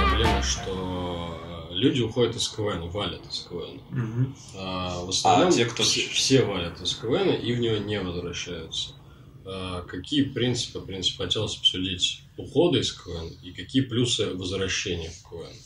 Проблема, 0.00 0.42
что 0.42 1.38
э, 1.70 1.74
люди 1.74 2.02
уходят 2.02 2.36
из 2.36 2.48
КВН, 2.48 2.88
валят 2.88 3.20
из 3.30 3.46
КВН. 3.48 3.80
Мгм. 3.90 4.34
А, 4.56 5.04
в 5.04 5.08
основном 5.10 5.48
А 5.48 5.52
те, 5.52 5.64
кто- 5.66 5.82
все, 5.82 6.08
все 6.08 6.44
валят 6.44 6.80
из 6.80 6.94
КВН 6.94 7.30
и 7.30 7.52
в 7.52 7.60
него 7.60 7.76
не 7.78 8.00
возвращаются. 8.00 8.92
А, 9.46 9.82
какие 9.82 10.22
принципы, 10.22 10.80
в 10.80 11.16
хотелось 11.16 11.56
обсудить 11.56 12.22
ухода 12.36 12.78
из 12.78 12.92
КВН 12.92 13.32
и 13.42 13.52
какие 13.52 13.82
плюсы 13.82 14.34
возвращения 14.34 15.10
в 15.10 15.28
КВН? 15.28 15.56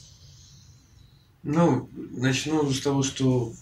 Ну, 1.45 1.89
начну 1.95 2.71
с 2.71 2.81
того, 2.81 3.03
что 3.03 3.53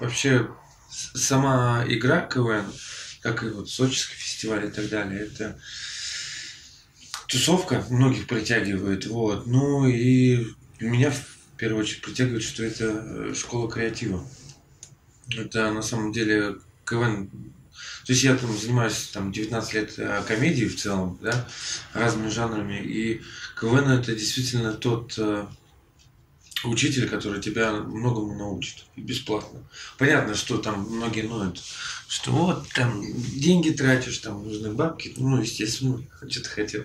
вообще 0.00 0.48
сама 0.90 1.84
игра 1.88 2.20
КВН, 2.20 2.66
как 3.20 3.42
и 3.44 3.48
вот 3.48 3.70
Сочинский 3.70 4.16
фестиваль 4.16 4.66
и 4.66 4.70
так 4.70 4.88
далее, 4.88 5.22
это 5.22 5.58
тусовка, 7.28 7.84
многих 7.88 8.26
притягивает, 8.26 9.06
вот. 9.06 9.46
Ну 9.46 9.86
и 9.86 10.46
меня 10.80 11.10
в 11.10 11.56
первую 11.56 11.82
очередь 11.82 12.02
притягивает, 12.02 12.42
что 12.42 12.62
это 12.62 12.84
э, 12.84 13.34
школа 13.34 13.70
креатива. 13.70 14.26
Это 15.34 15.72
на 15.72 15.82
самом 15.82 16.12
деле 16.12 16.56
КВН. 16.84 17.30
То 18.12 18.14
есть 18.14 18.24
я 18.24 18.36
там 18.36 18.54
занимаюсь 18.54 19.08
там 19.10 19.32
19 19.32 19.72
лет 19.72 19.94
э, 19.96 20.22
комедией 20.28 20.68
в 20.68 20.78
целом, 20.78 21.18
да, 21.22 21.48
разными 21.94 22.28
жанрами. 22.28 22.78
И 22.84 23.22
КВН 23.58 23.88
это 23.88 24.14
действительно 24.14 24.74
тот 24.74 25.14
э, 25.16 25.46
учитель, 26.64 27.08
который 27.08 27.40
тебя 27.40 27.72
многому 27.72 28.36
научит 28.36 28.84
и 28.96 29.00
бесплатно. 29.00 29.60
Понятно, 29.96 30.34
что 30.34 30.58
там 30.58 30.82
многие 30.90 31.22
ноют, 31.22 31.58
что 32.06 32.32
вот 32.32 32.68
там 32.74 33.02
деньги 33.16 33.70
тратишь, 33.70 34.18
там 34.18 34.46
нужны 34.46 34.72
бабки, 34.72 35.14
ну, 35.16 35.40
естественно, 35.40 36.04
что-то 36.28 36.50
хотел. 36.50 36.84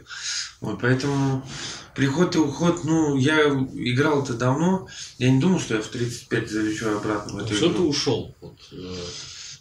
Вот, 0.61 0.80
поэтому 0.80 1.45
приход 1.93 2.37
и 2.37 2.39
уход, 2.39 2.85
ну, 2.85 3.17
я 3.17 3.49
играл 3.49 4.23
это 4.23 4.33
давно, 4.33 4.87
я 5.17 5.30
не 5.30 5.41
думал, 5.41 5.59
что 5.59 5.75
я 5.75 5.81
в 5.81 5.87
35 5.87 6.49
залечу 6.49 6.87
обратно 6.87 7.33
в 7.33 7.37
эту 7.39 7.53
Что 7.53 7.67
ты 7.67 7.75
игру. 7.75 7.89
ушел? 7.89 8.33
Вот, 8.39 8.57
э, 8.71 8.95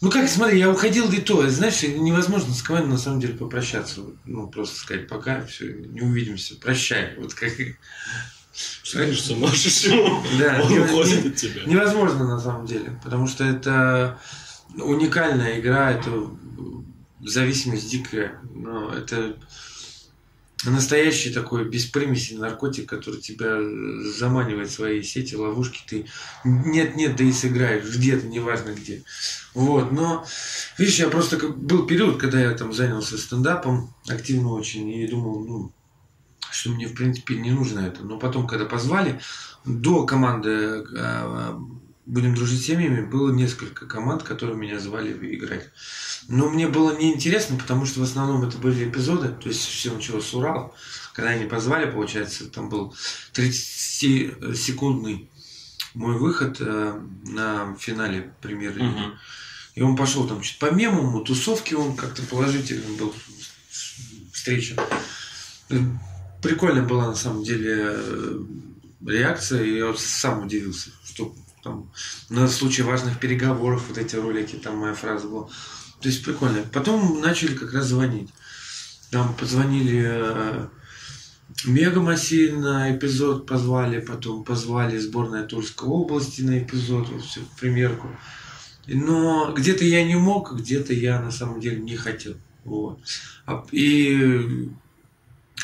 Ну 0.00 0.10
как, 0.10 0.28
смотри, 0.28 0.58
я 0.58 0.70
уходил 0.70 1.10
и 1.10 1.20
то, 1.20 1.48
знаешь, 1.48 1.82
невозможно 1.82 2.52
с 2.52 2.62
КВН 2.62 2.90
на 2.90 2.98
самом 2.98 3.20
деле 3.20 3.34
попрощаться. 3.34 4.02
Ну, 4.24 4.46
просто 4.48 4.76
сказать 4.78 5.08
пока, 5.08 5.44
все, 5.46 5.72
не 5.72 6.02
увидимся, 6.02 6.54
прощай. 6.56 7.14
Вот 7.18 7.32
как... 7.34 7.52
Машешь 8.94 9.84
ему, 9.84 10.22
Да, 10.38 10.60
он 10.62 10.70
не- 10.72 10.78
уходит 10.78 11.24
не- 11.24 11.30
от 11.30 11.36
тебя. 11.36 11.62
Невозможно 11.66 12.26
на 12.26 12.40
самом 12.40 12.66
деле, 12.66 12.98
потому 13.02 13.26
что 13.26 13.44
это 13.44 14.18
уникальная 14.74 15.60
игра, 15.60 15.90
это 15.92 16.30
зависимость 17.20 17.90
дикая, 17.90 18.40
но 18.54 18.92
это 18.94 19.36
настоящий 20.64 21.32
такой 21.32 21.68
без 21.68 21.84
примеси 21.86 22.34
наркотик, 22.34 22.88
который 22.88 23.20
тебя 23.20 23.58
заманивает 24.10 24.68
в 24.68 24.72
свои 24.72 25.02
сети, 25.02 25.34
ловушки, 25.34 25.82
ты 25.86 26.06
нет-нет, 26.44 27.16
да 27.16 27.24
и 27.24 27.32
сыграешь 27.32 27.84
где-то, 27.84 28.26
неважно 28.26 28.70
где. 28.70 29.02
Вот, 29.54 29.92
но, 29.92 30.26
видишь, 30.78 30.98
я 30.98 31.08
просто 31.08 31.36
был 31.48 31.86
период, 31.86 32.18
когда 32.18 32.40
я 32.40 32.52
там 32.52 32.72
занялся 32.72 33.18
стендапом 33.18 33.94
активно 34.08 34.52
очень 34.52 34.88
и 34.88 35.06
думал, 35.06 35.44
ну, 35.44 35.72
что 36.50 36.70
мне, 36.70 36.86
в 36.86 36.94
принципе, 36.94 37.36
не 37.36 37.50
нужно 37.50 37.80
это. 37.80 38.02
Но 38.02 38.18
потом, 38.18 38.46
когда 38.46 38.64
позвали, 38.64 39.20
до 39.64 40.06
команды 40.06 40.84
э, 40.96 41.58
«Будем 42.06 42.34
дружить 42.34 42.62
с 42.62 42.66
семьями» 42.66 43.04
было 43.04 43.30
несколько 43.32 43.86
команд, 43.86 44.22
которые 44.22 44.56
меня 44.56 44.78
звали 44.78 45.12
играть. 45.34 45.70
Но 46.28 46.48
мне 46.48 46.68
было 46.68 46.96
неинтересно, 46.96 47.56
потому 47.58 47.84
что 47.84 48.00
в 48.00 48.04
основном 48.04 48.42
это 48.46 48.56
были 48.58 48.88
эпизоды, 48.88 49.28
то 49.28 49.48
есть 49.48 49.64
все 49.64 49.92
началось 49.92 50.26
с 50.26 50.34
Урала. 50.34 50.72
Когда 51.12 51.30
они 51.30 51.46
позвали, 51.46 51.90
получается, 51.90 52.48
там 52.48 52.68
был 52.68 52.94
30-секундный 53.32 55.28
мой 55.94 56.18
выход 56.18 56.58
э, 56.60 57.00
на 57.24 57.74
финале 57.76 58.34
премьер-лиги. 58.42 58.84
Мгм. 58.84 59.18
И 59.74 59.82
он 59.82 59.96
пошел 59.96 60.26
там 60.26 60.40
чуть 60.42 60.58
по 60.58 60.70
мемуму, 60.70 61.24
тусовке 61.24 61.76
он 61.76 61.96
как-то 61.96 62.22
положительным 62.22 62.96
был 62.96 63.14
встреча. 64.32 64.76
Прикольная 66.42 66.82
была 66.82 67.08
на 67.08 67.14
самом 67.14 67.42
деле 67.42 67.74
э, 67.88 68.38
реакция, 69.06 69.64
и 69.64 69.78
я 69.78 69.86
вот 69.86 69.98
сам 69.98 70.46
удивился, 70.46 70.90
что 71.04 71.34
там 71.66 71.90
на 72.30 72.46
случай 72.46 72.82
важных 72.82 73.18
переговоров 73.18 73.84
вот 73.88 73.98
эти 73.98 74.14
ролики, 74.14 74.54
там 74.56 74.78
моя 74.78 74.94
фраза 74.94 75.26
была. 75.26 75.48
То 76.00 76.08
есть 76.08 76.24
прикольно. 76.24 76.62
Потом 76.72 77.20
начали 77.20 77.54
как 77.54 77.72
раз 77.72 77.86
звонить. 77.86 78.30
Там 79.10 79.34
позвонили 79.34 80.04
э, 80.06 80.66
Мега 81.64 82.00
на 82.00 82.94
эпизод 82.94 83.46
позвали, 83.46 84.00
потом 84.00 84.44
позвали 84.44 84.98
сборная 84.98 85.44
Тульской 85.44 85.88
области 85.88 86.42
на 86.42 86.58
эпизод, 86.58 87.08
вот 87.08 87.24
всё, 87.24 87.40
в 87.40 87.58
примерку. 87.60 88.08
Но 88.86 89.52
где-то 89.56 89.84
я 89.84 90.04
не 90.04 90.16
мог, 90.16 90.54
где-то 90.54 90.92
я 90.92 91.20
на 91.20 91.32
самом 91.32 91.60
деле 91.60 91.80
не 91.80 91.96
хотел. 91.96 92.34
Вот. 92.64 93.00
А- 93.46 93.64
И 93.72 94.68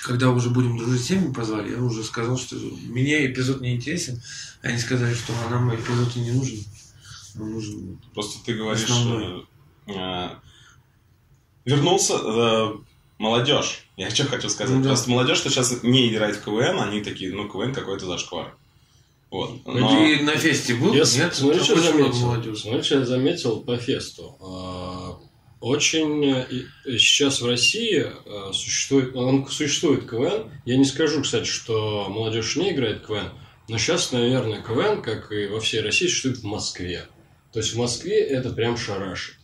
когда 0.05 0.31
уже 0.31 0.51
будем 0.51 0.79
дружить 0.79 1.03
с 1.03 1.09
семьями 1.09 1.33
позвали, 1.33 1.73
я 1.73 1.83
уже 1.83 2.03
сказал, 2.03 2.39
что 2.39 2.57
мне 2.57 3.27
эпизод 3.27 3.61
не 3.61 3.77
интересен. 3.77 4.21
Они 4.63 4.79
сказали, 4.79 5.15
что 5.15 5.33
а 5.47 5.51
нам 5.51 5.75
эпизод 5.75 6.17
и 6.17 6.21
не 6.21 6.33
нужен. 6.33 6.65
Нам 7.35 7.53
нужен 7.53 7.99
Просто 8.15 8.45
ты 8.45 8.55
говоришь... 8.55 8.85
Основной. 8.85 9.47
э, 9.87 10.29
вернулся 11.65 12.15
э, 12.15 12.73
молодежь. 13.19 13.87
Я 13.97 14.11
что 14.11 14.25
хочу 14.25 14.49
сказать. 14.49 14.75
Ну 14.75 14.83
да. 14.83 14.91
Просто 14.91 15.11
молодежь, 15.11 15.39
что 15.39 15.51
сейчас 15.51 15.83
не 15.83 16.09
играет 16.09 16.37
в 16.37 16.45
КВН, 16.45 16.81
они 16.81 17.03
такие, 17.03 17.33
ну, 17.33 17.49
КВН 17.49 17.75
какой-то 17.75 18.07
зашквар. 18.07 18.57
Вот. 19.31 19.67
Но... 19.67 19.89
Ты 19.89 20.23
на 20.25 20.37
фесте 20.37 20.75
был? 20.75 20.93
Я 20.93 21.05
Нет? 21.05 21.35
смотри, 21.35 21.61
что 21.61 21.81
заметил. 21.81 22.55
Смотри, 22.55 22.83
что 22.83 22.99
я 22.99 23.07
заметил 23.07 23.61
по 23.61 23.79
фесту. 23.79 24.37
Очень 25.62 26.25
э, 26.27 26.99
сейчас 26.99 27.41
в 27.41 27.47
России 27.47 28.05
э, 28.05 28.53
существует, 28.53 29.15
он 29.15 29.47
существует 29.47 30.11
КВН. 30.11 30.50
Я 30.65 30.77
не 30.77 30.84
скажу, 30.84 31.23
кстати, 31.23 31.47
что 31.47 32.09
молодежь 32.09 32.56
не 32.56 32.73
играет 32.73 33.06
КВН, 33.06 33.28
но 33.69 33.78
сейчас, 33.78 34.11
наверное, 34.11 34.61
КВН, 34.61 35.03
как 35.03 35.31
и 35.31 35.47
во 35.47 35.61
всей 35.61 35.81
России, 35.81 36.09
существует 36.09 36.39
в 36.39 36.45
Москве. 36.45 37.06
То 37.53 37.61
есть 37.61 37.75
в 37.75 37.78
Москве 37.78 38.19
это 38.19 38.50
прям 38.50 38.77
шарашит. 38.77 39.37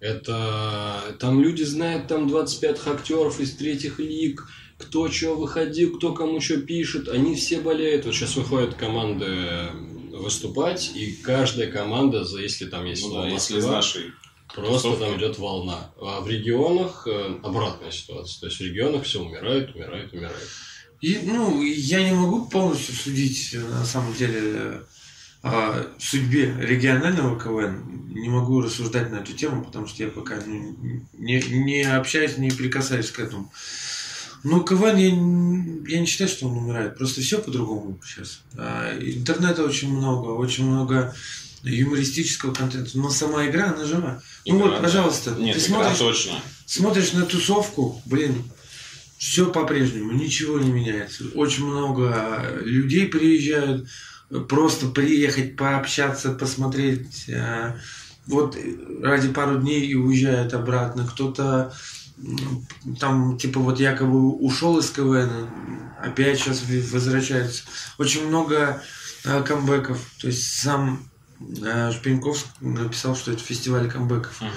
Это 0.00 1.16
там 1.18 1.40
люди 1.40 1.62
знают 1.62 2.08
там 2.08 2.28
25 2.28 2.86
актеров 2.86 3.40
из 3.40 3.56
третьих 3.56 3.98
лиг, 3.98 4.46
кто 4.76 5.10
что 5.10 5.34
выходил, 5.34 5.96
кто 5.96 6.12
кому 6.12 6.42
что 6.42 6.58
пишет, 6.58 7.08
они 7.08 7.36
все 7.36 7.58
болеют. 7.58 8.04
Вот 8.04 8.14
сейчас 8.14 8.36
выходят 8.36 8.74
команды 8.74 9.70
выступать, 10.12 10.92
и 10.94 11.12
каждая 11.22 11.72
команда, 11.72 12.24
за 12.24 12.42
если 12.42 12.66
там 12.66 12.84
есть 12.84 13.06
Ну 13.06 13.14
да, 13.14 13.28
если 13.28 13.56
из 13.56 13.64
нашей... 13.64 14.12
просто 14.54 14.96
там 14.96 15.16
идет 15.18 15.38
волна. 15.38 15.90
А 16.00 16.20
в 16.20 16.28
регионах 16.28 17.06
э, 17.06 17.38
обратная 17.42 17.90
ситуация. 17.90 18.40
То 18.40 18.46
есть 18.46 18.58
в 18.58 18.64
регионах 18.64 19.04
все 19.04 19.22
умирает, 19.22 19.74
умирает, 19.74 20.12
умирает. 20.12 20.48
И, 21.00 21.20
ну, 21.24 21.62
я 21.62 22.02
не 22.02 22.14
могу 22.14 22.46
полностью 22.46 22.94
судить, 22.94 23.54
э, 23.54 23.58
на 23.58 23.84
самом 23.84 24.14
деле, 24.14 24.82
о 25.42 25.86
судьбе 25.98 26.56
регионального 26.58 27.38
КВН. 27.38 28.08
Не 28.14 28.30
могу 28.30 28.62
рассуждать 28.62 29.10
на 29.10 29.16
эту 29.16 29.34
тему, 29.34 29.62
потому 29.62 29.86
что 29.86 30.02
я 30.02 30.08
пока 30.08 30.36
ну, 30.46 30.74
не, 31.12 31.42
не 31.42 31.82
общаюсь, 31.82 32.38
не 32.38 32.50
прикасаюсь 32.50 33.10
к 33.10 33.20
этому. 33.20 33.52
Ну, 34.42 34.62
КВН, 34.62 34.96
я, 34.96 35.10
не- 35.10 35.90
я 35.92 36.00
не 36.00 36.06
считаю, 36.06 36.30
что 36.30 36.48
он 36.48 36.56
умирает. 36.56 36.96
Просто 36.96 37.20
все 37.20 37.38
по-другому 37.38 37.98
сейчас. 38.04 38.40
А, 38.56 38.98
Интернета 38.98 39.64
очень 39.64 39.94
много, 39.94 40.28
очень 40.30 40.64
много 40.64 41.14
юмористического 41.64 42.52
контента. 42.52 42.90
Но 42.94 43.10
сама 43.10 43.46
игра, 43.46 43.72
она 43.74 43.84
жива. 43.84 44.22
Ну 44.46 44.56
Игра, 44.56 44.66
вот, 44.66 44.74
да. 44.76 44.82
пожалуйста, 44.82 45.30
Нет, 45.38 45.54
ты 45.56 45.60
смотришь, 45.60 45.98
точно. 45.98 46.32
смотришь 46.66 47.12
на 47.12 47.24
тусовку, 47.24 48.00
блин, 48.04 48.42
все 49.18 49.50
по-прежнему, 49.50 50.12
ничего 50.12 50.58
не 50.58 50.70
меняется. 50.70 51.24
Очень 51.34 51.66
много 51.66 52.58
людей 52.62 53.06
приезжают, 53.06 53.88
просто 54.48 54.86
приехать, 54.88 55.56
пообщаться, 55.56 56.32
посмотреть. 56.32 57.24
э, 57.28 57.74
Вот 58.26 58.56
ради 59.02 59.28
пару 59.28 59.58
дней 59.58 59.86
и 59.86 59.94
уезжают 59.94 60.52
обратно. 60.54 61.06
Кто-то 61.06 61.74
там, 63.00 63.38
типа, 63.38 63.60
вот 63.60 63.80
якобы 63.80 64.30
ушел 64.36 64.78
из 64.78 64.90
КВН, 64.90 65.48
опять 66.00 66.38
сейчас 66.38 66.62
возвращается. 66.92 67.64
Очень 67.98 68.28
много 68.28 68.82
э, 69.24 69.42
камбэков. 69.42 69.98
То 70.20 70.28
есть 70.28 70.44
сам 70.60 71.08
Шпеньков 71.92 72.44
написал, 72.60 73.16
что 73.16 73.32
это 73.32 73.42
фестиваль 73.42 73.88
камбэков. 73.90 74.40
Мгм. 74.40 74.50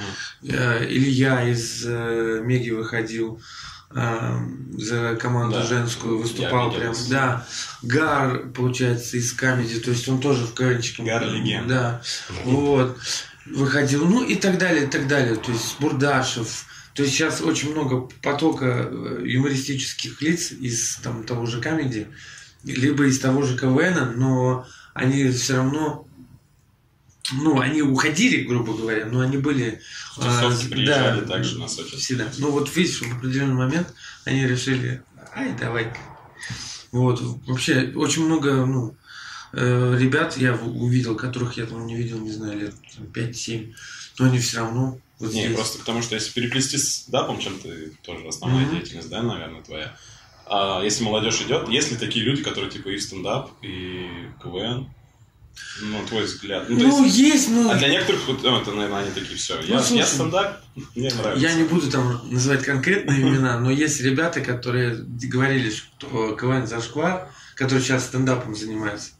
Э, 0.53 0.85
Илья 0.88 1.50
из 1.50 1.83
э, 1.85 2.41
Меги 2.44 2.69
выходил. 2.71 3.41
э, 3.89 4.38
за 4.77 5.15
команду 5.15 5.56
Да. 5.59 5.63
женскую 5.63 6.18
выступал 6.19 6.71
прям, 6.74 6.94
да. 7.09 7.45
Гар, 7.83 8.50
получается, 8.50 9.15
из 9.18 9.31
Камеди, 9.31 9.79
то 9.79 9.91
есть 9.91 10.07
он 10.09 10.19
тоже 10.19 10.45
в 10.45 10.53
КВНчике. 10.53 11.03
Гар 11.03 11.25
легенда. 11.25 11.74
Да, 11.74 12.01
вот. 12.44 12.97
Выходил, 13.45 14.06
ну 14.06 14.23
и 14.25 14.35
так 14.35 14.57
далее, 14.57 14.83
и 14.83 14.88
так 14.88 15.07
далее. 15.07 15.38
То 15.38 15.51
есть 15.53 15.77
Бурдашев. 15.80 16.65
То 16.95 17.03
есть 17.03 17.15
сейчас 17.15 17.39
очень 17.41 17.71
много 17.71 18.09
потока 18.21 18.89
юмористических 19.23 20.21
лиц 20.21 20.51
из 20.51 20.97
там, 20.97 21.23
того 21.23 21.45
же 21.45 21.62
Камеди, 21.62 22.07
либо 22.65 23.06
из 23.06 23.19
того 23.19 23.44
же 23.44 23.57
КВН, 23.57 24.19
но 24.19 24.65
они 24.95 25.30
все 25.30 25.57
равно 25.57 26.06
ну, 27.33 27.59
они 27.59 27.81
уходили, 27.81 28.44
грубо 28.44 28.74
говоря, 28.74 29.06
но 29.06 29.21
они 29.21 29.38
были... 29.38 29.81
А, 30.18 30.50
приезжали 30.69 31.21
да, 31.21 31.27
также 31.27 31.59
на 31.59 31.68
Сочи. 31.68 31.97
Всегда. 31.97 32.31
Ну 32.38 32.51
вот 32.51 32.74
видишь, 32.75 33.01
в 33.01 33.18
определенный 33.18 33.56
момент 33.56 33.94
они 34.25 34.45
решили, 34.47 35.03
ай, 35.35 35.53
давай. 35.59 35.94
Вот. 36.91 37.19
Вообще, 37.47 37.91
очень 37.95 38.25
много, 38.25 38.65
ну, 38.65 38.95
э, 39.53 39.97
ребят 40.00 40.38
я 40.38 40.56
увидел, 40.56 41.15
которых 41.15 41.57
я 41.57 41.65
там 41.65 41.85
не 41.85 41.95
видел, 41.95 42.19
не 42.19 42.31
знаю, 42.31 42.59
лет 42.59 42.75
там, 42.95 43.06
5-7, 43.06 43.73
но 44.19 44.25
они 44.25 44.39
все 44.39 44.57
равно 44.59 45.00
вот 45.19 45.33
Не, 45.33 45.45
здесь. 45.45 45.56
просто 45.56 45.80
потому 45.80 46.01
что 46.01 46.15
если 46.15 46.31
переплести 46.31 46.77
с 46.77 47.06
дапом, 47.07 47.39
чем 47.39 47.59
ты 47.59 47.91
тоже 48.03 48.27
основная 48.27 48.65
Мгм. 48.65 48.75
деятельность, 48.75 49.09
да, 49.09 49.23
наверное, 49.23 49.63
твоя. 49.63 49.95
А 50.45 50.81
если 50.83 51.03
молодежь 51.03 51.41
идет, 51.41 51.68
есть 51.68 51.91
ли 51.91 51.97
такие 51.97 52.23
люди, 52.23 52.44
которые 52.44 52.71
типа 52.71 52.89
и 52.89 53.00
стендап, 53.00 53.51
и 53.62 54.07
КВН? 54.41 54.89
Ну, 55.81 56.04
твой 56.07 56.24
взгляд. 56.25 56.69
Ну, 56.69 56.77
Ну, 56.77 57.06
есть- 57.06 57.18
есть, 57.18 57.50
ну... 57.50 57.69
А 57.69 57.75
для 57.75 57.89
некоторых, 57.89 58.27
вот, 58.27 58.42
ну, 58.44 58.59
это, 58.59 58.71
наверное, 58.71 59.04
они 59.04 59.12
такие, 59.12 59.38
все, 59.38 59.59
я, 59.62 59.75
Ну, 59.77 59.81
слушай, 59.83 60.00
я 60.00 60.06
стендап, 60.07 60.62
мне 60.95 61.09
нравится. 61.13 61.45
Я 61.48 61.54
не 61.54 61.63
буду 61.65 61.89
там 61.92 62.21
называть 62.31 62.63
конкретные 62.63 63.21
имена, 63.21 63.59
но 63.59 63.69
есть 63.71 64.01
ребята, 64.01 64.42
которые 64.42 64.95
говорили, 65.07 65.69
что 65.71 66.36
КВН 66.36 66.65
Зашквар, 66.68 67.30
которые 67.56 67.83
сейчас 67.83 68.06
стендапом 68.06 68.56
занимаются, 68.56 69.12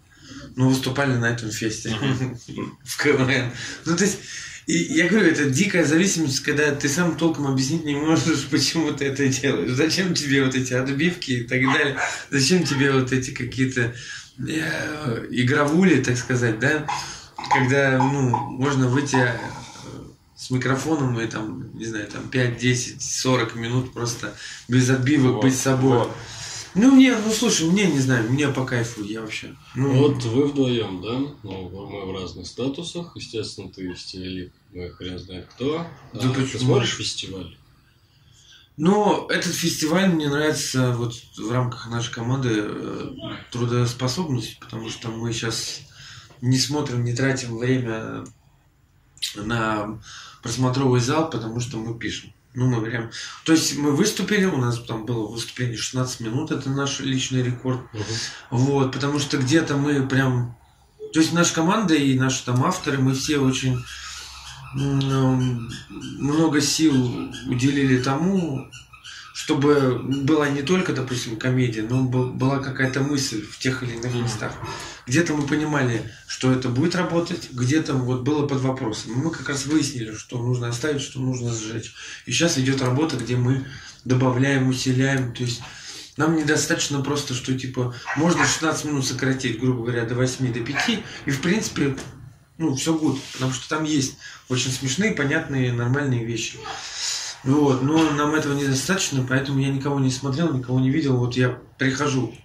но 0.56 0.68
выступали 0.70 1.14
на 1.14 1.26
этом 1.30 1.52
фесте 1.52 1.96
в 2.84 3.04
КВН. 3.04 3.52
Ну, 3.86 3.96
то 3.96 4.04
есть, 4.04 4.18
и 4.66 4.74
я 4.78 5.08
говорю, 5.08 5.28
это 5.28 5.50
дикая 5.50 5.86
зависимость, 5.86 6.42
когда 6.42 6.74
ты 6.76 6.90
сам 6.90 7.16
толком 7.18 7.48
объяснить 7.48 7.86
не 7.86 7.96
можешь, 7.96 8.46
почему 8.52 8.92
ты 8.94 9.06
это 9.06 9.28
делаешь. 9.28 9.72
Зачем 9.72 10.14
тебе 10.16 10.44
вот 10.44 10.56
эти 10.56 10.74
отбивки 10.74 11.32
и 11.32 11.44
так 11.44 11.62
далее? 11.64 11.98
Зачем 12.32 12.64
тебе 12.64 12.92
вот 12.92 13.12
эти 13.12 13.32
какие-то 13.32 13.94
игровули, 14.40 16.02
так 16.02 16.18
сказать, 16.18 16.60
да? 16.60 16.88
Когда, 17.54 17.98
ну, 17.98 18.30
можно 18.52 18.88
выйти 18.88 19.16
э, 19.16 19.38
с 20.36 20.50
микрофоном 20.50 21.20
и 21.20 21.28
там, 21.28 21.76
не 21.78 21.86
знаю, 21.86 22.08
там 22.08 22.28
5, 22.30 22.58
10, 22.58 23.02
40 23.02 23.56
минут 23.56 23.94
просто 23.94 24.34
без 24.68 24.90
отбивок 24.90 25.36
Вот, 25.36 25.44
быть 25.44 25.56
собой. 25.58 26.00
вот. 26.00 26.12
Ну, 26.76 26.92
мне, 26.92 27.16
ну, 27.16 27.32
слушай, 27.32 27.68
мне, 27.68 27.88
не 27.88 28.00
знаю, 28.00 28.30
мне 28.30 28.48
по 28.50 28.64
кайфу, 28.66 29.04
я 29.04 29.22
вообще. 29.22 29.56
Ну, 29.74 29.90
Вот 29.94 30.24
вы 30.26 30.46
вдвоем, 30.48 31.02
да? 31.02 31.18
Ну, 31.42 31.70
мы 31.70 32.06
в 32.06 32.12
разных 32.14 32.46
статусах. 32.46 33.14
Естественно, 33.16 33.70
ты 33.70 33.96
стилелик, 33.96 34.52
мы 34.74 34.90
хрен 34.92 35.18
знает 35.18 35.48
кто. 35.56 35.88
Да 36.14 36.20
А, 36.30 36.34
ты 36.34 36.42
почему? 36.42 36.60
смотришь 36.60 36.96
фестиваль? 36.96 37.58
Но 38.78 39.28
этот 39.32 39.54
фестиваль 39.54 40.08
мне 40.08 40.30
нравится 40.30 40.92
вот 40.92 41.16
в 41.36 41.52
рамках 41.52 41.90
нашей 41.90 42.14
команды 42.14 42.50
э, 42.54 43.16
трудоспособность, 43.52 44.60
потому 44.60 44.90
что 44.90 45.10
мы 45.10 45.34
сейчас 45.34 45.82
не 46.42 46.60
смотрим, 46.60 47.04
не 47.04 47.16
тратим 47.16 47.58
время 47.58 48.24
на 49.36 50.00
просмотровый 50.44 51.02
зал, 51.02 51.30
потому 51.32 51.60
что 51.60 51.78
мы 51.78 51.98
пишем. 51.98 52.34
Ну, 52.54 52.68
мы 52.68 52.82
прям... 52.82 53.12
То 53.46 53.52
есть 53.52 53.78
мы 53.78 53.92
выступили, 53.92 54.46
у 54.46 54.58
нас 54.58 54.80
там 54.84 55.06
было 55.06 55.28
выступление 55.28 55.78
16 55.78 56.20
минут, 56.22 56.52
это 56.52 56.70
наш 56.70 57.00
личный 57.00 57.42
рекорд. 57.42 57.82
Вот, 58.52 58.92
потому 58.92 59.20
что 59.20 59.38
где-то 59.38 59.76
мы 59.78 60.08
прям... 60.08 60.56
То 61.14 61.20
есть 61.20 61.34
наша 61.34 61.54
команда 61.54 61.96
и 61.96 62.18
наши 62.18 62.46
там 62.46 62.64
авторы, 62.64 63.00
мы 63.00 63.16
все 63.16 63.40
очень 63.40 63.84
много 64.74 66.62
сил 66.62 67.32
уделили 67.48 68.02
тому, 68.02 68.70
чтобы 69.34 70.00
была 70.24 70.50
не 70.50 70.62
только, 70.64 70.94
допустим, 70.94 71.38
комедия, 71.38 71.84
но 71.84 72.04
был- 72.04 72.32
была 72.34 72.60
какая-то 72.60 73.02
мысль 73.02 73.46
в 73.46 73.60
тех 73.60 73.84
или 73.84 73.94
иных 73.96 74.14
местах. 74.16 74.54
Где-то 75.06 75.34
мы 75.36 75.44
понимали, 75.48 76.12
что 76.28 76.52
это 76.52 76.70
будет 76.70 76.96
работать, 76.96 77.50
где-то 77.52 77.94
вот 77.94 78.22
было 78.24 78.48
под 78.48 78.62
вопросом. 78.62 79.14
Мы 79.14 79.32
как 79.32 79.48
раз 79.48 79.66
выяснили, 79.66 80.14
что 80.16 80.38
нужно 80.40 80.68
оставить, 80.70 81.02
что 81.02 81.20
нужно 81.20 81.54
сжечь. 81.54 81.94
И 82.26 82.32
сейчас 82.32 82.58
идет 82.58 82.82
работа, 82.82 83.16
где 83.16 83.38
мы 83.38 83.66
добавляем, 84.06 84.68
усиляем. 84.68 85.34
То 85.34 85.44
есть 85.44 85.62
нам 86.18 86.36
недостаточно 86.36 87.02
просто, 87.02 87.34
что 87.36 87.58
типа 87.58 87.94
можно 88.18 88.44
16 88.44 88.86
минут 88.86 89.06
сократить, 89.06 89.60
грубо 89.60 89.84
говоря, 89.84 90.04
до 90.06 90.16
8, 90.16 90.52
до 90.52 90.60
5, 90.62 91.04
и 91.26 91.32
в 91.32 91.42
принципе, 91.42 91.96
ну, 92.58 92.76
все 92.76 92.96
good, 92.96 93.20
потому 93.34 93.54
что 93.54 93.70
там 93.70 93.84
есть 93.84 94.18
очень 94.50 94.72
смешные, 94.72 95.12
понятные, 95.12 95.72
нормальные 95.72 96.26
вещи. 96.26 96.58
Вот, 97.44 97.84
но 97.84 98.12
нам 98.12 98.36
этого 98.36 98.54
недостаточно, 98.54 99.26
поэтому 99.28 99.60
я 99.60 99.70
никого 99.70 100.00
не 100.00 100.12
смотрел, 100.12 100.54
никого 100.54 100.80
не 100.80 100.90
видел. 100.90 101.18
Вот 101.18 101.38
я 101.38 101.50
прихожу, 101.78 102.36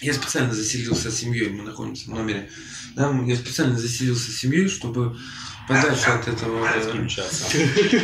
я 0.00 0.14
специально 0.14 0.52
заселился 0.52 1.10
с 1.10 1.16
семьей, 1.16 1.50
мы 1.50 1.62
находимся 1.62 2.10
в 2.10 2.14
номере. 2.14 2.50
Да, 2.96 3.10
я 3.26 3.36
специально 3.36 3.78
заселился 3.78 4.30
с 4.30 4.36
семьей, 4.36 4.68
чтобы 4.68 5.16
подальше 5.68 6.10
от 6.10 6.28
этого 6.28 6.66
э, 6.66 6.80
Отключаться. 6.80 7.44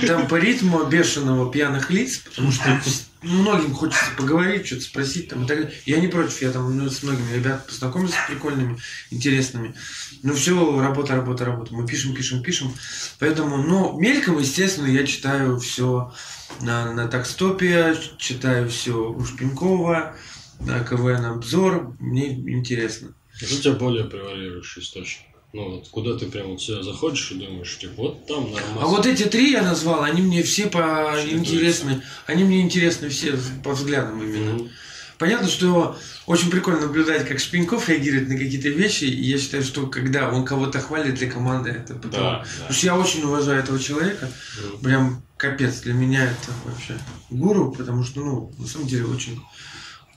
там 0.06 0.26
по 0.28 0.36
ритму 0.36 0.84
бешеного 0.84 1.50
пьяных 1.50 1.90
лиц, 1.90 2.18
потому 2.18 2.50
что 2.52 2.80
многим 3.22 3.74
хочется 3.74 4.10
поговорить, 4.16 4.66
что-то 4.66 4.82
спросить 4.82 5.28
там 5.28 5.44
и 5.44 5.46
так 5.46 5.58
далее. 5.58 5.74
Я 5.86 6.00
не 6.00 6.08
против, 6.08 6.40
я 6.42 6.50
там 6.50 6.76
ну, 6.76 6.88
с 6.88 7.02
многими 7.02 7.34
ребятами 7.34 7.66
познакомился 7.66 8.16
прикольными, 8.28 8.78
интересными. 9.10 9.74
Но 10.22 10.34
все 10.34 10.80
работа, 10.80 11.16
работа, 11.16 11.44
работа. 11.44 11.74
Мы 11.74 11.86
пишем, 11.86 12.14
пишем, 12.14 12.42
пишем. 12.42 12.74
Поэтому, 13.18 13.58
ну, 13.58 13.98
мельком, 13.98 14.38
естественно, 14.38 14.86
я 14.86 15.06
читаю 15.06 15.58
все 15.58 16.12
на, 16.60 16.92
на 16.92 17.08
такстопе, 17.08 17.96
читаю 18.18 18.68
все 18.68 19.10
у 19.10 19.24
Шпинкова, 19.24 20.16
на 20.60 20.80
КВН 20.84 21.26
обзор. 21.26 21.96
Мне 21.98 22.32
интересно. 22.32 23.14
Что 23.34 23.54
у 23.54 23.58
тебя 23.60 23.72
более 23.74 24.04
превалирующий 24.04 24.82
источник? 24.82 25.29
Ну, 25.52 25.68
вот 25.76 25.88
куда 25.88 26.16
ты 26.16 26.26
прям 26.26 26.48
вот 26.48 26.62
сюда 26.62 26.82
заходишь 26.82 27.32
и 27.32 27.34
думаешь, 27.34 27.76
типа, 27.76 27.94
вот 27.96 28.26
там 28.26 28.44
нормально. 28.52 28.82
А 28.82 28.86
вот 28.86 29.04
эти 29.04 29.24
три 29.24 29.50
я 29.50 29.62
назвал, 29.62 30.04
они 30.04 30.22
мне 30.22 30.44
все 30.44 30.66
по 30.66 31.16
Что 31.18 31.30
интересны. 31.30 32.02
Они 32.26 32.44
мне 32.44 32.60
интересны 32.60 33.08
все 33.08 33.36
по 33.64 33.72
взглядам 33.72 34.22
именно. 34.22 34.52
Мгм. 34.52 34.70
Понятно, 35.18 35.48
что 35.48 35.98
очень 36.26 36.50
прикольно 36.50 36.80
наблюдать, 36.80 37.26
как 37.26 37.40
Шпиньков 37.40 37.88
реагирует 37.88 38.28
на 38.28 38.38
какие-то 38.38 38.68
вещи. 38.68 39.04
И 39.04 39.24
я 39.24 39.38
считаю, 39.38 39.64
что 39.64 39.86
когда 39.88 40.30
он 40.30 40.44
кого-то 40.44 40.80
хвалит 40.80 41.16
для 41.16 41.30
команды, 41.30 41.70
это 41.70 41.94
потом... 41.94 42.10
Да, 42.12 42.44
Потому 42.54 42.72
что 42.72 42.86
я 42.86 42.96
очень 42.96 43.22
уважаю 43.24 43.58
этого 43.58 43.78
человека. 43.78 44.30
Мгм. 44.62 44.78
Прям 44.78 45.22
капец, 45.36 45.80
для 45.80 45.94
меня 45.94 46.24
это 46.24 46.52
вообще 46.64 46.96
гуру, 47.28 47.72
потому 47.72 48.04
что, 48.04 48.20
ну, 48.20 48.52
на 48.56 48.66
самом 48.66 48.86
деле 48.86 49.06
очень... 49.06 49.42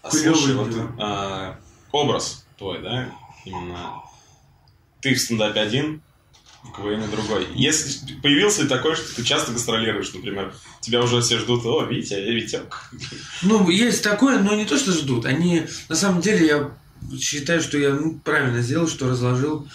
А 0.04 0.12
слушай, 0.12 0.54
вот 0.54 0.70
а, 1.00 1.58
образ 1.92 2.46
твой, 2.58 2.82
да, 2.82 3.10
именно 3.46 4.04
ты 5.04 5.14
в 5.14 5.20
стендапе 5.20 5.60
один, 5.60 6.02
КВН 6.76 7.12
другой. 7.12 7.46
Если 7.56 8.16
появился 8.22 8.64
и 8.64 8.68
такой, 8.68 8.96
что 8.96 9.14
ты 9.16 9.24
часто 9.24 9.52
гастролируешь, 9.52 10.14
например, 10.14 10.56
тебя 10.80 11.02
уже 11.02 11.22
все 11.22 11.38
ждут, 11.40 11.66
о, 11.66 11.84
Витя, 11.84 12.14
Витек. 12.14 12.90
Ну, 13.42 13.70
есть 13.70 14.02
такое, 14.02 14.40
но 14.40 14.56
не 14.56 14.66
то, 14.66 14.78
что 14.78 14.94
ждут. 14.94 15.26
Они, 15.26 15.66
на 15.90 15.96
самом 15.96 16.22
деле, 16.22 16.48
я 16.48 16.72
считаю, 17.20 17.62
что 17.62 17.78
я 17.78 17.92
ну, 17.92 18.18
правильно 18.24 18.62
сделал, 18.62 18.88
что 18.88 19.10
разложил 19.10 19.68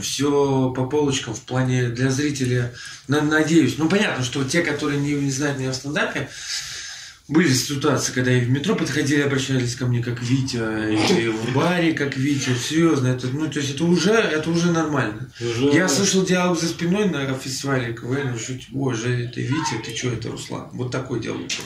все 0.00 0.72
по 0.74 0.86
полочкам 0.86 1.34
в 1.34 1.42
плане 1.42 1.90
для 1.90 2.10
зрителя. 2.10 2.72
На- 3.06 3.20
Надеюсь. 3.20 3.76
Ну, 3.76 3.90
понятно, 3.90 4.24
что 4.24 4.42
те, 4.44 4.62
которые 4.62 4.98
не, 4.98 5.12
не 5.12 5.30
знают 5.30 5.58
меня 5.58 5.72
в 5.72 5.76
стендапе, 5.76 6.30
были 7.26 7.52
ситуации, 7.52 8.12
когда 8.12 8.32
и 8.32 8.40
в 8.44 8.50
метро 8.50 8.74
подходили, 8.74 9.22
обращались 9.22 9.76
ко 9.76 9.86
мне 9.86 10.02
как 10.02 10.22
Витя, 10.22 10.90
и 10.92 11.28
в 11.30 11.54
баре 11.54 11.94
как 11.94 12.16
Витя, 12.16 12.54
серьезно, 12.54 13.08
это, 13.08 13.28
ну, 13.28 13.50
то 13.50 13.60
есть 13.60 13.74
это 13.74 13.84
уже, 13.84 14.12
это 14.12 14.50
уже 14.50 14.72
нормально. 14.72 15.30
Уже- 15.40 15.70
Я 15.72 15.88
слышал 15.88 16.24
диалог 16.24 16.60
за 16.60 16.68
спиной 16.68 17.08
на 17.08 17.32
фестивале 17.34 17.94
КВН, 17.94 18.38
что 18.38 18.54
ой, 18.74 18.94
же 18.94 19.24
это 19.24 19.40
Витя, 19.40 19.82
ты 19.82 19.96
что, 19.96 20.08
это 20.10 20.30
Руслан? 20.30 20.68
Вот 20.72 20.90
такой 20.90 21.20
диалог 21.20 21.42
был. 21.42 21.64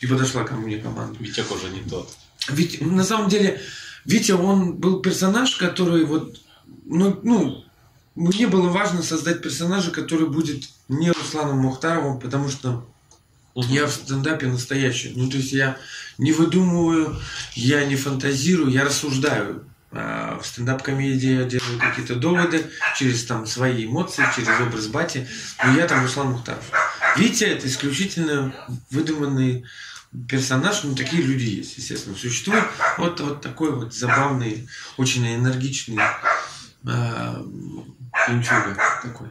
И 0.00 0.06
подошла 0.06 0.44
ко 0.44 0.54
мне 0.54 0.78
команда. 0.78 1.16
Витек 1.18 1.50
уже 1.50 1.68
не 1.70 1.80
тот. 1.80 2.08
Ведь 2.48 2.80
на 2.80 3.04
самом 3.04 3.28
деле 3.28 3.60
Витя, 4.04 4.32
он 4.32 4.74
был 4.74 5.02
персонаж, 5.02 5.56
который 5.56 6.04
вот, 6.04 6.40
ну, 6.86 7.18
ну, 7.22 7.64
мне 8.14 8.46
было 8.46 8.68
важно 8.68 9.02
создать 9.02 9.42
персонажа, 9.42 9.90
который 9.90 10.28
будет 10.28 10.64
не 10.88 11.10
Русланом 11.10 11.58
Мухтаровым, 11.58 12.18
потому 12.18 12.48
что 12.48 12.86
я 13.54 13.86
в 13.86 13.92
стендапе 13.92 14.46
настоящий. 14.46 15.12
Ну, 15.16 15.28
то 15.28 15.36
есть 15.36 15.52
я 15.52 15.76
не 16.18 16.32
выдумываю, 16.32 17.16
я 17.54 17.84
не 17.84 17.96
фантазирую, 17.96 18.70
я 18.70 18.84
рассуждаю. 18.84 19.64
А 19.92 20.38
в 20.40 20.46
стендап-комедии 20.46 21.40
я 21.40 21.44
делаю 21.44 21.78
какие-то 21.80 22.14
доводы 22.14 22.64
через 22.96 23.24
там 23.24 23.44
свои 23.46 23.86
эмоции, 23.86 24.24
через 24.36 24.48
образ 24.60 24.86
бати. 24.86 25.26
Но 25.64 25.72
я 25.76 25.86
там 25.86 26.02
Руслан 26.02 26.28
Мухтаров. 26.28 26.64
Витя 27.16 27.44
это 27.44 27.66
исключительно 27.66 28.54
выдуманный 28.90 29.64
персонаж, 30.28 30.82
ну, 30.84 30.94
такие 30.94 31.22
люди 31.22 31.44
есть, 31.44 31.76
естественно, 31.76 32.16
существует. 32.16 32.64
Вот, 32.98 33.20
вот 33.20 33.40
такой 33.40 33.72
вот 33.72 33.94
забавный, 33.94 34.68
очень 34.96 35.26
энергичный 35.26 35.98
э, 36.84 37.44
такой. 39.02 39.28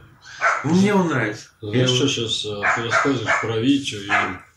Мне 0.63 0.93
он 0.93 1.07
нравится. 1.07 1.47
Знаешь, 1.61 1.89
Я 1.89 1.95
что 1.95 2.07
сейчас 2.07 2.41
ты 2.41 2.83
рассказываешь 2.83 3.41
про 3.41 3.57
Витю 3.57 3.97
и, 3.97 4.09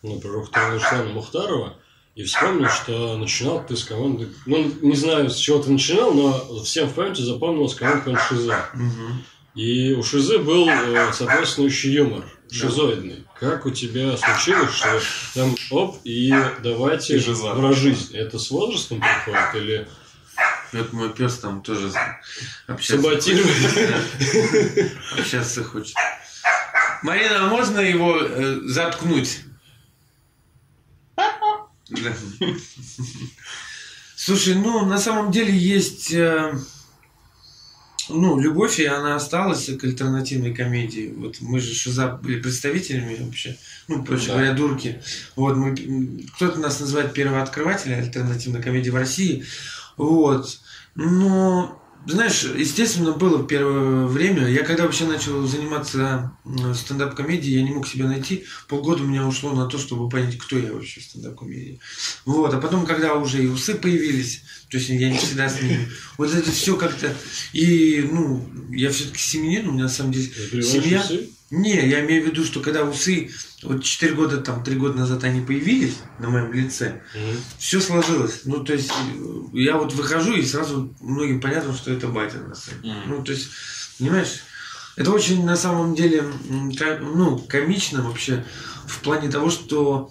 ну, 0.03 0.21
про 0.21 0.31
Рухтана 0.31 0.79
Мухтарова, 1.13 1.77
и 2.15 2.25
вспомнил, 2.25 2.69
что 2.69 3.17
начинал 3.17 3.65
ты 3.67 3.77
с 3.77 3.85
команды... 3.85 4.29
Ну, 4.45 4.71
не 4.83 4.97
знаю, 4.97 5.31
с 5.31 5.37
чего 5.37 5.63
ты 5.63 5.71
начинал, 5.71 6.13
но 6.13 6.63
всем 6.63 6.89
в 6.89 6.95
памяти 6.95 7.23
запомнилась 7.23 7.75
команда 7.75 8.19
Шиза. 8.19 8.67
Мгм. 8.75 9.25
И 9.55 9.93
у 9.95 10.03
Шизы 10.03 10.39
был 10.39 10.69
э, 10.69 11.13
соответствующий 11.13 11.93
юмор, 11.93 12.25
шизоидный. 12.51 13.25
Как 13.39 13.67
у 13.67 13.71
тебя 13.71 14.17
случилось, 14.17 14.73
что 14.73 15.01
там 15.35 15.55
оп, 15.71 15.97
и 16.05 16.33
давайте 16.63 17.17
И 17.17 17.19
жиза. 17.19 17.55
про 17.55 17.73
жизнь. 17.73 18.15
Это 18.15 18.39
с 18.39 18.51
возрастом 18.51 19.01
приходит 19.01 19.55
или 19.55 19.89
Вот 20.73 20.93
мой 20.93 21.13
пес 21.13 21.39
там 21.39 21.63
тоже 21.63 21.93
общается. 22.67 23.03
саботирует? 23.03 24.91
Общаться 25.19 25.63
хочет. 25.65 25.95
Марина, 27.03 27.45
а 27.45 27.49
можно 27.49 27.81
его 27.81 28.17
э, 28.21 28.61
заткнуть? 28.65 29.41
Слушай, 34.17 34.55
ну 34.55 34.87
на 34.87 34.99
самом 34.99 35.33
деле 35.33 35.55
есть 35.55 36.13
э, 36.13 36.55
ну, 38.09 38.39
любовь, 38.39 38.79
и 38.79 38.85
она 38.85 39.17
осталась 39.17 39.67
к 39.67 39.85
альтернативной 39.85 40.55
комедии. 40.55 41.13
Вот 41.17 41.37
мы 41.41 41.61
же 41.61 41.75
Шиза 41.75 42.09
были 42.09 42.41
представителями 42.41 43.17
вообще, 43.21 43.57
ну, 43.89 44.05
проще 44.05 44.29
Да. 44.29 44.33
говоря, 44.35 44.53
дурки. 44.53 45.03
Вот 45.37 45.57
мы, 45.57 45.75
кто-то 46.37 46.59
нас 46.59 46.81
называет 46.81 47.13
первооткрывателем 47.13 47.99
альтернативной 47.99 48.63
комедии 48.63 48.91
в 48.91 48.97
России. 48.97 49.45
Вот. 49.97 50.59
Но, 50.95 51.83
знаешь, 52.07 52.45
естественно, 52.45 53.13
было 53.13 53.39
в 53.39 53.47
первое 53.47 54.07
время. 54.07 54.49
Я 54.49 54.63
когда 54.63 54.85
вообще 54.85 55.07
начал 55.07 55.47
заниматься 55.47 56.33
стендап-комедией, 56.75 57.59
я 57.59 57.63
не 57.63 57.71
мог 57.71 57.87
себя 57.87 58.07
найти. 58.07 58.45
Полгода 58.69 59.03
у 59.03 59.07
меня 59.07 59.27
ушло 59.27 59.53
на 59.53 59.67
то, 59.67 59.79
чтобы 59.79 60.09
понять, 60.09 60.39
кто 60.39 60.59
я 60.59 60.73
вообще 60.73 61.01
в 61.01 61.05
стендап-комедии. 61.05 61.81
Вот. 62.25 62.53
А 62.53 62.61
потом, 62.61 62.85
когда 62.87 63.15
уже 63.15 63.43
и 63.43 63.47
усы 63.47 63.75
появились, 63.75 64.43
то 64.69 64.77
есть 64.77 64.89
я 64.89 65.11
не 65.11 65.19
всегда 65.19 65.49
с 65.49 65.61
ними. 65.61 65.89
Вот 66.19 66.35
это 66.35 66.51
все 66.51 66.77
как-то... 66.77 67.15
И, 67.53 68.09
ну, 68.11 68.49
я 68.71 68.91
все-таки 68.91 69.19
семьянин, 69.19 69.69
у 69.69 69.73
меня 69.73 69.85
на 69.85 69.89
самом 69.89 70.13
деле 70.13 70.63
семья... 70.63 71.05
Не, 71.53 71.87
я 71.87 72.01
имею 72.05 72.25
в 72.25 72.27
виду, 72.29 72.45
что 72.45 72.61
когда 72.61 72.83
усы, 72.83 73.31
вот 73.63 73.85
4 73.85 74.15
года, 74.15 74.39
там, 74.39 74.65
3 74.65 74.75
года 74.77 74.99
назад 74.99 75.23
они 75.25 75.43
появились 75.43 75.99
на 76.19 76.31
моем 76.31 76.51
лице, 76.51 77.03
все 77.59 77.79
сложилось. 77.79 78.41
Ну, 78.47 78.65
то 78.65 78.73
есть, 78.73 78.91
э, 78.91 79.25
я 79.53 79.77
вот 79.77 79.93
выхожу, 79.93 80.33
и 80.33 80.43
сразу 80.43 80.97
многим 81.01 81.43
понятно, 81.43 81.75
что 81.75 81.93
это 81.93 82.09
батя 82.09 82.39
на 82.39 82.55
сцене. 82.55 82.79
Мгм. 82.83 83.03
Ну, 83.07 83.23
то 83.23 83.33
есть, 83.33 83.51
понимаешь, 83.99 84.41
это 84.97 85.11
очень 85.13 85.45
на 85.45 85.57
самом 85.57 85.95
деле, 85.95 86.25
ну, 86.49 87.39
комично 87.39 88.03
вообще 88.03 88.47
в 88.87 89.01
плане 89.01 89.31
того, 89.31 89.51
что 89.51 90.11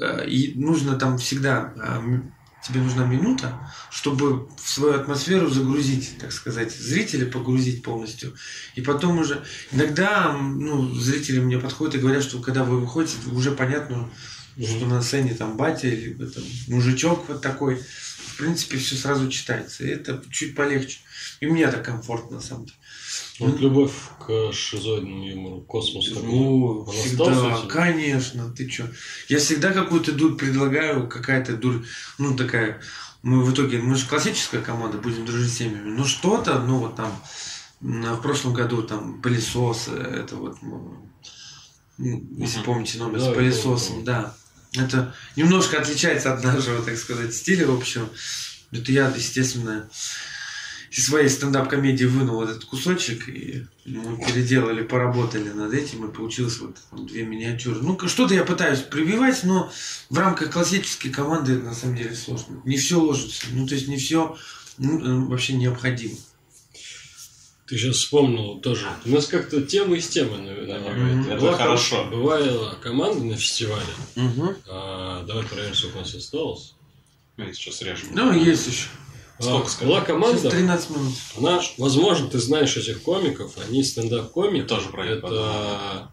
э, 0.00 0.26
нужно 0.56 0.96
там 0.96 1.18
всегда, 1.18 1.72
м, 1.76 2.34
тебе 2.62 2.80
нужна 2.80 3.06
минута, 3.06 3.58
чтобы 3.90 4.48
в 4.56 4.68
свою 4.68 4.94
атмосферу 4.94 5.48
загрузить, 5.48 6.18
так 6.18 6.32
сказать, 6.32 6.74
зрителя 6.74 7.26
погрузить 7.26 7.82
полностью. 7.82 8.34
И 8.74 8.82
потом 8.82 9.18
уже, 9.18 9.42
иногда, 9.72 10.32
ну, 10.32 10.92
зрители 10.94 11.40
мне 11.40 11.58
подходят 11.58 11.94
и 11.94 11.98
говорят, 11.98 12.22
что 12.22 12.40
когда 12.40 12.64
вы 12.64 12.80
выходите, 12.80 13.16
уже 13.32 13.52
понятно, 13.52 14.10
что 14.58 14.86
на 14.86 15.00
сцене 15.00 15.34
там 15.34 15.56
батя, 15.56 15.88
либо 15.88 16.26
там 16.26 16.44
мужичок 16.68 17.24
вот 17.28 17.40
такой. 17.40 17.80
В 18.40 18.42
принципе, 18.42 18.78
все 18.78 18.94
сразу 18.94 19.28
читается. 19.28 19.84
И 19.84 19.88
это 19.88 20.22
чуть 20.30 20.54
полегче. 20.54 21.00
И 21.40 21.46
мне 21.46 21.70
так 21.70 21.84
комфортно, 21.84 22.36
на 22.36 22.42
самом 22.42 22.64
деле. 22.64 22.78
Вот 23.38 23.60
любовь 23.60 23.92
к 24.18 24.50
шизоидному 24.50 25.28
юмору, 25.28 25.60
к 25.60 25.66
космосу. 25.66 26.20
Ну, 26.22 26.86
всегда, 26.86 27.60
конечно, 27.68 28.50
ты 28.50 28.66
чё. 28.66 28.86
Я 29.28 29.40
всегда 29.40 29.72
какую-то 29.72 30.12
дурь 30.12 30.36
предлагаю, 30.36 31.06
какая-то 31.06 31.58
дурь, 31.58 31.84
ну, 32.16 32.34
такая, 32.34 32.80
мы 33.22 33.44
в 33.44 33.52
итоге, 33.52 33.78
мы 33.78 33.94
же 33.94 34.06
классическая 34.06 34.62
команда, 34.62 34.96
будем 34.96 35.26
дружить 35.26 35.52
с 35.52 35.58
семьями, 35.58 35.90
но 35.90 36.04
что-то, 36.04 36.60
ну, 36.60 36.78
вот 36.78 36.96
там, 36.96 37.22
в 37.80 38.22
прошлом 38.22 38.54
году 38.54 38.82
там 38.82 39.20
пылесос, 39.20 39.88
э, 39.88 40.22
это 40.24 40.36
вот, 40.36 40.62
ну, 40.62 40.96
ну, 41.98 42.26
если 42.38 42.62
помните 42.62 42.96
номер 42.96 43.18
Да, 43.18 43.32
с 43.32 43.34
пылесосом, 43.34 44.02
да. 44.02 44.34
Это 44.74 45.14
немножко 45.36 45.80
отличается 45.80 46.32
от 46.32 46.44
нашего, 46.44 46.82
так 46.82 46.96
сказать, 46.96 47.34
стиля 47.34 47.68
общего. 47.72 48.08
Это 48.70 48.92
я, 48.92 49.12
естественно, 49.14 49.88
из 50.90 51.06
своей 51.06 51.28
стендап-комедии 51.28 52.04
вынул 52.04 52.42
этот 52.42 52.64
кусочек, 52.64 53.28
и 53.28 53.66
мы 53.84 54.16
переделали, 54.24 54.82
поработали 54.82 55.50
над 55.50 55.72
этим, 55.72 56.04
и 56.04 56.12
получилось 56.12 56.58
вот 56.58 56.76
две 57.06 57.24
миниатюры. 57.24 57.80
Ну, 57.80 57.98
что-то 58.08 58.34
я 58.34 58.44
пытаюсь 58.44 58.80
прививать, 58.80 59.44
но 59.44 59.72
в 60.08 60.18
рамках 60.18 60.52
классической 60.52 61.10
команды 61.10 61.58
на 61.58 61.74
самом 61.74 61.96
деле 61.96 62.14
сложно. 62.14 62.60
Не 62.64 62.76
все 62.76 63.00
ложится. 63.00 63.46
Ну, 63.52 63.66
то 63.66 63.74
есть 63.74 63.88
не 63.88 63.98
все 63.98 64.36
вообще 64.78 65.54
необходимо. 65.54 66.16
Ты 67.70 67.78
сейчас 67.78 67.98
вспомнил 67.98 68.58
тоже. 68.60 68.88
У 69.04 69.10
нас 69.10 69.28
как-то 69.28 69.62
темы 69.62 69.98
из 69.98 70.08
темы, 70.08 70.38
наверное. 70.38 70.80
Мгм. 70.80 71.30
Это 71.30 71.40
Была 71.40 71.52
хорошо. 71.56 72.04
Бывала 72.10 72.74
команда 72.82 73.22
на 73.24 73.36
фестивале. 73.36 73.86
Угу. 74.16 74.54
А, 74.66 75.22
давай 75.24 75.44
проверим, 75.44 75.72
сколько 75.76 75.98
у 75.98 76.00
нас 76.00 76.12
осталось. 76.12 76.74
Мы 77.36 77.52
сейчас 77.54 77.80
режем. 77.82 78.08
Ну, 78.12 78.32
есть 78.32 78.66
еще. 78.66 78.88
Сколько 79.38 79.66
А, 79.66 79.70
скажи? 79.70 79.88
была 79.88 80.00
Сейчас 80.00 80.06
команда, 80.08 80.50
13 80.50 80.90
минут. 80.90 81.14
она, 81.38 81.60
возможно, 81.78 82.26
ты 82.28 82.40
знаешь 82.40 82.76
этих 82.76 83.02
комиков, 83.02 83.54
они 83.68 83.84
стендап-комики. 83.84 84.66
Тоже 84.66 84.88
про 84.88 85.06
Это 85.06 86.10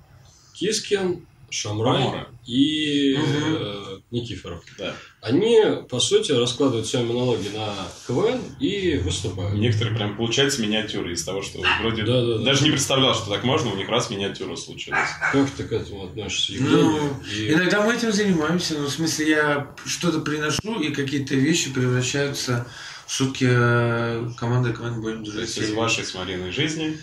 Кискин, 0.53 1.25
Шамрай 1.49 2.03
Амора. 2.03 2.27
и 2.45 3.15
э, 3.17 3.99
Никифоров. 4.11 4.63
Да. 4.77 4.95
Они, 5.27 5.59
по 5.89 5.99
сути, 5.99 6.31
раскладывают 6.31 6.87
свои 6.87 7.03
монологи 7.03 7.49
на 7.55 7.73
КВН 8.07 8.39
и 8.59 8.97
выступают. 8.97 9.53
Некоторые 9.55 9.95
прям 9.95 10.15
получаются 10.17 10.61
миниатюры 10.61 11.13
из 11.13 11.23
того, 11.23 11.41
что 11.41 11.59
вроде 11.81 12.03
Да, 12.03 12.21
да, 12.21 12.37
да. 12.37 12.43
даже 12.45 12.63
не 12.63 12.71
представлял, 12.71 13.13
что 13.13 13.29
так 13.29 13.43
можно, 13.43 13.71
у 13.71 13.75
них 13.75 13.89
раз 13.89 14.09
миниатюра 14.09 14.55
случилась. 14.55 14.99
Как 15.31 15.49
ты 15.51 15.63
к 15.63 15.71
этому 15.71 16.05
относишься, 16.05 16.53
Евгений? 16.53 16.71
Ну, 16.81 16.99
И- 17.35 17.53
Иногда 17.53 17.81
мы 17.81 17.93
этим 17.93 18.11
занимаемся, 18.11 18.75
ну, 18.77 18.85
в 18.87 18.89
смысле, 18.89 19.29
я 19.29 19.67
что-то 19.85 20.19
приношу, 20.19 20.79
и 20.79 20.89
какие-то 20.93 21.35
вещи 21.35 21.71
превращаются 21.71 22.65
в 23.05 23.13
шутки 23.13 23.47
э, 23.49 24.29
команды 24.37 24.73
КВН 24.73 24.99
будем 25.01 25.23
То 25.23 25.31
дружить. 25.31 25.55
есть 25.55 25.69
из 25.69 25.73
вашей 25.73 26.03
с 26.03 26.13
Мариной 26.13 26.51
жизни. 26.51 26.97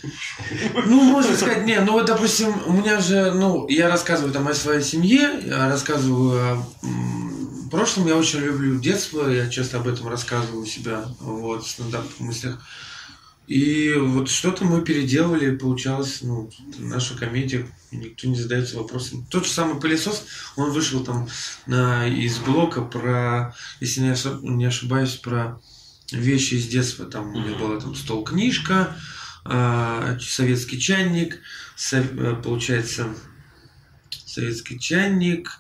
Ну, 0.87 1.03
можно 1.03 1.35
сказать, 1.35 1.65
не, 1.65 1.81
ну 1.81 1.93
вот, 1.93 2.05
допустим, 2.05 2.53
у 2.67 2.73
меня 2.73 3.01
же, 3.01 3.33
ну, 3.33 3.67
я 3.69 3.89
рассказываю 3.89 4.31
там 4.33 4.47
о 4.47 4.53
своей 4.55 4.83
семье, 4.83 5.41
я 5.47 5.69
рассказываю 5.71 6.59
о 6.59 6.65
прошлом, 7.75 8.07
я 8.07 8.17
очень 8.17 8.41
люблю 8.41 8.79
детство, 8.79 9.29
я 9.29 9.49
часто 9.51 9.79
об 9.79 9.89
этом 9.89 10.09
рассказываю 10.09 10.63
у 10.63 10.67
себя, 10.67 11.05
вот, 11.21 11.65
в 11.65 11.71
стендап 11.71 12.07
мыслях. 12.19 12.61
И 13.47 13.93
вот 13.99 14.31
что-то 14.31 14.65
мы 14.65 14.83
переделывали, 14.83 15.55
получалось, 15.57 16.21
ну, 16.23 16.51
наша 16.79 17.15
комедия, 17.17 17.67
никто 17.93 18.27
не 18.27 18.37
задается 18.37 18.77
вопросом. 18.79 19.27
Тот 19.29 19.45
же 19.45 19.51
самый 19.51 19.79
пылесос, 19.81 20.25
он 20.57 20.71
вышел 20.71 21.05
там 21.05 21.29
на, 21.67 22.07
из 22.09 22.39
блока 22.39 22.81
про, 22.81 23.55
если 23.81 24.01
не, 24.01 24.11
ошиб- 24.13 24.41
не 24.43 24.65
ошибаюсь, 24.65 25.17
про 25.17 25.61
вещи 26.13 26.55
из 26.55 26.69
детства. 26.69 27.05
Там 27.05 27.35
у 27.35 27.41
меня 27.41 27.59
была 27.59 27.79
там 27.79 27.95
стол-книжка, 27.95 28.97
а, 29.45 30.17
советский 30.21 30.81
чайник, 30.81 31.41
со- 31.77 31.99
э, 31.99 32.37
получается, 32.43 33.15
советский 34.25 34.79
чайник, 34.81 35.51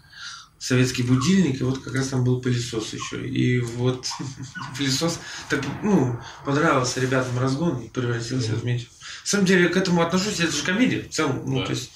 советский 0.64 1.02
будильник, 1.02 1.60
и 1.60 1.64
вот 1.64 1.84
как 1.84 1.94
раз 1.94 2.08
там 2.08 2.24
был 2.24 2.40
пылесос 2.40 2.94
еще. 2.94 3.28
И 3.28 3.60
вот 3.60 4.06
пылесос 4.78 5.20
так, 5.50 5.62
ну, 5.82 6.18
понравился 6.46 7.00
ребятам 7.00 7.38
разгон 7.38 7.82
и 7.82 7.88
превратился 7.90 8.52
в 8.52 8.64
медиа. 8.64 8.86
На 9.24 9.28
самом 9.28 9.44
деле, 9.44 9.68
к 9.68 9.76
этому 9.76 10.00
отношусь, 10.00 10.40
это 10.40 10.52
же 10.52 10.62
комедия 10.62 11.02
в 11.02 11.10
целом. 11.10 11.42
Ну, 11.44 11.60
Да. 11.60 11.66
то 11.66 11.72
есть, 11.72 11.90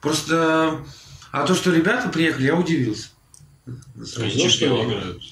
просто... 0.00 0.82
А 1.30 1.46
то, 1.46 1.54
что 1.54 1.70
ребята 1.70 2.08
приехали, 2.08 2.46
я 2.46 2.56
удивился. 2.56 3.08
Знал, 3.96 4.30
что 4.48 4.84
играют? 4.84 5.22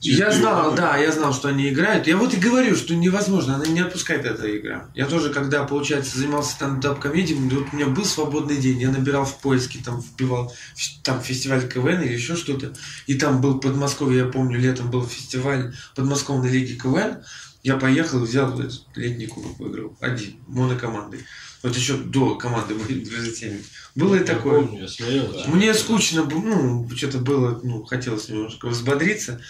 Я 0.00 0.30
знал, 0.30 0.74
да, 0.74 0.96
я 0.96 1.10
знал, 1.10 1.32
что 1.34 1.48
они 1.48 1.68
играют. 1.70 2.06
Я 2.06 2.16
вот 2.16 2.32
и 2.32 2.36
говорю, 2.36 2.76
что 2.76 2.94
невозможно, 2.94 3.56
она 3.56 3.66
не 3.66 3.80
отпускает 3.80 4.24
эта 4.24 4.56
игра. 4.56 4.88
Я 4.94 5.06
тоже, 5.06 5.30
когда, 5.30 5.64
получается, 5.64 6.18
занимался 6.18 6.52
стендап-комедией, 6.52 7.38
вот 7.50 7.66
у 7.72 7.76
меня 7.76 7.86
был 7.86 8.04
свободный 8.04 8.56
день, 8.56 8.80
я 8.80 8.90
набирал 8.90 9.24
в 9.24 9.38
поиске, 9.38 9.80
там, 9.84 10.00
вбивал, 10.00 10.54
там, 11.02 11.20
фестиваль 11.20 11.68
КВН 11.68 12.02
или 12.02 12.12
еще 12.14 12.36
что-то, 12.36 12.72
и 13.06 13.14
там 13.14 13.40
был 13.40 13.58
Подмосковье, 13.60 14.18
я 14.18 14.26
помню, 14.26 14.58
летом 14.58 14.90
был 14.90 15.04
фестиваль 15.06 15.74
подмосковной 15.96 16.50
лиги 16.50 16.78
КВН, 16.78 17.22
я 17.64 17.76
поехал, 17.76 18.20
взял 18.20 18.58
этот 18.58 18.80
летний 18.94 19.26
кубок, 19.26 19.58
выиграл, 19.58 19.96
один, 20.00 20.36
монокомандой. 20.46 21.24
Вот 21.62 21.76
еще 21.76 21.94
до 21.96 22.36
команды 22.36 22.74
моей 22.74 23.04
друзей. 23.04 23.64
Было 23.96 24.14
и 24.14 24.18
Я 24.20 24.24
такое. 24.24 24.60
помню, 24.62 24.82
я 24.82 24.88
смотрел. 24.88 25.32
да. 25.32 25.44
Мне 25.50 25.74
скучно, 25.74 26.24
ну, 26.24 26.88
что-то 26.94 27.18
было, 27.18 27.60
ну, 27.64 27.84
хотелось 27.84 28.28
немножко 28.28 28.68
взбодриться. 28.68 29.40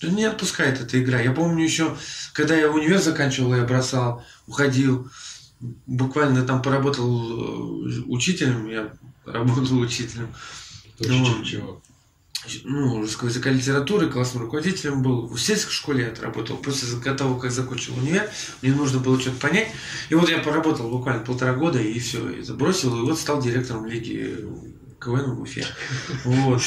Да 0.00 0.08
не 0.08 0.24
отпускает 0.24 0.80
эта 0.80 1.00
игра. 1.02 1.20
Я 1.20 1.32
помню 1.32 1.64
еще, 1.64 1.96
когда 2.32 2.56
я 2.56 2.70
универ 2.70 2.98
заканчивал, 2.98 3.54
я 3.54 3.64
бросал, 3.64 4.24
уходил. 4.46 5.10
Буквально 5.86 6.44
там 6.44 6.60
поработал 6.62 7.86
э, 7.86 8.02
учителем, 8.06 8.68
я 8.68 8.92
работал 9.24 9.78
учителем. 9.78 10.34
Учитель 10.98 11.12
Ну, 11.12 11.44
чего? 11.44 11.82
Ну, 12.64 12.98
русского 12.98 13.28
языка 13.28 13.50
литературы, 13.50 14.10
классным 14.10 14.42
руководителем 14.42 15.02
был. 15.02 15.28
В 15.28 15.38
сельской 15.38 15.72
школе 15.72 16.04
я 16.04 16.10
отработал. 16.10 16.58
После 16.58 17.00
того, 17.14 17.36
как 17.36 17.50
закончил 17.50 17.96
универ, 17.96 18.28
мне 18.60 18.74
нужно 18.74 18.98
было 18.98 19.18
что-то 19.18 19.38
понять. 19.38 19.68
И 20.10 20.14
вот 20.14 20.28
я 20.28 20.38
поработал 20.38 20.90
буквально 20.90 21.24
полтора 21.24 21.54
года, 21.54 21.80
и 21.80 21.98
все, 21.98 22.28
и 22.28 22.42
забросил. 22.42 22.98
И 22.98 23.00
вот 23.00 23.18
стал 23.18 23.40
директором 23.40 23.86
лиги 23.86 24.44
КВН 25.04 25.34
в 25.34 25.42
Уфе. 25.42 25.66
Вот. 26.24 26.62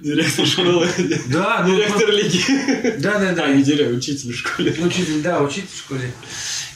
Директор 0.00 0.46
школы. 0.46 0.88
Да, 1.28 1.64
ну, 1.66 1.76
Директор 1.76 2.10
лиги. 2.10 2.98
да, 2.98 3.18
да, 3.18 3.32
да. 3.34 3.44
А, 3.44 3.54
не 3.54 3.62
директор, 3.62 3.96
учитель 3.96 4.32
в 4.32 4.36
школе. 4.36 4.72
Учитель, 4.72 5.22
да, 5.22 5.40
учитель 5.40 5.68
в 5.72 5.78
школе. 5.78 6.12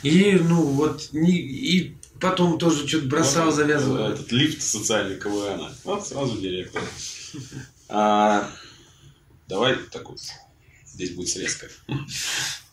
И, 0.02 0.38
ну, 0.40 0.62
вот, 0.62 1.08
не, 1.12 1.36
и 1.36 1.96
потом 2.20 2.58
тоже 2.58 2.86
что-то 2.86 3.06
бросал, 3.06 3.46
Вот, 3.46 3.54
завязывал. 3.54 4.12
Этот 4.12 4.30
лифт 4.30 4.62
социальный 4.62 5.18
КВН. 5.18 5.68
Вот 5.84 6.06
сразу 6.06 6.38
директор. 6.38 6.82
А, 7.90 8.50
давай 9.48 9.76
такую. 9.90 10.18
Здесь 10.86 11.12
будет 11.12 11.28
срезка. 11.28 11.68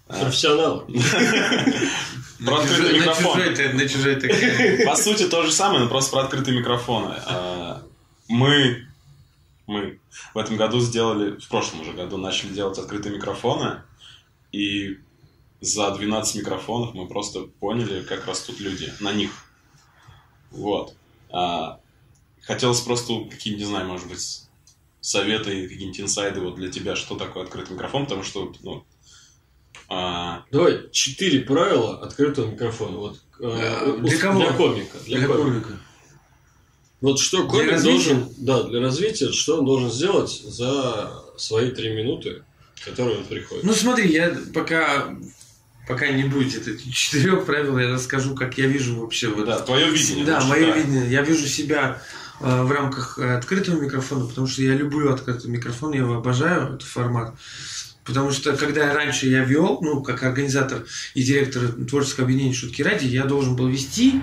А, 0.07 0.19
Профессионалы. 0.21 0.85
Про 2.45 2.59
открытый 2.59 2.99
микрофон. 2.99 3.39
На 3.73 3.89
чужой. 3.89 4.85
По 4.85 4.95
сути, 4.95 5.23
то 5.23 5.41
же 5.43 5.51
самое, 5.51 5.79
но 5.83 5.89
просто 5.89 6.11
про 6.11 6.21
открытые 6.25 6.59
микрофоны. 6.59 7.15
А, 8.29 8.33
Мы, 8.33 8.87
мы 9.67 9.99
в 10.33 10.37
этом 10.37 10.57
году 10.57 10.79
сделали, 10.79 11.39
в 11.39 11.47
прошлом 11.47 11.81
уже 11.81 11.93
году 11.93 12.17
начали 12.17 12.53
делать 12.53 12.77
открытые 12.77 13.15
микрофоны, 13.15 13.81
и 14.51 14.99
за 15.61 15.91
12 15.91 16.35
микрофонов 16.35 16.93
мы 16.93 17.07
просто 17.07 17.41
поняли, 17.59 18.03
как 18.03 18.25
растут 18.27 18.59
люди 18.59 18.91
на 18.99 19.11
них. 19.13 19.31
Вот. 20.51 20.95
А, 21.31 21.79
Хотелось 22.41 22.81
просто 22.81 23.23
какие-нибудь, 23.27 23.65
не 23.65 23.69
знаю, 23.71 23.87
может 23.87 24.07
быть, 24.07 24.43
советы, 25.01 25.67
какие-нибудь 25.67 25.99
инсайды 25.99 26.41
вот 26.41 26.55
для 26.55 26.71
тебя, 26.71 26.95
что 26.95 27.15
такое 27.15 27.43
открытый 27.43 27.73
микрофон, 27.73 28.03
потому 28.03 28.21
что, 28.23 28.53
ну, 28.61 28.85
а, 29.89 30.45
Давай, 30.51 30.89
четыре 30.91 31.39
правила 31.39 31.99
открытого 32.01 32.51
микрофона. 32.51 32.97
Вот, 32.97 33.19
э, 33.39 33.55
Для- 33.55 33.93
для 34.09 34.17
кого? 34.19 34.39
Для 34.41 34.53
комика. 34.53 34.99
Для 34.99 35.17
Для 35.17 35.27
комика. 35.27 35.43
комика. 35.61 35.79
Вот 37.01 37.19
что 37.19 37.47
комик 37.47 37.81
должен, 37.81 38.29
да, 38.37 38.63
для 38.63 38.79
развития, 38.79 39.31
что 39.31 39.59
он 39.59 39.65
должен 39.65 39.91
сделать 39.91 40.31
за 40.31 41.11
свои 41.37 41.71
три 41.71 41.89
минуты, 41.89 42.43
которые 42.83 43.19
он 43.19 43.25
приходит. 43.25 43.63
Ну 43.63 43.73
смотри, 43.73 44.11
я 44.11 44.35
пока 44.53 45.15
пока 45.87 46.09
не 46.09 46.23
будет 46.23 46.67
это 46.67 46.91
четырех 46.91 47.45
правил, 47.45 47.77
я 47.77 47.91
расскажу, 47.91 48.35
как 48.35 48.57
я 48.57 48.67
вижу 48.67 48.99
вообще 48.99 49.27
вот. 49.27 49.45
да, 49.45 49.59
твое 49.59 49.89
видение. 49.89 50.25
Да, 50.25 50.41
мое 50.41 50.67
так. 50.67 50.77
видение. 50.77 51.11
Я 51.11 51.21
вижу 51.21 51.47
себя 51.47 52.01
э, 52.41 52.63
в 52.63 52.71
рамках 52.71 53.19
э, 53.19 53.35
открытого 53.35 53.79
микрофона, 53.79 54.25
потому 54.25 54.47
что 54.47 54.61
я 54.61 54.73
люблю 54.73 55.13
открытый 55.13 55.51
микрофон, 55.51 55.93
я 55.93 55.99
его 55.99 56.15
обожаю, 56.15 56.75
этот 56.75 56.83
формат. 56.83 57.35
Потому 58.03 58.31
что 58.31 58.55
когда 58.55 58.93
раньше 58.93 59.27
я 59.27 59.43
вел, 59.43 59.79
ну, 59.81 60.03
как 60.03 60.21
организатор 60.23 60.85
и 61.15 61.23
директор 61.23 61.67
творческого 61.89 62.25
объединения 62.25 62.53
«Шутки 62.53 62.83
ради», 62.83 63.07
я 63.07 63.25
должен 63.25 63.55
был 63.55 63.67
вести 63.67 64.21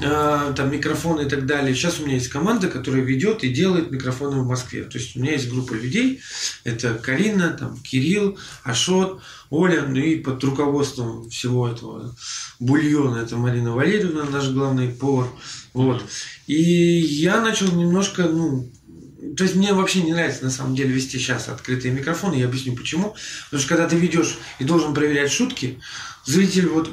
э, 0.00 0.52
там 0.56 0.72
микрофоны 0.72 1.22
и 1.22 1.28
так 1.28 1.46
далее. 1.46 1.74
Сейчас 1.74 2.00
у 2.00 2.04
меня 2.04 2.14
есть 2.14 2.28
команда, 2.28 2.68
которая 2.68 3.02
ведет 3.02 3.44
и 3.44 3.48
делает 3.48 3.90
микрофоны 3.90 4.40
в 4.40 4.46
Москве. 4.46 4.84
То 4.84 4.98
есть 4.98 5.16
у 5.16 5.20
меня 5.20 5.32
есть 5.32 5.48
группа 5.48 5.74
людей, 5.74 6.20
это 6.64 6.94
Карина, 6.94 7.50
там, 7.50 7.76
Кирилл, 7.78 8.38
Ашот, 8.64 9.22
Оля, 9.50 9.84
ну 9.86 9.96
и 9.96 10.16
под 10.16 10.42
руководством 10.42 11.30
всего 11.30 11.68
этого 11.68 12.16
бульона, 12.58 13.18
это 13.18 13.36
Марина 13.36 13.74
Валерьевна, 13.74 14.24
наш 14.24 14.48
главный 14.48 14.88
повар. 14.88 15.28
Вот. 15.72 16.04
И 16.46 16.60
я 16.60 17.40
начал 17.40 17.70
немножко, 17.72 18.24
ну, 18.24 18.70
то 19.36 19.44
есть 19.44 19.56
мне 19.56 19.72
вообще 19.72 20.02
не 20.02 20.12
нравится 20.12 20.44
на 20.44 20.50
самом 20.50 20.74
деле 20.74 20.90
вести 20.90 21.18
сейчас 21.18 21.48
открытые 21.48 21.92
микрофоны, 21.92 22.34
я 22.34 22.46
объясню 22.46 22.74
почему. 22.74 23.14
Потому 23.46 23.60
что 23.60 23.68
когда 23.68 23.88
ты 23.88 23.96
ведешь 23.96 24.38
и 24.58 24.64
должен 24.64 24.94
проверять 24.94 25.30
шутки, 25.30 25.78
зритель 26.24 26.68
вот 26.68 26.90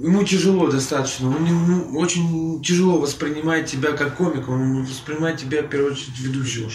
ему 0.00 0.24
тяжело 0.24 0.70
достаточно, 0.70 1.28
он 1.28 1.44
не- 1.44 1.52
ну, 1.52 1.98
очень 1.98 2.62
тяжело 2.62 2.98
воспринимает 2.98 3.66
тебя 3.66 3.92
как 3.92 4.16
комика, 4.16 4.50
он 4.50 4.84
воспринимает 4.84 5.38
тебя 5.38 5.62
в 5.62 5.68
первую 5.68 5.92
очередь 5.92 6.18
ведущего. 6.18 6.70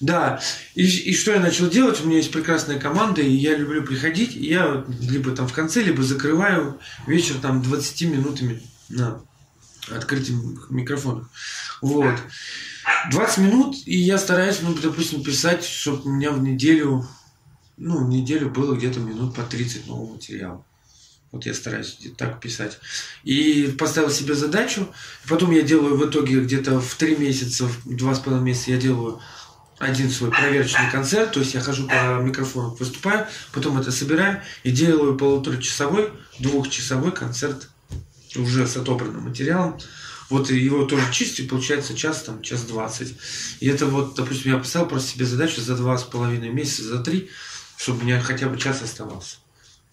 Да, 0.00 0.40
и, 0.74 0.84
и 0.86 1.14
что 1.14 1.32
я 1.32 1.40
начал 1.40 1.68
делать? 1.68 2.00
У 2.00 2.06
меня 2.06 2.18
есть 2.18 2.30
прекрасная 2.32 2.78
команда, 2.78 3.20
и 3.20 3.30
я 3.30 3.56
люблю 3.56 3.82
приходить, 3.82 4.36
и 4.36 4.46
я 4.46 4.68
вот 4.68 4.88
либо 5.00 5.32
там 5.32 5.48
в 5.48 5.52
конце, 5.52 5.82
либо 5.82 6.02
закрываю 6.02 6.78
вечер 7.06 7.34
там 7.40 7.62
20 7.62 8.02
минутами 8.02 8.62
на 8.88 9.20
открытым 9.90 10.60
микрофоном. 10.70 11.28
Вот. 11.82 12.14
20 13.10 13.38
минут, 13.38 13.76
и 13.86 13.98
я 13.98 14.18
стараюсь, 14.18 14.58
ну, 14.62 14.74
допустим, 14.74 15.22
писать, 15.22 15.64
чтобы 15.64 16.02
у 16.04 16.12
меня 16.12 16.30
в 16.30 16.42
неделю, 16.42 17.06
ну, 17.76 18.04
в 18.04 18.08
неделю 18.08 18.50
было 18.50 18.74
где-то 18.74 19.00
минут 19.00 19.34
по 19.34 19.42
30 19.42 19.86
нового 19.86 20.14
материала. 20.14 20.64
Вот 21.30 21.44
я 21.44 21.52
стараюсь 21.52 21.98
так 22.16 22.40
писать. 22.40 22.78
И 23.22 23.74
поставил 23.78 24.10
себе 24.10 24.34
задачу. 24.34 24.88
Потом 25.28 25.50
я 25.50 25.62
делаю 25.62 25.96
в 25.96 26.08
итоге 26.08 26.40
где-то 26.40 26.80
в 26.80 26.94
3 26.94 27.16
месяца, 27.16 27.66
в 27.66 27.86
2,5 27.86 28.40
месяца 28.40 28.70
я 28.70 28.78
делаю 28.78 29.20
один 29.78 30.10
свой 30.10 30.30
проверочный 30.30 30.90
концерт, 30.90 31.32
то 31.32 31.40
есть 31.40 31.54
я 31.54 31.60
хожу 31.60 31.86
по 31.86 32.20
микрофону, 32.20 32.74
выступаю, 32.74 33.26
потом 33.52 33.78
это 33.78 33.92
собираю 33.92 34.42
и 34.64 34.72
делаю 34.72 35.16
полуторачасовой, 35.16 36.10
двухчасовой 36.40 37.12
концерт 37.12 37.68
уже 38.34 38.66
с 38.66 38.76
отобранным 38.76 39.24
материалом. 39.24 39.78
Вот 40.30 40.50
его 40.50 40.84
тоже 40.84 41.10
чистить, 41.12 41.48
получается 41.48 41.96
час, 41.96 42.22
там, 42.22 42.42
час 42.42 42.62
двадцать. 42.62 43.14
И 43.60 43.68
это 43.68 43.86
вот, 43.86 44.14
допустим, 44.14 44.52
я 44.52 44.58
поставил 44.58 44.86
просто 44.86 45.12
себе 45.12 45.24
задачу 45.24 45.60
за 45.60 45.74
два 45.74 45.96
с 45.96 46.02
половиной 46.02 46.50
месяца, 46.50 46.82
за 46.82 46.98
три, 46.98 47.30
чтобы 47.78 48.00
у 48.00 48.04
меня 48.04 48.20
хотя 48.20 48.48
бы 48.48 48.58
час 48.58 48.82
оставался. 48.82 49.36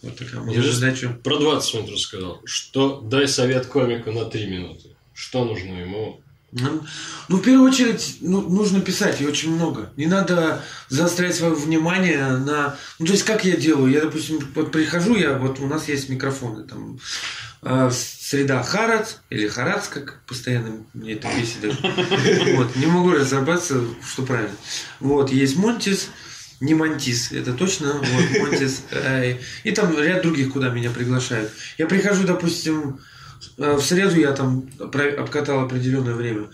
Вот 0.05 0.15
такая 0.17 0.39
меня 0.41 0.61
Ну, 0.61 0.71
задача. 0.71 1.09
Про 1.23 1.37
20 1.39 1.73
минут 1.73 1.91
рассказал. 1.91 2.41
Что 2.45 3.01
дай 3.01 3.27
совет 3.27 3.65
комику 3.65 4.11
на 4.11 4.25
3 4.25 4.45
минуты. 4.45 4.95
Что 5.13 5.45
нужно 5.45 5.73
ему? 5.73 6.21
Ну, 6.51 6.83
ну, 7.27 7.37
в 7.37 7.41
первую 7.41 7.69
очередь, 7.69 8.17
ну, 8.21 8.39
нужно 8.41 8.79
писать, 8.79 9.19
и 9.19 9.25
очень 9.25 9.53
много. 9.53 9.91
Не 9.97 10.05
надо 10.05 10.63
заострять 10.87 11.35
свое 11.35 11.53
внимание 11.53 12.37
на... 12.37 12.77
Ну, 12.99 13.05
то 13.05 13.11
есть, 13.11 13.25
как 13.25 13.43
я 13.43 13.57
делаю? 13.57 13.91
Я, 13.91 14.01
допустим, 14.01 14.39
вот 14.53 14.71
прихожу, 14.71 15.15
я, 15.15 15.37
вот 15.37 15.59
у 15.59 15.67
нас 15.67 15.89
есть 15.89 16.07
микрофоны, 16.07 16.63
там, 16.63 16.99
э, 17.61 17.91
среда 17.91 18.63
Харац, 18.63 19.15
или 19.29 19.47
Харац, 19.47 19.89
как 19.89 20.21
постоянно 20.27 20.85
мне 20.93 21.13
это 21.13 21.27
бесит. 21.37 21.77
Вот, 22.55 22.75
не 22.77 22.85
могу 22.85 23.11
разобраться, 23.11 23.81
что 24.07 24.23
правильно. 24.23 24.55
Вот, 25.01 25.31
есть 25.33 25.57
Монтис, 25.57 26.09
не 26.59 26.73
Монтис, 26.73 27.31
это 27.31 27.53
точно, 27.53 27.93
вот, 27.93 28.39
Монтис. 28.41 28.83
э, 28.91 29.37
И 29.63 29.71
там 29.71 29.97
ряд 29.97 30.21
других, 30.21 30.53
куда 30.53 30.69
меня 30.69 30.89
приглашают. 30.89 31.51
Я 31.77 31.85
прихожу, 31.87 32.25
допустим, 32.25 32.99
э, 33.57 33.73
в 33.75 33.81
среду 33.81 34.19
я 34.19 34.31
там 34.31 34.69
обкатал 34.79 35.61
определенное 35.61 36.13
время. 36.15 36.49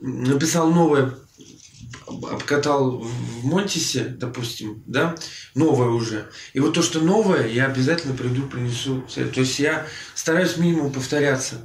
Написал 0.00 0.70
новое, 0.72 1.14
об- 2.06 2.26
обкатал 2.26 2.98
в 2.98 3.44
Монтисе, 3.44 4.04
допустим, 4.04 4.82
да, 4.86 5.14
новое 5.54 5.88
уже. 5.88 6.28
И 6.52 6.60
вот 6.60 6.74
то, 6.74 6.82
что 6.82 7.00
новое, 7.00 7.46
я 7.48 7.66
обязательно 7.66 8.14
приду, 8.14 8.42
принесу. 8.42 9.02
То 9.14 9.40
есть 9.40 9.58
я 9.58 9.86
стараюсь 10.14 10.56
минимум 10.56 10.92
повторяться. 10.92 11.56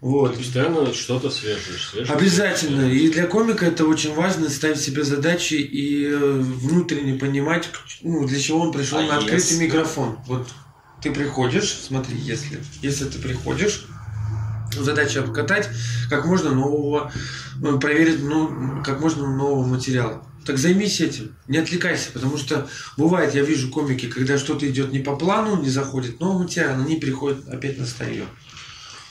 Вот. 0.00 0.36
Постоянно 0.36 0.92
что-то 0.94 1.28
свежее. 1.30 1.76
свежее. 1.78 2.14
Обязательно. 2.14 2.90
И 2.92 3.10
для 3.10 3.26
комика 3.26 3.66
это 3.66 3.84
очень 3.84 4.14
важно 4.14 4.48
ставить 4.48 4.80
себе 4.80 5.02
задачи 5.02 5.54
и 5.54 6.06
э, 6.06 6.16
внутренне 6.16 7.18
понимать, 7.18 7.68
ну, 8.02 8.26
для 8.26 8.38
чего 8.38 8.60
он 8.60 8.72
пришел 8.72 8.98
А 8.98 9.02
на 9.02 9.16
открытый 9.16 9.38
если- 9.40 9.64
микрофон. 9.64 10.18
Вот 10.26 10.48
ты 11.02 11.10
приходишь, 11.10 11.72
смотри, 11.72 12.16
если, 12.16 12.60
если 12.80 13.06
ты 13.06 13.18
приходишь, 13.18 13.86
задача 14.72 15.20
обкатать 15.20 15.68
как 16.10 16.26
можно 16.26 16.50
нового, 16.50 17.10
ну, 17.60 17.80
проверить 17.80 18.22
ну, 18.22 18.82
как 18.84 19.00
можно 19.00 19.26
нового 19.26 19.64
материала. 19.66 20.22
Так 20.44 20.58
займись 20.58 21.00
этим, 21.00 21.36
не 21.46 21.58
отвлекайся, 21.58 22.10
потому 22.12 22.38
что 22.38 22.68
бывает, 22.96 23.34
я 23.34 23.42
вижу 23.42 23.68
комики, 23.70 24.06
когда 24.06 24.38
что-то 24.38 24.66
идет 24.68 24.92
не 24.92 25.00
по 25.00 25.14
плану, 25.16 25.60
не 25.60 25.68
заходит 25.68 26.20
новый 26.20 26.44
материал, 26.44 26.80
они 26.80 26.96
приходят 26.96 27.46
опять 27.48 27.78
на 27.78 27.84
старье. 27.86 28.24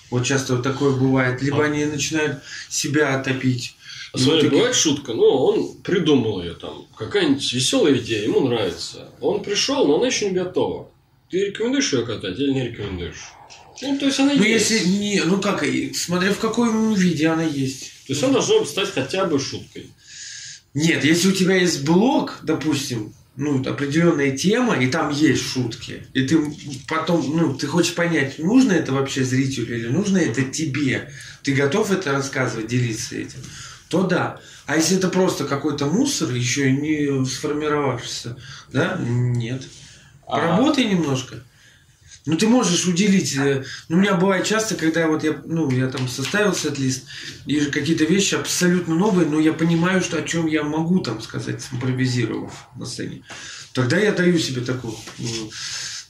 Вот 0.10 0.26
часто 0.26 0.56
вот 0.56 0.63
такое 0.63 0.96
бывает. 0.96 1.41
Либо 1.41 1.63
они 1.65 1.86
начинают 1.86 2.41
себя 2.70 3.22
топить. 3.22 3.76
А 4.13 4.17
смотри, 4.17 4.43
вот 4.43 4.54
бывает 4.54 4.76
шутка, 4.76 5.13
ну, 5.13 5.24
он 5.26 5.78
придумал 5.84 6.41
ее 6.41 6.54
там, 6.54 6.88
какая-нибудь 6.98 7.52
веселая 7.54 7.98
идея, 7.98 8.24
ему 8.24 8.48
нравится. 8.48 9.10
Он 9.20 9.43
пришел, 9.43 9.86
но 9.86 9.98
она 9.98 10.08
еще 10.08 10.30
не 10.30 10.32
готова. 10.36 10.89
Ты 11.30 11.48
рекомендуешь 11.48 11.91
ее 11.91 12.06
катать 12.06 12.39
или 12.39 12.54
не 12.54 12.70
рекомендуешь? 12.70 13.32
Ну, 13.82 14.00
то 14.00 14.06
есть 14.06 14.20
она 14.20 14.34
Ну, 14.34 14.43
есть. 14.43 14.72
если 14.72 14.88
не, 14.88 15.22
ну 15.26 15.41
как, 15.41 15.63
смотря 15.93 16.32
в 16.34 16.39
каком 16.39 16.93
виде 16.96 17.28
она 17.28 17.43
есть. 17.43 17.91
То 18.08 18.13
есть 18.13 18.24
она 18.24 18.34
должна 18.34 18.65
стать 18.65 18.89
хотя 18.91 19.26
бы 19.26 19.39
шуткой. 19.39 19.91
Нет, 20.74 21.04
если 21.04 21.30
у 21.30 21.32
тебя 21.34 21.56
есть 21.56 21.84
блог, 21.84 22.39
допустим, 22.43 23.13
ну, 23.38 23.62
определенная 23.62 24.36
тема, 24.36 24.76
и 24.76 24.88
там 24.88 25.12
есть 25.12 25.43
шутки, 25.43 26.04
и 26.13 26.28
ты 26.28 26.39
потом, 26.88 27.38
ну, 27.38 27.54
ты 27.54 27.67
хочешь 27.67 27.93
понять, 27.93 28.39
нужно 28.39 28.71
это 28.71 28.91
вообще 28.91 29.23
зрителю 29.23 29.78
или 29.78 29.88
нужно 29.88 30.17
это 30.17 30.41
тебе, 30.41 31.12
ты 31.43 31.54
готов 31.54 31.91
это 31.91 32.12
рассказывать, 32.12 32.67
делиться 32.67 33.15
этим, 33.15 33.39
то 33.89 34.04
да. 34.04 34.41
А 34.65 34.76
если 34.76 34.97
это 34.97 35.10
просто 35.10 35.45
какой-то 35.45 35.86
мусор, 35.86 36.32
еще 36.32 36.71
не 36.71 37.26
сформировавшийся, 37.26 38.38
да, 38.73 38.97
нет. 39.00 39.62
А, 40.26 40.39
Поработай 40.39 40.86
немножко. 40.86 41.36
Ну, 42.28 42.38
ты 42.38 42.48
можешь 42.48 42.86
уделить. 42.86 43.36
э, 43.36 43.63
Ну, 43.90 43.98
у 43.98 44.00
меня 44.00 44.13
бывает 44.16 44.46
часто, 44.46 44.76
когда 44.76 45.08
вот 45.08 45.24
я, 45.24 45.42
ну, 45.46 45.70
я 45.72 45.88
там 45.88 46.08
составил 46.08 46.54
сет-лист, 46.54 47.06
и 47.46 47.60
какие-то 47.62 48.04
вещи 48.04 48.36
абсолютно 48.36 48.96
новые, 48.96 49.28
но 49.28 49.40
я 49.40 49.54
понимаю, 49.54 50.02
что 50.02 50.18
о 50.18 50.22
чем 50.22 50.46
я 50.46 50.63
могу 50.63 51.00
там 51.00 51.22
сказать, 51.22 51.66
импровизировав 51.72 52.68
на 52.76 52.86
сцене. 52.86 53.24
Тогда 53.74 53.98
я 53.98 54.12
даю 54.12 54.38
себе 54.40 54.62
такое 54.62 54.94
ну, 55.18 55.50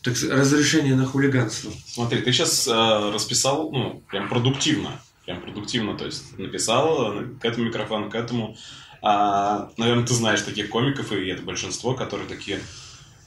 так, 0.01 0.15
разрешение 0.29 0.95
на 0.95 1.05
хулиганство. 1.05 1.71
Смотри, 1.87 2.21
ты 2.21 2.31
сейчас 2.33 2.67
расписал, 2.67 3.71
ну, 3.71 4.03
прям 4.09 4.27
продуктивно. 4.27 4.99
Прям 5.25 5.41
продуктивно, 5.41 5.97
то 5.97 6.05
есть 6.05 6.37
написал 6.39 7.19
э, 7.19 7.25
к 7.41 7.43
этому 7.43 7.65
микрофону, 7.65 8.09
к 8.09 8.15
этому. 8.15 8.57
А, 9.01 9.69
наверное, 9.77 10.05
ты 10.05 10.13
знаешь 10.13 10.41
таких 10.41 10.69
комиков, 10.69 11.11
и 11.11 11.27
это 11.27 11.43
большинство, 11.43 11.93
которые 11.93 12.27
такие, 12.29 12.59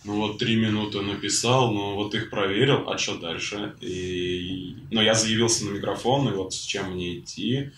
ну 0.04 0.16
вот 0.16 0.38
три 0.38 0.56
минуты 0.56 1.00
написал, 1.02 1.72
ну 1.72 1.94
вот 1.94 2.14
их 2.14 2.30
проверил, 2.30 2.88
а 2.88 2.96
что 2.98 3.16
дальше? 3.16 3.74
И... 3.80 4.76
Но 4.90 5.02
я 5.02 5.14
заявился 5.14 5.66
на 5.66 5.70
микрофон, 5.70 6.28
и 6.28 6.32
вот 6.32 6.54
с 6.54 6.60
чем 6.60 6.92
мне 6.92 7.18
идти, 7.18 7.70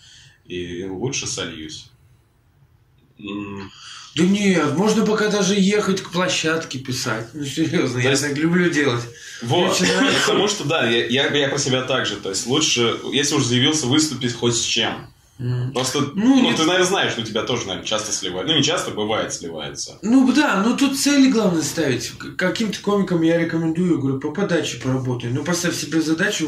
и 0.45 0.85
лучше 0.85 1.27
сольюсь. 1.27 1.89
Да 4.15 4.23
нет, 4.23 4.77
можно 4.77 5.05
пока 5.05 5.29
даже 5.29 5.55
ехать 5.55 6.01
к 6.01 6.11
площадке 6.11 6.77
писать. 6.79 7.27
Ну, 7.33 7.43
серьезно, 7.45 7.99
То 7.99 8.03
я 8.03 8.11
есть- 8.11 8.21
так 8.21 8.37
люблю 8.37 8.69
делать. 8.69 9.03
Вот, 9.41 9.77
потому 10.25 10.47
что, 10.47 10.65
да, 10.65 10.87
я, 10.89 11.07
я, 11.07 11.35
я 11.35 11.49
про 11.49 11.57
себя 11.57 11.81
так 11.81 12.05
же, 12.05 12.17
то 12.17 12.29
есть 12.29 12.45
лучше, 12.45 12.97
если 13.11 13.35
уж 13.35 13.43
заявился, 13.43 13.87
выступить 13.87 14.33
хоть 14.33 14.55
с 14.55 14.61
чем. 14.61 15.12
М. 15.39 15.73
Просто, 15.73 15.99
Ну, 15.99 16.11
ну, 16.15 16.41
нет. 16.43 16.57
ты, 16.57 16.63
наверное, 16.63 16.87
знаешь, 16.87 17.13
что 17.13 17.21
у 17.21 17.25
тебя 17.25 17.41
тоже, 17.43 17.65
наверное, 17.65 17.87
часто 17.87 18.11
сливается. 18.11 18.51
Ну, 18.51 18.57
не 18.59 18.63
часто, 18.63 18.91
бывает 18.91 19.33
сливается. 19.33 19.97
Ну 20.03 20.31
да, 20.31 20.61
ну 20.63 20.77
тут 20.77 20.97
цели 20.97 21.31
главное 21.31 21.63
ставить. 21.63 22.11
Каким-то 22.37 22.79
комикам 22.81 23.21
я 23.23 23.39
рекомендую, 23.39 23.99
говорю, 23.99 24.19
по 24.19 24.29
подаче 24.31 24.77
поработай. 24.77 25.31
Ну 25.31 25.43
поставь 25.43 25.75
себе 25.75 26.01
задачу, 26.01 26.47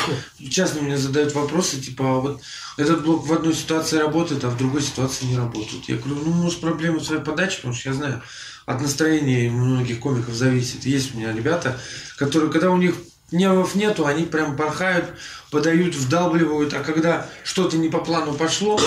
часто 0.50 0.82
мне 0.82 0.98
задают 0.98 1.32
вопросы, 1.32 1.80
типа, 1.80 2.04
а 2.04 2.20
вот 2.20 2.40
этот 2.76 3.04
блок 3.04 3.24
в 3.26 3.32
одной 3.32 3.54
ситуации 3.54 3.98
работает, 3.98 4.42
а 4.42 4.50
в 4.50 4.56
другой 4.58 4.82
ситуации 4.82 5.26
не 5.26 5.36
работает. 5.36 5.84
Я 5.88 5.96
говорю, 5.96 6.16
ну 6.24 6.32
может 6.32 6.60
проблема 6.60 6.98
в 6.98 7.04
своей 7.04 7.22
подаче, 7.22 7.56
потому 7.58 7.74
что 7.74 7.90
я 7.90 7.94
знаю, 7.94 8.22
от 8.66 8.80
настроения 8.80 9.48
многих 9.50 10.00
комиков 10.00 10.34
зависит. 10.34 10.84
Есть 10.86 11.14
у 11.14 11.18
меня 11.18 11.32
ребята, 11.32 11.78
которые, 12.16 12.50
когда 12.50 12.70
у 12.70 12.78
них 12.78 12.94
нервов 13.30 13.74
нету, 13.74 14.06
они 14.06 14.24
прям 14.24 14.56
порхают, 14.56 15.06
подают, 15.50 15.94
вдалбливают, 15.94 16.74
а 16.74 16.82
когда 16.82 17.28
что-то 17.44 17.76
не 17.76 17.88
по 17.88 17.98
плану 17.98 18.34
пошло, 18.34 18.78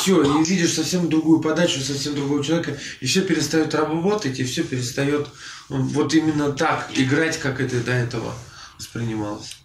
все, 0.00 0.22
и 0.22 0.44
видишь 0.44 0.74
совсем 0.74 1.08
другую 1.08 1.40
подачу, 1.40 1.80
совсем 1.80 2.14
другого 2.14 2.44
человека, 2.44 2.78
и 3.00 3.06
все 3.06 3.22
перестает 3.22 3.74
работать, 3.74 4.38
и 4.38 4.44
все 4.44 4.62
перестает 4.62 5.28
вот 5.68 6.14
именно 6.14 6.52
так 6.52 6.90
играть, 6.94 7.38
как 7.38 7.60
это 7.60 7.80
до 7.80 7.92
этого 7.92 8.34
воспринималось. 8.78 9.56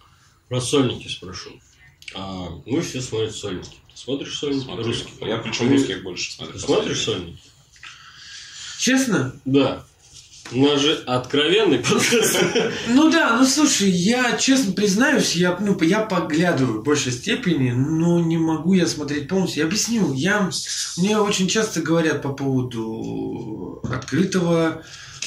Про 0.48 0.60
сольники 0.60 1.08
спрошу. 1.08 1.50
А, 2.14 2.48
ну, 2.66 2.80
все 2.80 3.00
смотрят 3.00 3.34
сольники. 3.34 3.76
Ты 3.88 3.96
смотришь 3.96 4.36
сольники? 4.36 4.64
Смотрю. 4.64 4.84
Русские? 4.84 5.28
Я 5.28 5.38
причем 5.38 5.70
русских 5.70 6.02
больше 6.02 6.32
смотрю. 6.32 6.58
Ты 6.58 6.64
смотришь 6.64 7.00
сольники? 7.00 7.42
Честно? 8.78 9.36
Да. 9.44 9.84
У 10.52 10.64
нас 10.64 10.80
же 10.80 10.94
откровенный 11.06 11.78
подкаст. 11.78 12.44
Ну 12.88 13.10
да, 13.10 13.36
ну 13.38 13.46
слушай, 13.46 13.88
я 13.88 14.36
честно 14.36 14.72
признаюсь, 14.72 15.36
я, 15.36 15.56
ну, 15.60 15.80
я 15.82 16.00
поглядываю 16.00 16.80
в 16.80 16.84
большей 16.84 17.12
степени, 17.12 17.70
но 17.70 18.20
не 18.20 18.36
могу 18.36 18.74
я 18.74 18.86
смотреть 18.86 19.28
полностью. 19.28 19.60
Я 19.60 19.66
объясню, 19.66 20.12
я, 20.12 20.50
мне 20.96 21.18
очень 21.18 21.46
часто 21.46 21.82
говорят 21.82 22.22
по 22.22 22.30
поводу 22.30 23.80
открытого 23.88 24.82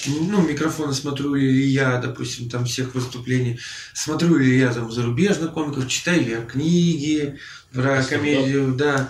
ну, 0.06 0.42
микрофона 0.42 0.94
смотрю 0.94 1.34
ли 1.36 1.66
я, 1.68 1.98
допустим, 1.98 2.50
там 2.50 2.66
всех 2.66 2.94
выступлений, 2.94 3.60
смотрю 3.94 4.38
ли 4.38 4.58
я 4.58 4.74
там 4.74 4.92
зарубежных 4.92 5.54
комиков, 5.54 5.88
читаю 5.88 6.28
я 6.28 6.42
книги 6.42 7.40
про 7.72 8.04
комедию, 8.04 8.74
да. 8.74 9.10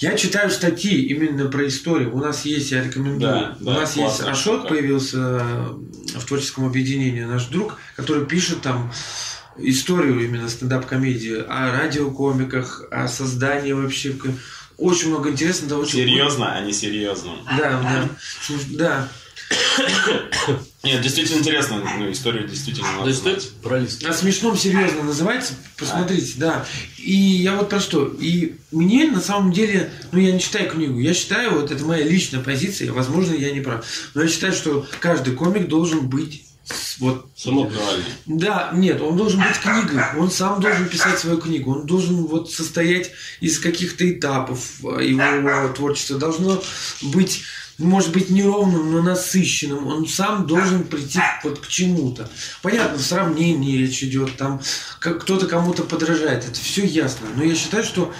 Я 0.00 0.16
читаю 0.16 0.50
статьи 0.50 0.94
именно 1.08 1.50
про 1.50 1.68
историю. 1.68 2.14
У 2.14 2.18
нас 2.18 2.46
есть, 2.46 2.72
я 2.72 2.82
рекомендую. 2.82 3.18
Да, 3.20 3.56
У 3.60 3.64
да, 3.64 3.72
нас 3.80 3.96
есть 3.96 4.20
Ашот, 4.22 4.60
штука. 4.60 4.68
появился 4.68 5.18
э, 5.18 6.18
в 6.18 6.24
творческом 6.24 6.64
объединении 6.64 7.22
наш 7.22 7.44
друг, 7.46 7.76
который 7.96 8.24
пишет 8.24 8.62
там 8.62 8.90
историю 9.58 10.24
именно 10.24 10.48
стендап-комедии 10.48 11.44
о 11.46 11.72
радиокомиках, 11.72 12.84
о 12.90 13.08
создании 13.08 13.72
вообще. 13.72 14.14
Очень 14.78 15.10
много 15.10 15.28
интересного. 15.28 15.82
Очень 15.82 15.98
Серьезно, 15.98 16.54
а 16.54 16.60
не 16.62 16.72
серьезно. 16.72 17.32
Да, 17.58 17.82
да. 17.82 18.08
Да. 18.70 19.08
Нет, 20.82 21.02
действительно 21.02 21.38
интересно. 21.40 21.82
Ну, 21.98 22.10
историю 22.10 22.48
действительно 22.48 22.86
То 22.88 22.96
надо 22.98 23.08
есть 23.10 23.22
знать. 23.22 23.36
это 23.38 23.68
про 23.68 23.78
лист. 23.78 24.04
О 24.04 24.12
смешном 24.12 24.56
серьезно 24.56 25.02
называется. 25.02 25.54
Посмотрите, 25.76 26.32
да. 26.36 26.64
И 26.98 27.12
я 27.12 27.56
вот 27.56 27.68
про 27.68 27.80
что. 27.80 28.06
И 28.18 28.54
мне 28.70 29.06
на 29.06 29.20
самом 29.20 29.52
деле, 29.52 29.90
ну 30.12 30.18
я 30.20 30.32
не 30.32 30.40
читаю 30.40 30.70
книгу, 30.70 30.98
я 30.98 31.12
считаю, 31.14 31.52
вот 31.60 31.70
это 31.70 31.84
моя 31.84 32.04
личная 32.04 32.40
позиция, 32.40 32.92
возможно, 32.92 33.34
я 33.34 33.50
не 33.52 33.60
прав. 33.60 33.84
Но 34.14 34.22
я 34.22 34.28
считаю, 34.28 34.52
что 34.52 34.86
каждый 35.00 35.34
комик 35.34 35.68
должен 35.68 36.08
быть 36.08 36.44
с- 36.64 36.98
вот 36.98 37.26
Само 37.36 37.64
Индивидуальный. 37.66 38.04
да, 38.26 38.70
нет, 38.74 39.00
он 39.00 39.16
должен 39.16 39.40
быть 39.40 39.58
книгой, 39.58 40.02
он 40.16 40.30
сам 40.30 40.60
должен 40.60 40.88
писать 40.88 41.18
свою 41.18 41.38
книгу, 41.38 41.72
он 41.74 41.86
должен 41.86 42.26
вот 42.26 42.52
состоять 42.52 43.10
из 43.40 43.58
каких-то 43.58 44.08
этапов 44.10 44.80
его 44.82 45.68
творчества, 45.74 46.18
должно 46.18 46.62
быть, 47.02 47.42
может 47.80 48.12
быть, 48.12 48.30
неровным, 48.30 48.92
но 48.92 49.02
насыщенным, 49.02 49.86
он 49.86 50.06
сам 50.06 50.46
должен 50.46 50.84
прийти 50.84 51.20
вот 51.42 51.60
к 51.60 51.66
чему-то. 51.66 52.28
Понятно, 52.62 52.98
в 52.98 53.02
сравнении 53.02 53.76
речь 53.76 54.02
идет, 54.02 54.36
там 54.36 54.60
кто-то 55.00 55.46
кому-то 55.46 55.82
подражает, 55.82 56.44
это 56.44 56.60
все 56.60 56.84
ясно, 56.84 57.26
но 57.34 57.42
я 57.42 57.54
считаю, 57.54 57.84
что 57.84 58.12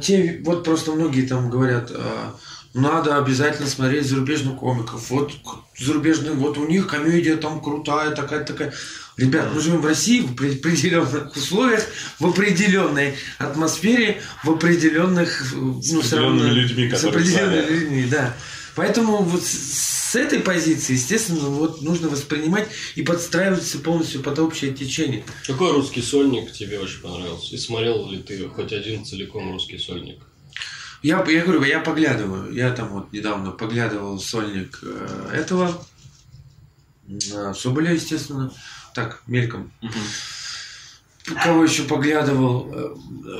те, 0.00 0.40
вот 0.44 0.64
просто 0.64 0.92
многие 0.92 1.26
там 1.26 1.50
говорят, 1.50 1.90
а, 1.94 2.34
надо 2.74 3.18
обязательно 3.18 3.68
смотреть 3.68 4.06
зарубежных 4.06 4.56
комиков. 4.56 5.10
Вот 5.10 5.32
зарубежные, 5.78 6.32
вот 6.32 6.56
у 6.58 6.66
них 6.66 6.86
комедия 6.86 7.36
там 7.36 7.60
крутая, 7.60 8.12
такая, 8.12 8.44
такая. 8.44 8.72
Ребят, 9.18 9.50
мы 9.54 9.60
живем 9.60 9.82
в 9.82 9.86
России 9.86 10.20
в 10.22 10.32
опре- 10.32 10.58
определенных 10.58 11.36
условиях, 11.36 11.84
в 12.18 12.26
определенной 12.26 13.14
атмосфере, 13.38 14.22
в 14.42 14.50
определенных, 14.50 15.52
э, 15.52 15.56
ну, 15.56 15.82
С 15.82 15.86
всё 16.06 16.16
равно- 16.16 16.36
определенными 16.44 16.60
людьми, 16.60 16.90
с 16.96 17.04
определенными 17.04 17.60
сами. 17.66 17.70
людьми, 17.76 18.06
да. 18.10 18.34
Поэтому 18.74 19.18
вот 19.22 19.42
с 19.44 19.92
с 20.12 20.14
этой 20.14 20.40
позиции, 20.40 20.92
естественно, 20.92 21.48
вот 21.48 21.80
нужно 21.80 22.10
воспринимать 22.10 22.68
и 22.96 23.02
подстраиваться 23.02 23.78
полностью 23.78 24.20
под 24.22 24.38
общее 24.40 24.70
течение. 24.74 25.24
Какой 25.46 25.72
русский 25.72 26.02
сольник 26.02 26.52
тебе 26.52 26.78
очень 26.80 27.00
понравился? 27.00 27.54
И 27.54 27.58
смотрел 27.58 28.10
ли 28.10 28.18
ты 28.18 28.46
хоть 28.50 28.74
один 28.74 29.06
целиком 29.06 29.50
русский 29.52 29.78
сольник? 29.78 30.18
Я, 31.02 31.24
я 31.26 31.42
говорю, 31.44 31.62
я 31.64 31.80
поглядываю. 31.80 32.52
Я 32.52 32.72
там 32.72 32.88
вот 32.88 33.10
недавно 33.10 33.52
поглядывал 33.52 34.20
сольник 34.20 34.80
э, 34.82 35.30
этого 35.32 35.82
э, 37.08 37.54
Соболя, 37.54 37.92
естественно. 37.92 38.52
Так, 38.94 39.22
мельком. 39.26 39.72
Кого 41.24 41.64
еще 41.64 41.84
поглядывал? 41.84 42.68
Э, 42.72 42.94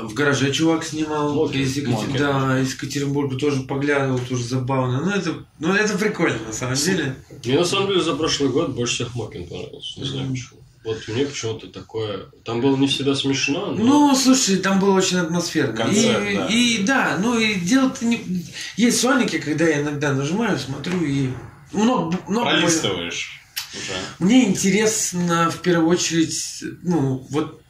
В 0.04 0.14
гараже 0.14 0.52
чувак 0.52 0.84
снимал. 0.84 1.34
Мокер. 1.34 1.60
Из, 1.60 1.76
Екатер- 1.76 2.06
Мокер. 2.08 2.18
Да, 2.18 2.60
из 2.60 2.74
Екатеринбурга 2.74 3.36
тоже 3.36 3.62
поглядывал, 3.62 4.20
тоже 4.20 4.44
забавно. 4.44 5.00
Ну 5.00 5.10
это, 5.10 5.44
ну, 5.58 5.74
это 5.74 5.98
прикольно, 5.98 6.38
на 6.46 6.52
самом 6.52 6.76
деле. 6.76 7.16
Мне 7.44 7.58
на 7.58 7.64
самом 7.64 7.88
деле 7.88 8.00
за 8.00 8.14
прошлый 8.14 8.50
год 8.50 8.70
больше 8.70 8.94
всех 8.94 9.14
Мокин 9.16 9.48
понравился. 9.48 9.98
Не 10.00 10.06
знаю 10.06 10.30
почему. 10.30 10.60
Вот 10.84 10.98
мне 11.08 11.26
почему-то 11.26 11.68
такое... 11.68 12.26
Там 12.44 12.60
было 12.60 12.76
не 12.76 12.88
всегда 12.88 13.14
смешно, 13.14 13.66
но... 13.66 13.84
Ну, 13.84 14.14
слушай, 14.16 14.56
там 14.56 14.80
было 14.80 14.96
очень 14.96 15.18
атмосферно. 15.18 15.76
Концерт, 15.76 16.28
и, 16.28 16.36
да. 16.36 16.46
и 16.48 16.82
да, 16.82 17.18
ну 17.22 17.38
и 17.38 17.54
дело-то 17.54 18.04
не... 18.04 18.44
Есть 18.76 19.00
сольники, 19.00 19.38
когда 19.38 19.64
я 19.68 19.80
иногда 19.80 20.12
нажимаю, 20.12 20.58
смотрю 20.58 21.00
и... 21.04 21.30
Много, 21.72 22.18
много 22.28 22.50
Пролистываешь 22.50 23.41
уже. 23.74 23.92
Мне 24.18 24.46
интересно 24.48 25.50
в 25.50 25.58
первую 25.58 25.88
очередь, 25.88 26.64
ну, 26.82 27.26
вот 27.30 27.60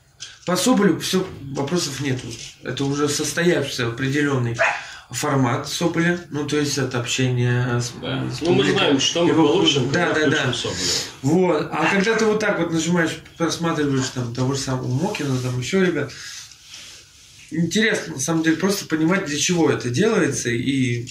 по 0.46 0.56
Соболю 0.56 0.98
все 1.00 1.26
вопросов 1.54 2.00
нету. 2.00 2.26
Это 2.62 2.84
уже 2.84 3.08
состоявшийся 3.08 3.88
определенный 3.88 4.56
формат 5.10 5.68
Соболя, 5.68 6.18
ну, 6.30 6.46
то 6.46 6.56
есть 6.58 6.78
это 6.78 6.98
общение 6.98 7.80
с, 7.80 7.92
Да. 8.00 8.24
с 8.30 8.40
Ну, 8.40 8.54
мы 8.54 8.64
знаем, 8.70 8.98
что 8.98 9.24
мы 9.24 9.28
Его- 9.30 9.46
получим, 9.46 9.90
Да, 9.92 10.10
да, 10.12 10.26
да. 10.30 10.54
Вот. 11.20 11.68
А 11.70 11.86
когда 11.92 12.14
ты 12.16 12.24
вот 12.24 12.40
так 12.40 12.58
вот 12.58 12.72
нажимаешь, 12.72 13.18
просматриваешь 13.36 14.08
там 14.08 14.34
того 14.34 14.54
же 14.54 14.60
самого 14.60 14.88
Мокина, 14.88 15.38
там 15.38 15.60
еще 15.60 15.84
ребят, 15.84 16.10
интересно, 17.50 18.14
на 18.14 18.20
самом 18.20 18.42
деле, 18.42 18.56
просто 18.56 18.86
понимать, 18.86 19.26
для 19.26 19.38
чего 19.38 19.70
это 19.70 19.90
делается 19.90 20.48
и 20.48 21.06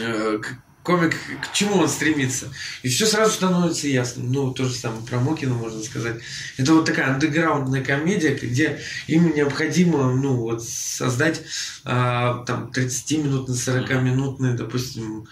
э, 0.00 0.38
комик, 0.84 1.16
к 1.42 1.52
чему 1.52 1.78
он 1.78 1.88
стремится. 1.88 2.52
И 2.82 2.88
все 2.88 3.06
сразу 3.06 3.32
становится 3.32 3.88
ясным. 3.88 4.30
Ну, 4.30 4.52
то 4.52 4.64
же 4.64 4.74
самое 4.74 5.04
про 5.04 5.18
Мокина 5.18 5.54
можно 5.54 5.82
сказать. 5.82 6.18
Это 6.58 6.74
вот 6.74 6.84
такая 6.84 7.12
андеграундная 7.12 7.82
комедия, 7.82 8.34
где 8.34 8.78
им 9.06 9.34
необходимо, 9.34 10.14
ну, 10.14 10.36
вот 10.36 10.62
создать 10.62 11.40
а, 11.84 12.44
там 12.44 12.70
30-минутный, 12.72 13.56
40-минутный, 13.56 14.54
допустим, 14.54 15.26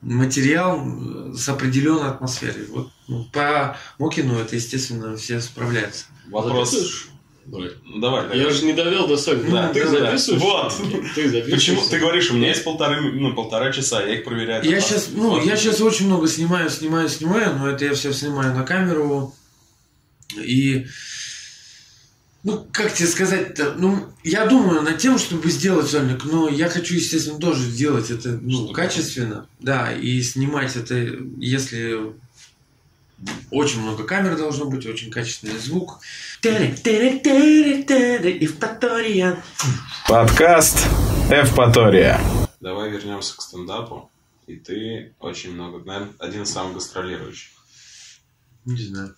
материал 0.00 0.80
э, 0.86 1.34
с 1.34 1.48
определенной 1.48 2.10
атмосферой. 2.10 2.66
Вот 2.66 2.90
ну, 3.08 3.24
по 3.32 3.76
Мокину 3.98 4.38
это, 4.38 4.54
естественно, 4.54 5.16
все 5.16 5.40
справляются. 5.40 6.04
Вопрос. 6.28 7.08
Блин. 7.46 7.72
Ну, 7.84 8.00
давай, 8.00 8.22
давай. 8.22 8.38
Я 8.38 8.50
же 8.50 8.64
не 8.64 8.72
довел 8.72 9.06
до 9.06 9.16
Сони. 9.16 9.50
Да, 9.50 9.68
ты 9.68 9.84
да, 9.84 9.90
записываешь? 9.90 10.42
Вот. 10.42 10.72
Ты 11.14 11.28
записываешь? 11.28 11.50
Почему? 11.50 11.82
Ты 11.88 11.98
говоришь, 11.98 12.30
у 12.30 12.34
меня 12.34 12.48
есть 12.48 12.64
полторы, 12.64 13.12
ну, 13.12 13.34
полтора 13.34 13.70
часа, 13.72 14.02
я 14.02 14.14
их 14.14 14.24
проверяю. 14.24 14.64
Я 14.64 14.80
сейчас, 14.80 15.08
ну, 15.12 15.30
Вот. 15.30 15.44
я 15.44 15.56
сейчас 15.56 15.80
очень 15.80 16.06
много 16.06 16.26
снимаю, 16.26 16.70
снимаю, 16.70 17.08
снимаю, 17.08 17.56
но 17.58 17.68
это 17.68 17.84
я 17.84 17.94
все 17.94 18.12
снимаю 18.12 18.54
на 18.54 18.62
камеру. 18.62 19.34
И, 20.36 20.86
ну, 22.42 22.66
как 22.72 22.94
тебе 22.94 23.08
сказать-то, 23.08 23.74
ну, 23.76 24.06
я 24.22 24.46
думаю 24.46 24.80
над 24.82 24.98
тем, 24.98 25.18
чтобы 25.18 25.50
сделать 25.50 25.88
сольник, 25.88 26.24
но 26.24 26.48
я 26.48 26.68
хочу, 26.70 26.94
естественно, 26.94 27.38
тоже 27.38 27.62
сделать 27.62 28.10
это, 28.10 28.38
ну, 28.40 28.68
качественно, 28.72 29.46
да, 29.60 29.92
и 29.92 30.22
снимать 30.22 30.76
это, 30.76 30.94
если 31.38 32.14
очень 33.50 33.80
много 33.80 34.04
камер 34.04 34.36
должно 34.36 34.66
быть, 34.66 34.86
очень 34.86 35.10
качественный 35.10 35.58
звук. 35.58 36.00
Евпатория. 38.40 39.42
Подкаст 40.08 40.78
Эвпатория. 41.30 42.20
Давай 42.60 42.90
вернемся 42.90 43.36
к 43.36 43.42
стендапу. 43.42 44.10
И 44.46 44.56
ты 44.56 45.14
очень 45.20 45.52
много, 45.54 45.78
наверное, 45.84 46.14
один 46.18 46.42
из 46.42 46.50
самых 46.50 46.74
гастролирующих. 46.74 47.52
Не 48.64 48.82
знаю. 48.82 49.14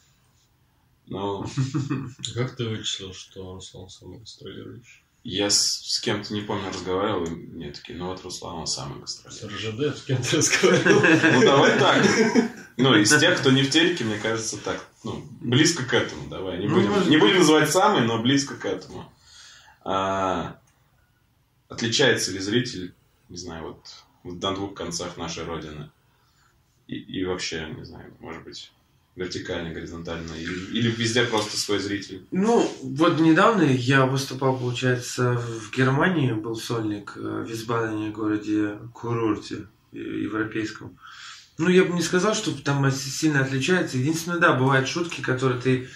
Ну, 1.06 1.46
Как 2.34 2.56
ты 2.56 2.68
вычислил, 2.68 3.12
что 3.12 3.54
Руслан 3.54 3.88
самый 3.88 4.18
гастролирующий? 4.18 5.05
Я 5.28 5.50
с, 5.50 5.82
с 5.82 5.98
кем-то, 5.98 6.32
не 6.32 6.40
помню, 6.40 6.68
разговаривал, 6.68 7.24
и 7.24 7.30
мне 7.30 7.72
такие, 7.72 7.98
ну 7.98 8.06
вот 8.06 8.22
Руслан, 8.22 8.58
он 8.58 8.66
самый 8.68 9.04
С 9.06 9.22
гастролирующий. 9.24 9.70
РЖД, 9.70 9.98
с 9.98 10.02
кем 10.02 10.22
ты 10.22 10.36
разговаривал? 10.36 11.02
Ну, 11.32 11.40
давай 11.40 11.78
так. 11.78 12.06
Ну, 12.76 12.94
из 12.94 13.10
тех, 13.18 13.40
кто 13.40 13.50
не 13.50 13.64
в 13.64 13.70
телеке, 13.70 14.04
мне 14.04 14.18
кажется, 14.18 14.56
так, 14.58 14.86
ну, 15.02 15.26
близко 15.40 15.84
к 15.84 15.92
этому, 15.94 16.28
давай. 16.28 16.58
Не 16.58 16.68
Ну, 16.68 16.76
будем, 16.76 17.10
не 17.10 17.16
будем 17.16 17.38
называть 17.38 17.72
самый, 17.72 18.02
но 18.02 18.22
близко 18.22 18.54
к 18.54 18.66
этому. 18.66 19.12
А, 19.82 20.60
отличается 21.68 22.30
ли 22.30 22.38
зритель, 22.38 22.94
не 23.28 23.36
знаю, 23.36 23.64
вот 24.22 24.32
на 24.40 24.54
двух 24.54 24.74
концах 24.74 25.16
нашей 25.16 25.44
Родины? 25.44 25.90
И, 26.86 26.94
и 26.94 27.24
вообще, 27.24 27.66
не 27.76 27.84
знаю, 27.84 28.14
может 28.20 28.44
быть, 28.44 28.70
вертикально, 29.16 29.72
горизонтально, 29.72 30.32
или, 30.34 30.78
или 30.78 30.90
везде 30.90 31.24
просто 31.24 31.56
свой 31.56 31.78
зритель? 31.78 32.26
Ну, 32.30 32.70
вот 32.82 33.18
недавно 33.18 33.62
я 33.62 34.06
выступал, 34.06 34.58
получается, 34.58 35.32
в 35.32 35.74
Германии, 35.74 36.32
был 36.32 36.54
сольник 36.54 37.14
э, 37.16 37.20
в 37.20 37.50
Висбадене, 37.50 38.10
городе 38.10 38.78
Курорте 38.92 39.66
э, 39.92 39.98
европейском. 39.98 40.98
Ну, 41.58 41.68
я 41.70 41.84
бы 41.84 41.94
не 41.94 42.02
сказал, 42.02 42.34
что 42.34 42.52
там 42.62 42.90
сильно 42.90 43.40
отличается. 43.40 43.96
Единственное, 43.96 44.38
да, 44.38 44.52
бывают 44.52 44.86
шутки, 44.86 45.22
которые 45.22 45.60
ты 45.60 45.88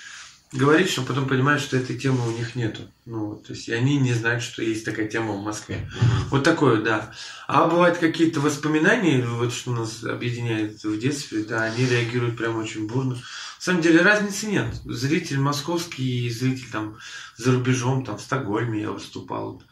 говоришь, 0.52 0.96
но 0.96 1.04
потом 1.04 1.28
понимаешь, 1.28 1.62
что 1.62 1.76
этой 1.76 1.98
темы 1.98 2.26
у 2.26 2.32
них 2.32 2.56
нету. 2.56 2.82
Ну, 3.06 3.36
то 3.36 3.52
есть 3.52 3.68
они 3.68 3.98
не 3.98 4.12
знают, 4.12 4.42
что 4.42 4.62
есть 4.62 4.84
такая 4.84 5.08
тема 5.08 5.32
в 5.32 5.42
Москве. 5.42 5.90
Вот 6.30 6.42
такое, 6.42 6.82
да. 6.82 7.12
А 7.46 7.66
бывают 7.66 7.98
какие-то 7.98 8.40
воспоминания, 8.40 9.24
вот 9.24 9.52
что 9.52 9.72
нас 9.72 10.02
объединяет 10.02 10.82
в 10.82 10.98
детстве, 10.98 11.44
да, 11.44 11.62
они 11.62 11.86
реагируют 11.86 12.36
прям 12.36 12.56
очень 12.56 12.86
бурно. 12.86 13.14
На 13.14 13.20
самом 13.58 13.82
деле 13.82 14.02
разницы 14.02 14.46
нет. 14.46 14.74
Зритель 14.84 15.38
московский 15.38 16.26
и 16.26 16.30
зритель 16.30 16.70
там 16.72 16.98
за 17.36 17.52
рубежом, 17.52 18.04
там 18.04 18.18
в 18.18 18.22
Стокгольме 18.22 18.82
я 18.82 18.90
выступал. 18.90 19.62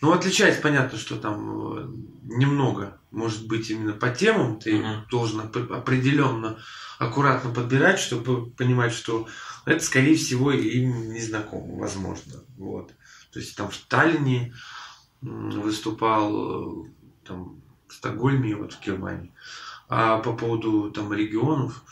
Ну, 0.00 0.12
отличается, 0.12 0.62
понятно, 0.62 0.96
что 0.98 1.16
там 1.16 1.76
э, 1.76 1.88
немного, 2.22 3.00
может 3.10 3.46
быть, 3.48 3.68
именно 3.70 3.92
по 3.92 4.10
темам 4.10 4.60
ты 4.60 4.78
Мгм. 4.78 5.06
должен 5.10 5.40
оп- 5.40 5.72
определенно, 5.72 6.58
аккуратно 6.98 7.52
подбирать, 7.52 7.98
чтобы 7.98 8.50
понимать, 8.50 8.92
что 8.92 9.26
это, 9.66 9.82
скорее 9.84 10.16
всего, 10.16 10.52
им 10.52 11.12
не 11.12 11.20
знакомо, 11.20 11.78
возможно. 11.78 12.44
Вот. 12.56 12.92
То 13.32 13.40
есть 13.40 13.56
там 13.56 13.70
в 13.70 13.76
Таллине 13.88 14.54
выступал, 15.20 16.84
э, 16.86 16.90
там 17.26 17.60
в 17.88 17.94
Стокгольме, 17.94 18.54
вот 18.54 18.74
в 18.74 18.80
Германии. 18.84 19.32
А 19.88 20.18
по 20.18 20.32
поводу 20.34 20.90
там 20.92 21.12
регионов, 21.12 21.82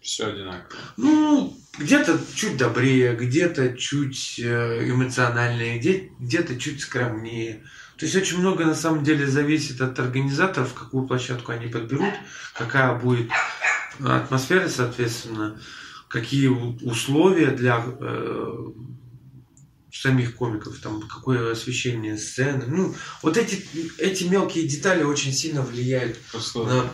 Все 0.00 0.26
одинаково. 0.26 0.80
ну, 0.96 1.56
где-то 1.78 2.18
чуть 2.34 2.56
добрее, 2.56 3.14
где-то 3.14 3.76
чуть 3.76 4.38
э, 4.42 4.90
эмоциональнее, 4.90 5.78
где- 5.78 6.12
где-то 6.18 6.58
чуть 6.58 6.80
скромнее. 6.80 7.62
То 7.96 8.06
есть 8.06 8.16
очень 8.16 8.38
много 8.40 8.64
на 8.64 8.74
самом 8.74 9.04
деле 9.04 9.26
зависит 9.26 9.80
от 9.80 9.98
организаторов, 9.98 10.74
какую 10.74 11.06
площадку 11.06 11.52
они 11.52 11.68
подберут, 11.68 12.12
какая 12.54 12.98
будет 12.98 13.30
атмосфера, 14.04 14.68
соответственно, 14.68 15.60
какие 16.08 16.48
условия 16.48 17.52
для 17.52 17.82
э, 17.86 18.64
самих 19.92 20.36
комиков, 20.36 20.78
там 20.80 21.02
какое 21.02 21.52
освещение 21.52 22.16
сцены. 22.16 22.64
Ну, 22.66 22.94
вот 23.22 23.36
эти, 23.36 23.64
эти 23.98 24.24
мелкие 24.24 24.66
детали 24.66 25.02
очень 25.02 25.32
сильно 25.32 25.62
влияют 25.62 26.18
Просто 26.30 26.64
на 26.64 26.90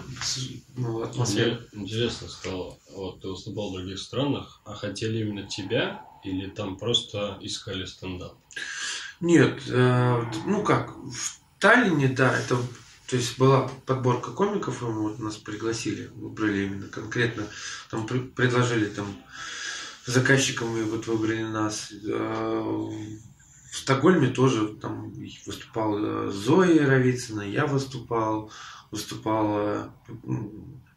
ну, 0.77 1.03
атмосферу. 1.03 1.59
Мне 1.73 1.85
интересно 1.85 2.29
стало, 2.29 2.79
вот 2.91 3.21
ты 3.21 3.29
выступал 3.29 3.71
в 3.71 3.75
других 3.75 3.99
странах, 3.99 4.61
а 4.65 4.75
хотели 4.75 5.19
именно 5.21 5.47
тебя 5.47 6.03
или 6.25 6.49
там 6.49 6.77
просто 6.77 7.39
искали 7.41 7.85
стендап? 7.85 8.35
Нет, 9.21 9.63
э, 9.69 10.25
ну 10.47 10.63
как, 10.63 10.97
в 10.97 11.39
Таллине, 11.59 12.09
да, 12.09 12.37
это, 12.39 12.57
то 13.09 13.17
есть 13.17 13.39
была 13.39 13.69
подборка 13.87 14.31
комиков, 14.31 14.83
и 14.83 14.87
мы 14.87 15.11
вот 15.11 15.19
нас 15.19 15.37
пригласили, 15.37 16.07
выбрали 16.15 16.67
именно 16.67 16.89
конкретно, 16.89 17.47
там 17.91 18.07
при- 18.07 18.21
предложили 18.21 18.87
там 18.87 19.17
заказчикам, 20.11 20.77
и 20.77 20.83
вот 20.83 21.07
выбрали 21.07 21.43
нас. 21.43 21.93
Э, 22.07 22.91
В 23.71 23.77
Стокгольме 23.77 24.29
тоже 24.29 24.69
там 24.81 25.13
выступала 25.47 26.31
Зоя 26.31 26.87
Равицына, 26.87 27.43
я 27.43 27.67
выступал, 27.67 28.51
выступала 28.91 29.93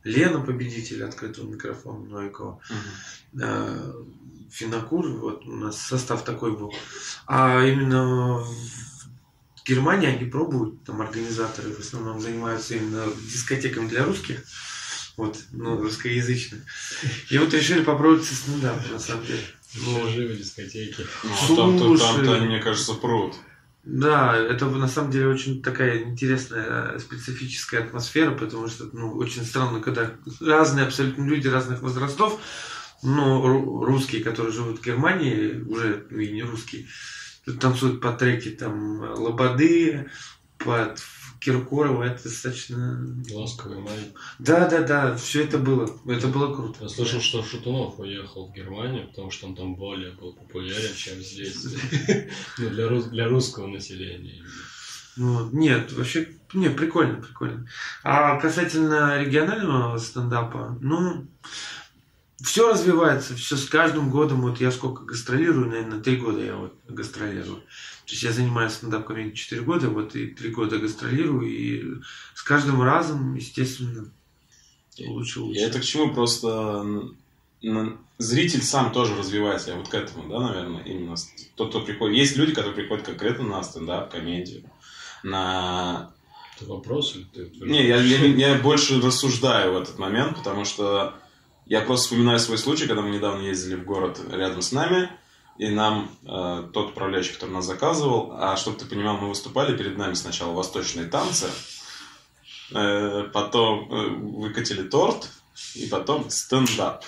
Лена, 0.03 0.39
победитель 0.39 1.03
открытого 1.03 1.47
микрофона 1.47 2.05
Новикова. 2.05 2.59
Мгм. 2.69 3.41
Э, 3.43 3.93
Финокур, 4.51 5.07
вот 5.07 5.45
у 5.45 5.55
нас 5.55 5.77
состав 5.77 6.23
такой 6.23 6.57
был. 6.57 6.73
А 7.25 7.63
именно 7.63 8.43
в 8.43 9.63
Германии 9.65 10.07
они 10.07 10.29
пробуют, 10.29 10.83
там 10.83 11.01
организаторы 11.01 11.73
в 11.73 11.79
основном 11.79 12.19
занимаются 12.19 12.75
именно 12.75 13.05
дискотеками 13.31 13.87
для 13.87 14.03
русских, 14.03 14.43
вот, 15.17 15.37
ну, 15.51 15.81
русскоязычных. 15.81 16.61
И 17.29 17.37
вот 17.37 17.53
решили 17.53 17.83
попробовать 17.83 18.25
со 18.25 18.35
стендапом, 18.35 18.91
на 18.91 18.99
самом 18.99 19.25
деле. 19.25 19.43
Еще 19.73 20.09
живы 20.09 20.35
дискотеки. 20.35 21.05
Ну, 21.23 21.55
там-то, 21.55 21.97
там-то 21.97 22.41
мне 22.41 22.59
кажется, 22.59 22.93
прут. 22.93 23.35
Да, 23.83 24.37
это 24.37 24.67
на 24.67 24.87
самом 24.87 25.11
деле 25.11 25.27
очень 25.27 25.63
такая 25.63 26.03
интересная 26.03 26.93
э, 26.93 26.99
специфическая 26.99 27.83
атмосфера, 27.83 28.31
потому 28.31 28.67
что 28.67 28.87
ну, 28.93 29.15
очень 29.15 29.43
странно, 29.43 29.79
когда 29.79 30.11
разные 30.39 30.85
абсолютно 30.85 31.23
люди 31.23 31.47
разных 31.47 31.81
возрастов, 31.81 32.39
но 33.01 33.43
ру- 33.43 33.83
русские, 33.83 34.23
которые 34.23 34.53
живут 34.53 34.79
в 34.79 34.85
Германии, 34.85 35.61
уже 35.61 36.05
ну, 36.11 36.19
и 36.19 36.31
не 36.31 36.43
русские, 36.43 36.87
тут 37.43 37.59
танцуют 37.59 38.01
по 38.01 38.11
треке 38.11 38.51
там 38.51 39.01
Лободы, 39.01 40.11
под 40.59 40.99
Киркорова, 41.41 42.03
это 42.03 42.23
достаточно... 42.23 43.03
Ласковый 43.31 43.79
май. 43.79 43.97
Да, 44.37 44.69
да, 44.69 44.83
да, 44.83 45.15
все 45.15 45.43
это 45.43 45.57
было, 45.57 45.89
это 46.07 46.27
было 46.27 46.53
круто. 46.53 46.83
Я 46.83 46.89
слышал, 46.89 47.19
что 47.19 47.43
Шатунов 47.43 47.99
уехал 47.99 48.47
в 48.47 48.53
Германию, 48.53 49.07
потому 49.07 49.31
что 49.31 49.47
он 49.47 49.55
там 49.55 49.75
более 49.75 50.11
был 50.11 50.33
популярен, 50.33 50.95
чем 50.95 51.19
здесь. 51.19 51.65
Ну, 52.57 53.01
для 53.09 53.27
русского 53.27 53.67
населения. 53.67 54.43
Ну, 55.17 55.49
нет, 55.51 55.91
вообще, 55.93 56.29
не, 56.53 56.69
прикольно, 56.69 57.21
прикольно. 57.21 57.67
А 58.03 58.39
касательно 58.39 59.21
регионального 59.21 59.97
стендапа, 59.97 60.77
ну, 60.79 61.27
все 62.43 62.71
развивается, 62.71 63.35
все 63.35 63.55
с 63.55 63.67
каждым 63.67 64.09
годом, 64.09 64.41
вот 64.41 64.59
я 64.61 64.71
сколько 64.71 65.03
гастролирую, 65.03 65.69
наверное, 65.69 65.99
три 65.99 66.17
года 66.17 66.43
я 66.43 66.55
вот 66.55 66.73
гастролирую. 66.87 67.63
То 68.11 68.15
есть 68.15 68.23
я 68.23 68.33
занимаюсь 68.33 68.73
стендап-комедией 68.73 69.33
4 69.33 69.61
года, 69.61 69.89
вот 69.89 70.17
и 70.17 70.27
3 70.27 70.49
года 70.49 70.77
гастролирую, 70.79 71.47
и 71.47 72.01
с 72.35 72.43
каждым 72.43 72.81
разом, 72.81 73.35
естественно, 73.35 74.11
лучше 74.99 75.39
лучше. 75.39 75.61
Я 75.61 75.67
это 75.67 75.79
к 75.79 75.85
чему 75.85 76.13
просто 76.13 77.13
зритель 78.17 78.63
сам 78.63 78.91
тоже 78.91 79.15
развивается, 79.15 79.69
я 79.69 79.77
вот 79.77 79.87
к 79.87 79.93
этому, 79.93 80.27
да, 80.27 80.39
наверное, 80.49 80.83
именно 80.83 81.15
тот, 81.55 81.69
кто 81.69 81.79
приходит. 81.79 82.17
Есть 82.17 82.35
люди, 82.35 82.51
которые 82.51 82.75
приходят 82.75 83.05
конкретно 83.05 83.45
на 83.45 83.63
стендап, 83.63 84.11
комедию, 84.11 84.69
на 85.23 86.11
Это 86.57 86.69
вопрос 86.69 87.15
или 87.15 87.23
ты 87.23 87.49
Не, 87.61 87.87
я, 87.87 87.95
я, 87.95 88.25
я 88.25 88.55
больше 88.55 88.99
рассуждаю 88.99 89.71
в 89.71 89.77
этот 89.77 89.97
момент, 89.97 90.35
потому 90.35 90.65
что 90.65 91.15
я 91.65 91.79
просто 91.79 92.07
вспоминаю 92.07 92.39
свой 92.39 92.57
случай, 92.57 92.87
когда 92.87 93.03
мы 93.03 93.11
недавно 93.11 93.41
ездили 93.43 93.75
в 93.75 93.85
город 93.85 94.19
рядом 94.29 94.61
с 94.61 94.73
нами, 94.73 95.09
и 95.61 95.69
нам 95.69 96.09
э, 96.23 96.69
тот 96.73 96.89
управляющий, 96.89 97.33
который 97.33 97.51
нас 97.51 97.67
заказывал, 97.67 98.33
а 98.35 98.57
чтобы 98.57 98.79
ты 98.79 98.85
понимал, 98.85 99.17
мы 99.17 99.29
выступали 99.29 99.77
перед 99.77 99.95
нами 99.95 100.15
сначала 100.15 100.53
восточные 100.53 101.05
танцы, 101.05 101.45
э, 102.71 103.29
потом 103.31 103.91
э, 103.91 104.07
выкатили 104.39 104.81
торт, 104.81 105.29
и 105.75 105.85
потом 105.85 106.31
стендап. 106.31 107.05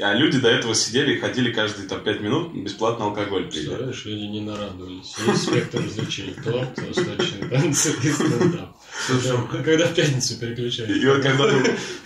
А 0.00 0.14
люди 0.14 0.40
до 0.40 0.48
этого 0.48 0.74
сидели 0.74 1.16
и 1.16 1.20
ходили 1.20 1.52
каждые 1.52 1.86
там, 1.86 2.02
пять 2.02 2.22
минут 2.22 2.54
бесплатно 2.54 3.04
алкоголь 3.04 3.50
пили. 3.50 3.66
Представляешь, 3.66 4.04
люди 4.06 4.24
не 4.24 4.40
нарадовались. 4.40 5.14
Есть 5.26 5.42
спектр 5.42 5.84
развлечений. 5.84 6.34
Торт, 6.42 6.78
восточные 6.78 7.50
танцы 7.50 7.94
и 8.02 8.10
стендап. 8.10 8.74
Слушай, 9.06 9.36
Когда 9.62 9.86
в 9.86 9.94
пятницу 9.94 10.38
переключаешь. 10.40 10.96
И 10.96 11.06
вот 11.06 11.22
когда, 11.22 11.44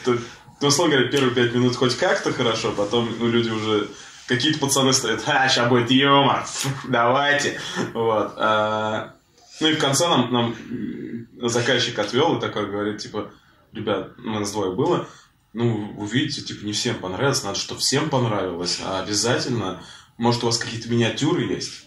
то, 0.05 0.19
ну, 0.61 0.67
условно 0.67 0.97
говоря, 0.97 1.13
первые 1.13 1.33
пять 1.33 1.55
минут 1.55 1.77
хоть 1.77 1.95
как-то 1.95 2.33
хорошо, 2.33 2.73
потом, 2.73 3.09
ну, 3.21 3.29
люди 3.29 3.51
уже... 3.51 3.89
Какие-то 4.27 4.59
пацаны 4.59 4.93
стоят, 4.93 5.23
ха, 5.23 5.49
сейчас 5.49 5.69
будет 5.69 5.91
юмор, 5.91 6.45
давайте. 6.89 7.61
Вот. 7.95 8.33
А, 8.37 9.15
ну 9.61 9.69
и 9.69 9.75
в 9.75 9.79
конце 9.79 10.09
нам, 10.09 10.33
нам 10.33 11.49
заказчик 11.49 11.99
отвел 11.99 12.37
и 12.37 12.41
такой 12.41 12.67
говорит, 12.67 12.99
типа, 12.99 13.31
ребят, 13.73 14.13
у 14.19 14.31
нас 14.31 14.51
двое 14.51 14.73
было, 14.73 15.09
ну, 15.53 15.93
вы 15.97 16.07
видите, 16.09 16.43
типа, 16.43 16.65
не 16.65 16.73
всем 16.73 16.97
понравилось, 16.97 17.45
надо, 17.45 17.59
чтобы 17.59 17.81
всем 17.81 18.11
понравилось, 18.11 18.81
а 18.85 19.01
обязательно, 19.01 19.83
может, 20.19 20.43
у 20.43 20.47
вас 20.47 20.59
какие-то 20.59 20.91
миниатюры 20.91 21.45
есть? 21.45 21.87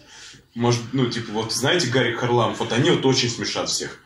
Может, 0.56 0.82
ну, 0.94 1.08
типа, 1.08 1.32
вот, 1.34 1.54
знаете, 1.54 1.88
Гарри 1.88 2.16
Харламов, 2.16 2.60
вот 2.60 2.72
они 2.74 2.90
вот 2.90 3.06
очень 3.06 3.30
смешат 3.30 3.70
всех. 3.70 4.00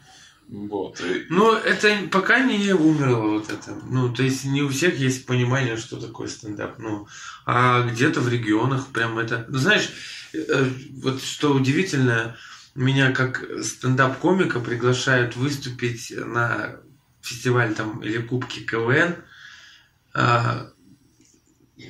Вот. 0.48 1.02
Ну, 1.30 1.54
это 1.54 2.08
пока 2.12 2.40
не 2.40 2.74
умерло 2.74 3.38
вот 3.38 3.50
это. 3.50 3.76
Ну, 3.90 4.14
то 4.14 4.24
есть 4.24 4.46
не 4.46 4.62
у 4.62 4.70
всех 4.70 4.98
есть 4.98 5.26
понимание, 5.26 5.78
что 5.78 6.00
такое 6.00 6.28
стендап. 6.28 6.80
Ну, 6.80 7.08
а 7.46 7.88
где-то 7.88 8.22
в 8.22 8.30
регионах 8.30 8.88
прям 8.88 9.18
это... 9.18 9.46
Ну, 9.50 9.58
знаешь, 9.58 9.90
э, 10.34 10.70
вот 11.02 11.22
что 11.24 11.54
удивительно, 11.54 12.38
меня 12.76 13.12
как 13.12 13.46
стендап-комика 13.64 14.60
приглашают 14.60 15.36
выступить 15.36 16.14
на 16.16 16.80
фестиваль 17.22 17.74
там 17.74 18.04
или 18.04 18.18
кубки 18.20 18.60
КВН, 18.60 19.16
а, 20.14 20.73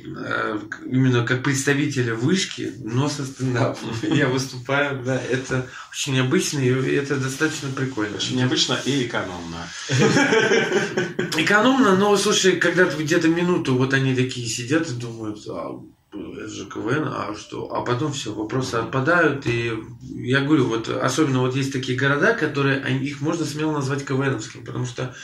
именно 0.03 1.25
как 1.25 1.43
представителя 1.43 2.15
вышки, 2.15 2.73
но 2.83 3.09
со 3.09 3.25
стендапом. 3.25 3.89
Я 4.03 4.27
выступаю, 4.27 5.01
да, 5.03 5.19
это 5.19 5.67
очень 5.91 6.13
необычно, 6.13 6.59
и 6.59 6.93
это 6.93 7.15
достаточно 7.15 7.69
прикольно. 7.69 8.17
Очень 8.17 8.37
необычно 8.37 8.77
и 8.85 9.05
экономно. 9.05 9.67
Экономно, 11.37 11.95
но 11.95 12.15
слушай, 12.17 12.57
когда 12.57 12.85
ты 12.85 13.01
где-то 13.01 13.27
минуту, 13.27 13.75
вот 13.75 13.93
они 13.93 14.15
такие 14.15 14.47
сидят 14.47 14.89
и 14.89 14.93
думают, 14.93 15.39
а, 15.47 15.79
это 16.11 16.47
же 16.49 16.65
КВН, 16.65 17.05
а 17.07 17.35
что? 17.37 17.73
А 17.73 17.81
потом 17.81 18.13
все, 18.13 18.33
вопросы 18.33 18.75
отпадают, 18.75 19.47
и 19.47 19.73
я 20.01 20.41
говорю, 20.41 20.65
вот 20.67 20.89
особенно 20.89 21.39
вот 21.39 21.55
есть 21.55 21.73
такие 21.73 21.97
города, 21.97 22.33
которые, 22.33 22.81
они- 22.83 23.05
их 23.05 23.21
можно 23.21 23.45
смело 23.45 23.71
назвать 23.71 24.05
КВНовскими, 24.05 24.63
потому 24.63 24.85
что 24.85 25.15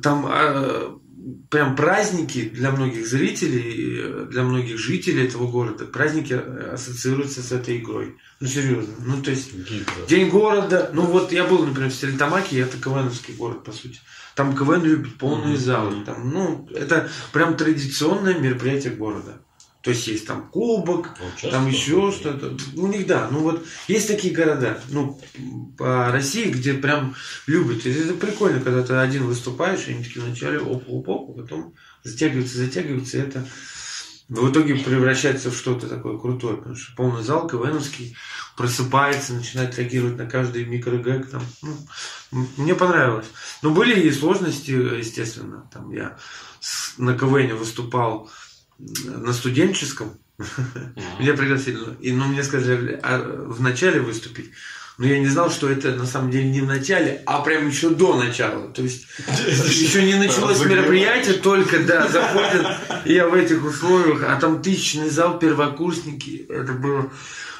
там 0.00 0.26
а, 0.28 0.98
прям 1.50 1.76
праздники 1.76 2.48
для 2.48 2.70
многих 2.70 3.06
зрителей, 3.06 4.00
э, 4.00 4.26
для 4.30 4.42
многих 4.42 4.78
жителей 4.78 5.26
этого 5.26 5.50
города, 5.50 5.84
праздники 5.84 6.32
э, 6.32 6.70
ассоциируются 6.74 7.42
с 7.42 7.52
этой 7.52 7.78
игрой. 7.78 8.16
Ну, 8.40 8.46
серьезно. 8.48 8.94
Ну, 9.04 9.22
то 9.22 9.30
есть, 9.30 9.54
Гидра. 9.54 10.06
День 10.08 10.30
города. 10.30 10.90
Ну 10.92 11.02
вот 11.02 11.32
я 11.32 11.44
был, 11.44 11.64
например, 11.64 11.90
в 11.90 11.94
Стерлитамаке, 11.94 12.60
это 12.60 12.76
КВНовский 12.78 13.34
город, 13.34 13.64
по 13.64 13.72
сути. 13.72 14.00
Там 14.34 14.56
КВН 14.56 14.82
любит 14.82 15.18
полные 15.18 15.54
Мгм. 15.54 15.56
залы. 15.58 16.04
Там, 16.04 16.30
ну, 16.30 16.68
это 16.74 17.10
прям 17.32 17.56
традиционное 17.56 18.38
мероприятие 18.38 18.94
города. 18.94 19.42
То 19.82 19.90
есть 19.90 20.06
есть 20.06 20.26
там 20.26 20.48
кубок, 20.48 21.10
Ну, 21.42 21.50
там 21.50 21.66
еще 21.66 22.12
что-то. 22.12 22.56
У 22.76 22.86
них 22.86 23.06
да. 23.06 23.28
Ну 23.30 23.40
вот 23.40 23.66
есть 23.88 24.06
такие 24.06 24.32
города, 24.32 24.80
ну, 24.90 25.20
по 25.76 26.10
России, 26.12 26.50
где 26.50 26.74
прям 26.74 27.14
любят. 27.46 27.84
И 27.84 27.90
это 27.90 28.14
прикольно, 28.14 28.60
когда 28.60 28.82
ты 28.82 28.94
один 28.94 29.24
выступаешь, 29.24 29.86
и 29.86 29.92
они 29.92 30.04
такие 30.04 30.24
вначале 30.24 30.60
оп-оп-оп, 30.60 31.30
а 31.30 31.42
потом 31.42 31.74
затягиваются, 32.04 32.58
затягиваются, 32.58 33.18
и 33.18 33.22
это 33.22 33.44
в 34.28 34.50
итоге 34.50 34.76
превращается 34.76 35.50
в 35.50 35.56
что-то 35.56 35.88
такое 35.88 36.16
крутое, 36.16 36.56
потому 36.56 36.76
что 36.76 36.96
полный 36.96 37.22
зал 37.22 37.46
КВНовский 37.48 38.16
просыпается, 38.56 39.34
начинает 39.34 39.76
реагировать 39.76 40.16
на 40.16 40.26
каждый 40.26 40.64
микрогэг. 40.64 41.28
Там. 41.28 41.42
Ну, 41.60 42.48
мне 42.56 42.74
понравилось. 42.74 43.26
Но 43.62 43.70
были 43.70 44.00
и 44.00 44.10
сложности, 44.12 44.70
естественно. 44.70 45.68
Там 45.72 45.90
я 45.90 46.16
на 46.96 47.18
КВН 47.18 47.56
выступал 47.56 48.30
на 49.04 49.32
студенческом. 49.32 50.18
Меня 51.18 51.34
пригласили. 51.34 51.78
И, 52.00 52.12
ну, 52.12 52.26
мне 52.26 52.42
сказали 52.42 52.98
а, 53.02 53.18
в 53.18 53.60
начале 53.60 54.00
выступить. 54.00 54.50
Но 54.98 55.06
я 55.06 55.18
не 55.18 55.26
знал, 55.26 55.50
что 55.50 55.70
это 55.70 55.94
на 55.94 56.06
самом 56.06 56.30
деле 56.30 56.50
не 56.50 56.60
в 56.60 56.66
начале, 56.66 57.22
а 57.24 57.40
прям 57.40 57.66
еще 57.66 57.90
до 57.90 58.14
начала. 58.14 58.68
То 58.68 58.82
есть 58.82 59.06
еще 59.46 60.04
не 60.04 60.14
началось 60.14 60.64
мероприятие, 60.64 61.34
только 61.34 61.82
да, 61.82 62.08
заходят, 62.08 62.66
и 63.06 63.14
я 63.14 63.26
в 63.26 63.34
этих 63.34 63.64
условиях, 63.64 64.22
а 64.28 64.38
там 64.38 64.62
тысячный 64.62 65.08
зал, 65.08 65.38
первокурсники. 65.38 66.46
Это 66.48 66.72
было, 66.72 67.10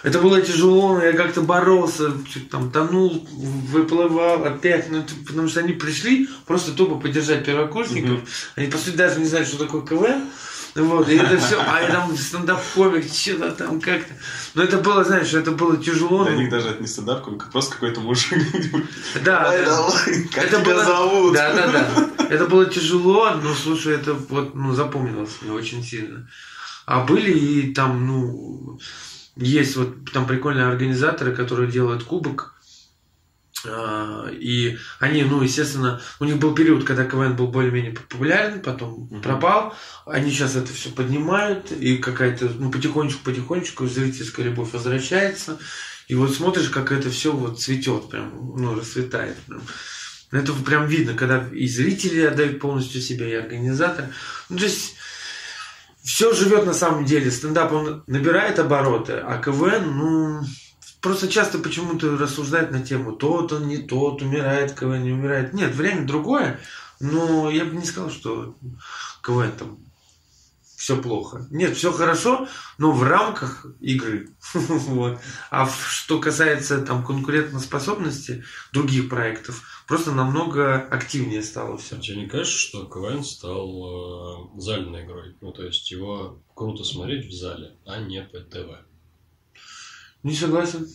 это 0.02 0.18
было 0.20 0.42
тяжело, 0.42 0.94
но 0.94 1.04
я 1.04 1.14
как-то 1.14 1.40
боролся, 1.40 2.12
там 2.50 2.70
тонул, 2.70 3.26
выплывал 3.32 4.44
опять. 4.44 4.90
Ну, 4.90 4.98
это 4.98 5.14
потому 5.26 5.48
что 5.48 5.60
они 5.60 5.72
пришли 5.72 6.28
просто 6.46 6.72
тупо 6.72 6.96
поддержать 6.96 7.46
первокурсников. 7.46 8.20
Они, 8.56 8.66
по 8.66 8.76
сути, 8.76 8.96
даже 8.96 9.18
не 9.18 9.26
знают, 9.26 9.48
что 9.48 9.58
такое 9.58 9.80
КВН. 9.82 10.28
Вот, 10.74 11.08
и 11.08 11.16
это 11.16 11.36
все, 11.38 11.60
а 11.60 11.80
я 11.80 11.90
там 11.90 12.16
стендап-комик, 12.16 13.04
что-то 13.12 13.52
там 13.52 13.80
как-то. 13.80 14.14
Но 14.54 14.62
это 14.62 14.78
было, 14.78 15.04
знаешь, 15.04 15.32
это 15.34 15.50
было 15.50 15.76
тяжело. 15.76 16.24
Для 16.24 16.32
ну, 16.32 16.40
них 16.40 16.50
даже 16.50 16.68
это 16.68 16.80
не 16.80 16.88
стендап, 16.88 17.24
как 17.24 17.50
просто 17.52 17.74
какой-то 17.74 18.00
мужик. 18.00 18.38
Да, 19.22 19.42
Давай, 19.42 19.64
да. 19.64 19.76
давай, 19.76 20.24
как 20.32 20.44
это 20.44 20.56
тебя 20.62 20.74
было, 20.74 20.84
зовут? 20.84 21.34
Да, 21.34 21.52
да, 21.52 21.70
да. 21.70 22.24
Это 22.30 22.46
было 22.46 22.64
тяжело, 22.64 23.30
но 23.34 23.54
слушай, 23.54 23.94
это 23.94 24.14
вот, 24.14 24.54
ну, 24.54 24.72
запомнилось 24.72 25.42
мне 25.42 25.52
очень 25.52 25.84
сильно. 25.84 26.28
А 26.86 27.04
были 27.04 27.30
и 27.30 27.74
там, 27.74 28.06
ну, 28.06 28.80
есть 29.36 29.76
вот 29.76 30.10
там 30.12 30.26
прикольные 30.26 30.66
организаторы, 30.66 31.34
которые 31.34 31.70
делают 31.70 32.04
кубок. 32.04 32.54
А, 33.66 34.28
И 34.32 34.76
они, 34.98 35.22
ну, 35.24 35.42
естественно, 35.42 36.00
у 36.20 36.24
них 36.24 36.38
был 36.38 36.54
период, 36.54 36.84
когда 36.84 37.04
КВН 37.04 37.36
был 37.36 37.46
более-менее 37.48 37.92
популярен, 37.92 38.60
потом 38.60 39.08
Мгм. 39.10 39.22
пропал. 39.22 39.74
Они 40.06 40.30
сейчас 40.30 40.56
это 40.56 40.72
все 40.72 40.90
поднимают, 40.90 41.70
и 41.72 41.96
какая-то, 41.98 42.50
ну, 42.58 42.70
потихонечку-потихонечку 42.70 43.86
зрительская 43.86 44.46
любовь 44.46 44.72
возвращается. 44.72 45.58
И 46.08 46.14
вот 46.14 46.34
смотришь, 46.34 46.68
как 46.70 46.92
это 46.92 47.10
все 47.10 47.32
вот 47.32 47.60
цветет, 47.60 48.10
прям, 48.10 48.32
ну, 48.56 48.74
расцветает. 48.74 49.36
прям. 49.46 49.62
Это 50.32 50.52
прям 50.54 50.86
видно, 50.86 51.14
когда 51.14 51.46
и 51.52 51.66
зрители 51.68 52.22
отдают 52.22 52.58
полностью 52.58 53.00
себя, 53.02 53.28
и 53.28 53.34
организатор. 53.34 54.06
Ну, 54.48 54.56
то 54.56 54.64
есть 54.64 54.96
все 56.02 56.32
живет 56.34 56.66
на 56.66 56.72
самом 56.74 57.04
деле. 57.04 57.30
Стендап, 57.30 57.72
он 57.72 58.02
набирает 58.06 58.58
обороты, 58.58 59.12
а 59.24 59.38
КВН, 59.38 59.96
ну, 59.96 60.40
просто 61.02 61.28
часто 61.28 61.58
почему-то 61.58 62.16
рассуждают 62.16 62.70
на 62.70 62.80
тему, 62.80 63.12
тот 63.12 63.52
он, 63.52 63.68
не 63.68 63.78
тот, 63.78 64.22
умирает 64.22 64.72
КВН, 64.72 65.02
не 65.02 65.12
умирает. 65.12 65.52
Нет, 65.52 65.74
время 65.74 66.06
другое, 66.06 66.60
но 67.00 67.50
я 67.50 67.64
бы 67.64 67.76
не 67.76 67.84
сказал, 67.84 68.10
что 68.10 68.56
КВН 69.22 69.52
там 69.58 69.78
все 70.82 71.00
плохо. 71.00 71.46
Нет, 71.50 71.76
все 71.76 71.92
хорошо, 71.92 72.48
но 72.76 72.90
в 72.90 73.04
рамках 73.04 73.66
игры. 73.80 74.30
Вот. 74.54 75.20
А 75.50 75.68
что 75.68 76.18
касается 76.18 76.84
там 76.84 77.04
конкурентоспособности 77.04 78.42
других 78.72 79.08
проектов, 79.08 79.62
просто 79.86 80.10
намного 80.10 80.76
активнее 80.76 81.42
стало 81.42 81.78
все. 81.78 82.00
Тебе 82.00 82.22
не 82.22 82.26
кажется, 82.26 82.58
что 82.58 82.86
КВН 82.86 83.22
стал 83.22 84.56
э, 84.56 84.60
зальной 84.60 85.04
игрой? 85.04 85.36
Ну, 85.40 85.52
то 85.52 85.64
есть 85.64 85.88
его 85.92 86.42
круто 86.54 86.82
смотреть 86.82 87.26
в 87.26 87.32
зале, 87.32 87.76
а 87.86 87.98
не 88.00 88.20
по 88.22 88.40
ТВ. 88.40 88.91
Не 90.22 90.34
согласен. 90.34 90.88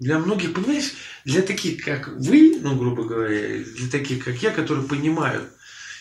Для 0.00 0.18
многих, 0.18 0.54
понимаешь, 0.54 0.92
для 1.24 1.42
таких, 1.42 1.84
как 1.84 2.08
вы, 2.08 2.58
ну, 2.60 2.76
грубо 2.76 3.04
говоря, 3.04 3.62
для 3.62 3.88
таких, 3.88 4.24
как 4.24 4.42
я, 4.42 4.50
которые 4.50 4.86
понимают 4.86 5.44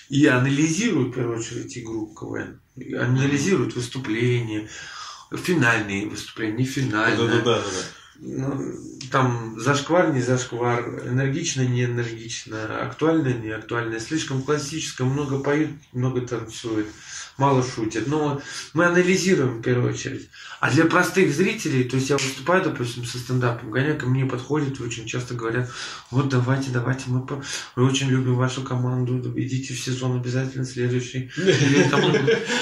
и 0.09 0.25
анализируют, 0.25 1.09
в 1.09 1.15
первую 1.15 1.39
очередь, 1.39 1.77
игру 1.77 2.13
КВН, 2.13 2.59
анализируют 2.99 3.75
выступления, 3.75 4.67
финальные 5.31 6.09
выступления, 6.09 6.57
не 6.57 6.65
финальные. 6.65 7.27
Да-да-да. 7.27 7.63
ну, 8.19 8.73
там 9.09 9.59
зашквар, 9.59 10.13
не 10.13 10.21
зашквар, 10.21 11.07
энергично, 11.07 11.61
не 11.61 11.85
энергично, 11.85 12.81
актуально, 12.81 13.29
не 13.29 13.51
актуально, 13.51 13.99
слишком 13.99 14.41
классическое, 14.41 15.07
много 15.07 15.39
поют, 15.39 15.71
много 15.93 16.21
танцует, 16.21 16.87
мало 17.41 17.63
шутит. 17.63 18.07
Но 18.07 18.41
мы 18.73 18.85
анализируем 18.85 19.57
в 19.57 19.61
первую 19.61 19.93
очередь. 19.93 20.29
А 20.59 20.69
для 20.71 20.85
простых 20.85 21.33
зрителей, 21.33 21.83
то 21.83 21.97
есть 21.97 22.09
я 22.09 22.17
выступаю, 22.17 22.63
допустим, 22.63 23.03
со 23.03 23.17
стендапом, 23.17 23.71
гоняк 23.71 23.99
ко 23.99 24.05
мне 24.05 24.25
подходят 24.25 24.79
и 24.79 24.83
очень 24.83 25.07
часто 25.07 25.33
говорят, 25.33 25.69
вот 26.11 26.29
давайте, 26.29 26.69
давайте, 26.69 27.05
мы, 27.07 27.25
по... 27.25 27.43
мы 27.75 27.85
очень 27.85 28.07
любим 28.09 28.35
вашу 28.35 28.61
команду, 28.61 29.33
идите 29.35 29.73
в 29.73 29.79
сезон 29.79 30.17
обязательно 30.17 30.65
следующий. 30.65 31.31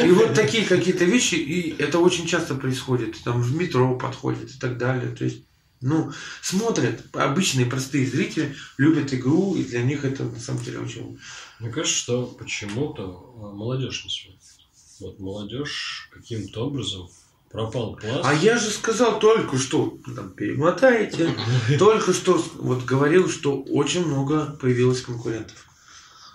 И 0.04 0.12
вот 0.12 0.34
такие 0.34 0.66
какие-то 0.66 1.04
вещи, 1.04 1.36
и 1.36 1.76
это 1.78 2.00
очень 2.00 2.26
часто 2.26 2.56
происходит. 2.56 3.22
Там 3.24 3.42
в 3.42 3.54
метро 3.56 3.96
подходят 3.98 4.50
и 4.50 4.58
так 4.58 4.78
далее. 4.78 5.14
То 5.14 5.26
есть 5.26 5.44
ну, 5.82 6.12
смотрят, 6.42 7.04
обычные 7.16 7.66
простые 7.66 8.06
зрители 8.06 8.56
любят 8.78 9.14
игру, 9.14 9.56
и 9.56 9.64
для 9.64 9.82
них 9.82 10.04
это 10.04 10.26
на 10.26 10.40
самом 10.40 10.62
деле 10.64 10.80
очень... 10.80 11.20
Мне 11.60 11.70
кажется, 11.70 11.98
что 11.98 12.26
почему-то 12.26 13.34
а, 13.38 13.54
молодежь 13.54 14.04
не 14.04 14.10
смотрит. 14.10 14.59
Вот 15.00 15.20
молодежь 15.20 16.10
каким-то 16.14 16.68
образом 16.68 17.10
пропал 17.52 17.95
пласт. 17.95 18.22
А 18.24 18.34
я 18.34 18.58
же 18.58 18.70
сказал 18.70 19.20
только 19.20 19.58
что, 19.58 19.97
там, 20.16 20.30
перемотаете, 20.32 21.36
только 21.80 22.14
что 22.14 22.43
вот 22.56 22.84
говорил, 22.86 23.30
что 23.30 23.62
очень 23.62 24.06
много 24.06 24.58
появилось 24.62 25.02
конкурентов. 25.02 25.66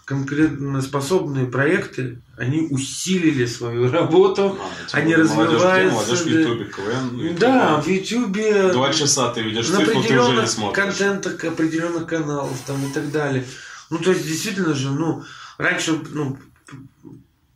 Конкурентоспособные 0.06 1.46
проекты, 1.46 2.20
они 2.36 2.68
усилили 2.70 3.46
свою 3.46 3.90
работу. 3.90 4.58
А, 4.60 4.86
типа, 4.86 4.98
Они 4.98 5.16
молодежь 5.16 5.30
где? 5.32 5.42
развиваются, 5.42 5.94
Молодежь 5.94 6.20
в 6.20 6.24
да. 6.24 6.30
Ютубе, 6.40 6.64
КВН. 6.64 7.20
и 7.20 7.28
Да, 7.34 7.80
в 7.80 7.86
Ютубе 7.88 8.72
Два 8.72 8.92
часа 8.92 9.32
ты 9.32 9.42
видишь 9.42 9.68
на 9.70 9.78
цифру, 9.78 9.92
ты 9.92 9.98
уже 9.98 10.08
не 10.08 10.14
определенных 10.14 10.50
смотришь. 10.50 10.84
контентах, 10.84 11.44
определенных 11.44 12.06
каналов 12.06 12.58
там 12.66 12.84
и 12.86 12.92
так 12.92 13.10
далее. 13.12 13.46
Ну, 13.90 13.98
то 13.98 14.10
есть, 14.10 14.26
действительно 14.26 14.74
же, 14.74 14.90
ну, 14.90 15.22
раньше, 15.58 15.98
ну, 16.10 16.38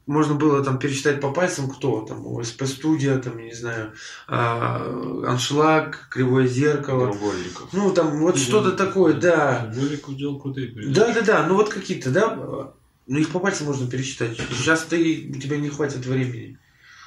можно 0.08 0.34
было 0.34 0.64
там 0.64 0.78
пересчитать 0.78 1.20
по 1.20 1.30
пальцам, 1.30 1.68
кто 1.68 2.00
там, 2.00 2.26
ОСП 2.26 2.64
студия, 2.64 3.18
там, 3.18 3.36
я 3.38 3.44
не 3.44 3.54
знаю, 3.54 3.92
а, 4.26 5.22
Аншлаг, 5.26 6.08
Кривое 6.10 6.46
зеркало. 6.46 7.12
Треугольников. 7.12 7.72
Ну, 7.72 7.92
там 7.92 8.18
вот 8.18 8.38
что-то 8.38 8.72
такое, 8.72 9.12
да. 9.12 9.70
Голик 9.74 10.08
делал 10.16 10.40
крутые 10.40 10.68
передачи. 10.68 10.94
Да, 10.94 11.12
да, 11.12 11.20
да, 11.20 11.46
ну 11.46 11.56
вот 11.56 11.68
какие-то, 11.68 12.10
да, 12.10 12.72
ну 13.06 13.18
их 13.18 13.28
по 13.28 13.38
пальцам 13.38 13.66
можно 13.66 13.88
пересчитать. 13.88 14.38
Сейчас 14.50 14.84
ты, 14.84 15.30
у 15.34 15.38
тебя 15.38 15.58
не 15.58 15.68
хватит 15.68 16.06
времени, 16.06 16.58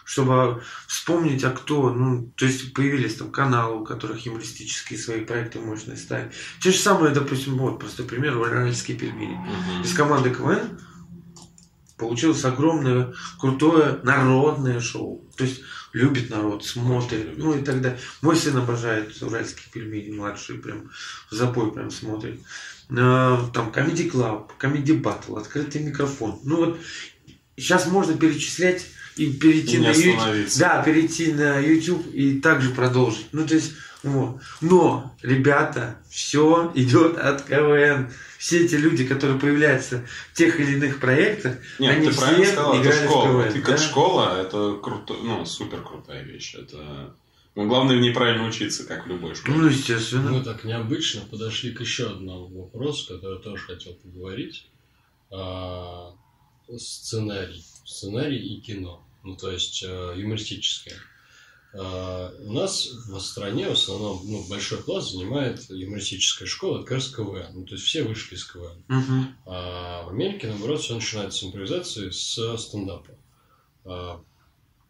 чтобы 0.06 0.62
вспомнить, 0.88 1.44
а 1.44 1.50
кто, 1.50 1.90
ну, 1.90 2.32
то 2.36 2.46
есть 2.46 2.72
появились 2.76 3.16
там 3.16 3.32
каналы, 3.32 3.82
у 3.82 3.84
которых 3.84 4.24
юмористические 4.28 5.00
свои 5.00 5.22
проекты 5.22 5.60
мощные 5.60 5.98
стали. 5.98 6.32
Те 6.62 6.70
же 6.70 6.78
самые, 6.78 7.16
допустим, 7.16 7.58
вот, 7.58 7.80
простой 7.80 8.06
пример, 8.06 8.38
уральские 8.38 8.96
пельмени. 8.96 9.38
Мгм. 9.38 9.82
Из 9.84 9.94
команды 9.96 10.30
КВН 10.30 10.80
получилось 12.02 12.44
огромное, 12.44 13.14
крутое 13.40 14.00
народное 14.04 14.80
шоу. 14.80 15.24
То 15.38 15.46
есть 15.46 15.62
любит 15.94 16.30
народ, 16.30 16.66
смотрит, 16.66 17.26
любит. 17.26 17.38
ну 17.38 17.54
и 17.54 17.62
так 17.64 17.80
далее. 17.82 18.00
Мой 18.22 18.36
сын 18.36 18.58
обожает 18.58 19.22
уральские 19.22 19.68
пельмени, 19.72 20.16
младший 20.18 20.58
прям 20.58 20.90
в 21.30 21.36
запой 21.36 21.72
прям 21.72 21.92
смотрит. 21.92 22.42
Э, 22.90 23.38
Там 23.54 23.70
Comedy 23.70 24.12
Club, 24.12 24.50
Comedy 24.60 25.00
Battle, 25.00 25.40
открытый 25.40 25.84
микрофон. 25.84 26.40
Ну 26.44 26.58
вот 26.58 26.80
сейчас 27.56 27.86
можно 27.86 28.18
перечислять 28.18 28.86
и 29.16 29.32
перейти 29.32 29.76
И 29.76 29.80
на 29.80 29.92
YouTube. 29.92 30.50
Да, 30.58 30.82
перейти 30.82 31.34
на 31.34 31.60
YouTube 31.60 32.08
и 32.14 32.40
также 32.40 32.72
продолжить. 32.72 33.28
Ну, 33.32 33.46
то 33.46 33.54
есть, 33.54 33.74
вот. 34.04 34.42
Но, 34.62 35.16
ребята, 35.22 35.98
все 36.10 36.72
идет 36.74 37.18
от 37.18 37.44
КВН. 37.44 38.10
Все 38.42 38.66
эти 38.66 38.74
люди, 38.74 39.06
которые 39.06 39.40
появляются 39.40 40.04
в 40.32 40.36
тех 40.36 40.60
или 40.60 40.72
иных 40.72 41.00
проектах, 41.00 41.58
Нет, 41.78 41.96
они 41.96 42.10
ты 42.10 42.18
правильно 42.18 42.44
все 42.44 42.54
сказал, 42.54 42.74
это 42.74 42.82
играли 42.82 43.06
в 43.06 43.10
школа. 43.12 43.44
КВН. 43.44 43.54
Ты 43.54 43.62
как 43.62 43.76
да? 43.76 43.84
школа, 43.84 44.42
это 44.42 44.80
круто, 44.82 45.14
ну, 45.14 45.46
супер 45.46 45.84
крутая 45.84 46.24
вещь. 46.24 46.56
Это... 46.56 47.16
Ну, 47.54 47.68
главное 47.68 48.00
неправильно 48.00 48.48
учиться, 48.48 48.88
как 48.88 49.06
в 49.06 49.10
любой 49.10 49.36
школе. 49.36 49.58
Ну, 49.58 49.68
естественно. 49.68 50.32
Мы 50.32 50.44
так 50.44 50.64
необычно 50.64 51.22
подошли 51.22 51.72
к 51.72 51.82
еще 51.82 52.08
одному 52.08 52.64
вопросу, 52.64 53.14
который 53.14 53.38
я 53.38 53.44
тоже 53.44 53.64
хотел 53.64 53.94
поговорить. 53.94 54.66
А, 55.30 56.16
сценарий. 56.76 57.64
Сценарий 57.86 58.40
и 58.40 58.60
кино. 58.60 59.06
Ну, 59.24 59.36
то 59.36 59.52
есть 59.52 59.84
э, 59.84 60.14
юмористическое. 60.18 60.96
А, 61.74 62.34
у 62.40 62.52
нас 62.52 62.88
в 63.08 63.20
стране 63.20 63.70
в 63.70 63.74
основном 63.74 64.22
ну, 64.26 64.44
большой 64.50 64.82
класс 64.82 65.12
занимает 65.12 65.70
юмористическая 65.70 66.48
школа, 66.48 66.78
это 66.78 66.86
как 66.86 66.98
раз 66.98 67.10
КВН. 67.10 67.52
Ну, 67.54 67.66
то 67.66 67.76
есть 67.76 67.86
все 67.86 68.04
вышли 68.04 68.36
из 68.36 68.46
КВН. 68.46 68.84
Мгм. 68.88 69.36
А 69.46 70.04
в 70.04 70.10
Америке, 70.10 70.48
наоборот, 70.48 70.82
все 70.82 70.96
начинается 70.96 71.40
с 71.40 71.44
импровизации, 71.44 72.10
с 72.10 72.58
стендапа. 72.58 73.12
А, 73.86 74.22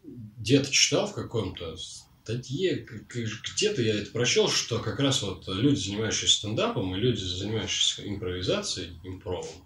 где-то 0.04 0.72
читал 0.72 1.08
в 1.08 1.14
каком-то 1.14 1.78
статье, 1.78 2.86
где-то 3.08 3.82
я 3.82 3.96
это 3.96 4.12
прочел, 4.12 4.50
что 4.50 4.80
как 4.80 5.00
раз 5.00 5.22
вот 5.22 5.48
люди, 5.48 5.80
занимающиеся 5.80 6.38
стендапом, 6.38 6.96
и 6.96 7.00
люди, 7.00 7.22
занимающиеся 7.22 8.08
импровизацией, 8.08 9.00
импровом, 9.04 9.66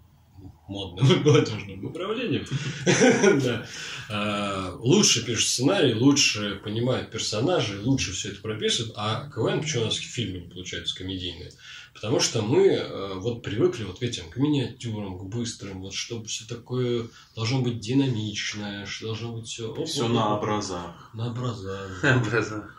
модным 0.68 1.12
и 1.12 1.24
молодежным 1.24 1.84
направлением, 1.84 2.46
да, 3.44 3.66
а, 4.10 4.76
лучше 4.80 5.26
пишут 5.26 5.48
сценарий, 5.48 5.94
лучше 5.94 6.60
понимают 6.64 7.12
персонажей, 7.12 7.80
лучше 7.80 8.14
все 8.14 8.30
это 8.30 8.42
прописывают. 8.42 8.94
А 8.98 9.30
КВН, 9.30 9.62
почему 9.62 9.84
у 9.84 9.86
нас 9.86 9.96
фильмы 9.96 10.40
не 10.40 10.50
получаются 10.50 10.96
комедийные? 10.96 11.52
Потому 11.94 12.20
что 12.20 12.42
мы 12.42 12.68
э, 12.68 13.14
вот 13.16 13.42
привыкли 13.42 13.86
вот 13.86 14.00
к 14.00 14.04
этим, 14.04 14.30
к 14.30 14.36
миниатюрам, 14.36 15.18
к 15.18 15.24
быстрым, 15.24 15.82
вот 15.82 15.94
чтобы 15.94 16.26
все 16.26 16.46
такое 16.46 17.08
должно 17.36 17.62
быть 17.62 17.80
динамичное, 17.80 18.86
что 18.86 19.08
должно 19.08 19.32
быть 19.32 19.48
все... 19.48 19.74
Все 19.86 20.10
на 20.10 20.36
образах. 20.36 21.10
На 21.14 21.28
образах. 21.28 22.04
Образа. 22.04 22.70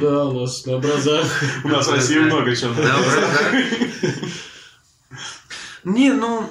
Да, 0.00 0.24
у 0.26 0.40
нас 0.40 0.64
на 0.66 0.76
образах. 0.76 1.42
У 1.64 1.68
нас 1.68 1.86
в 1.86 1.92
России 1.92 2.18
много 2.18 2.54
чего. 2.54 2.74
На 2.74 2.98
образах. 2.98 3.52
Не, 5.86 6.12
ну, 6.12 6.50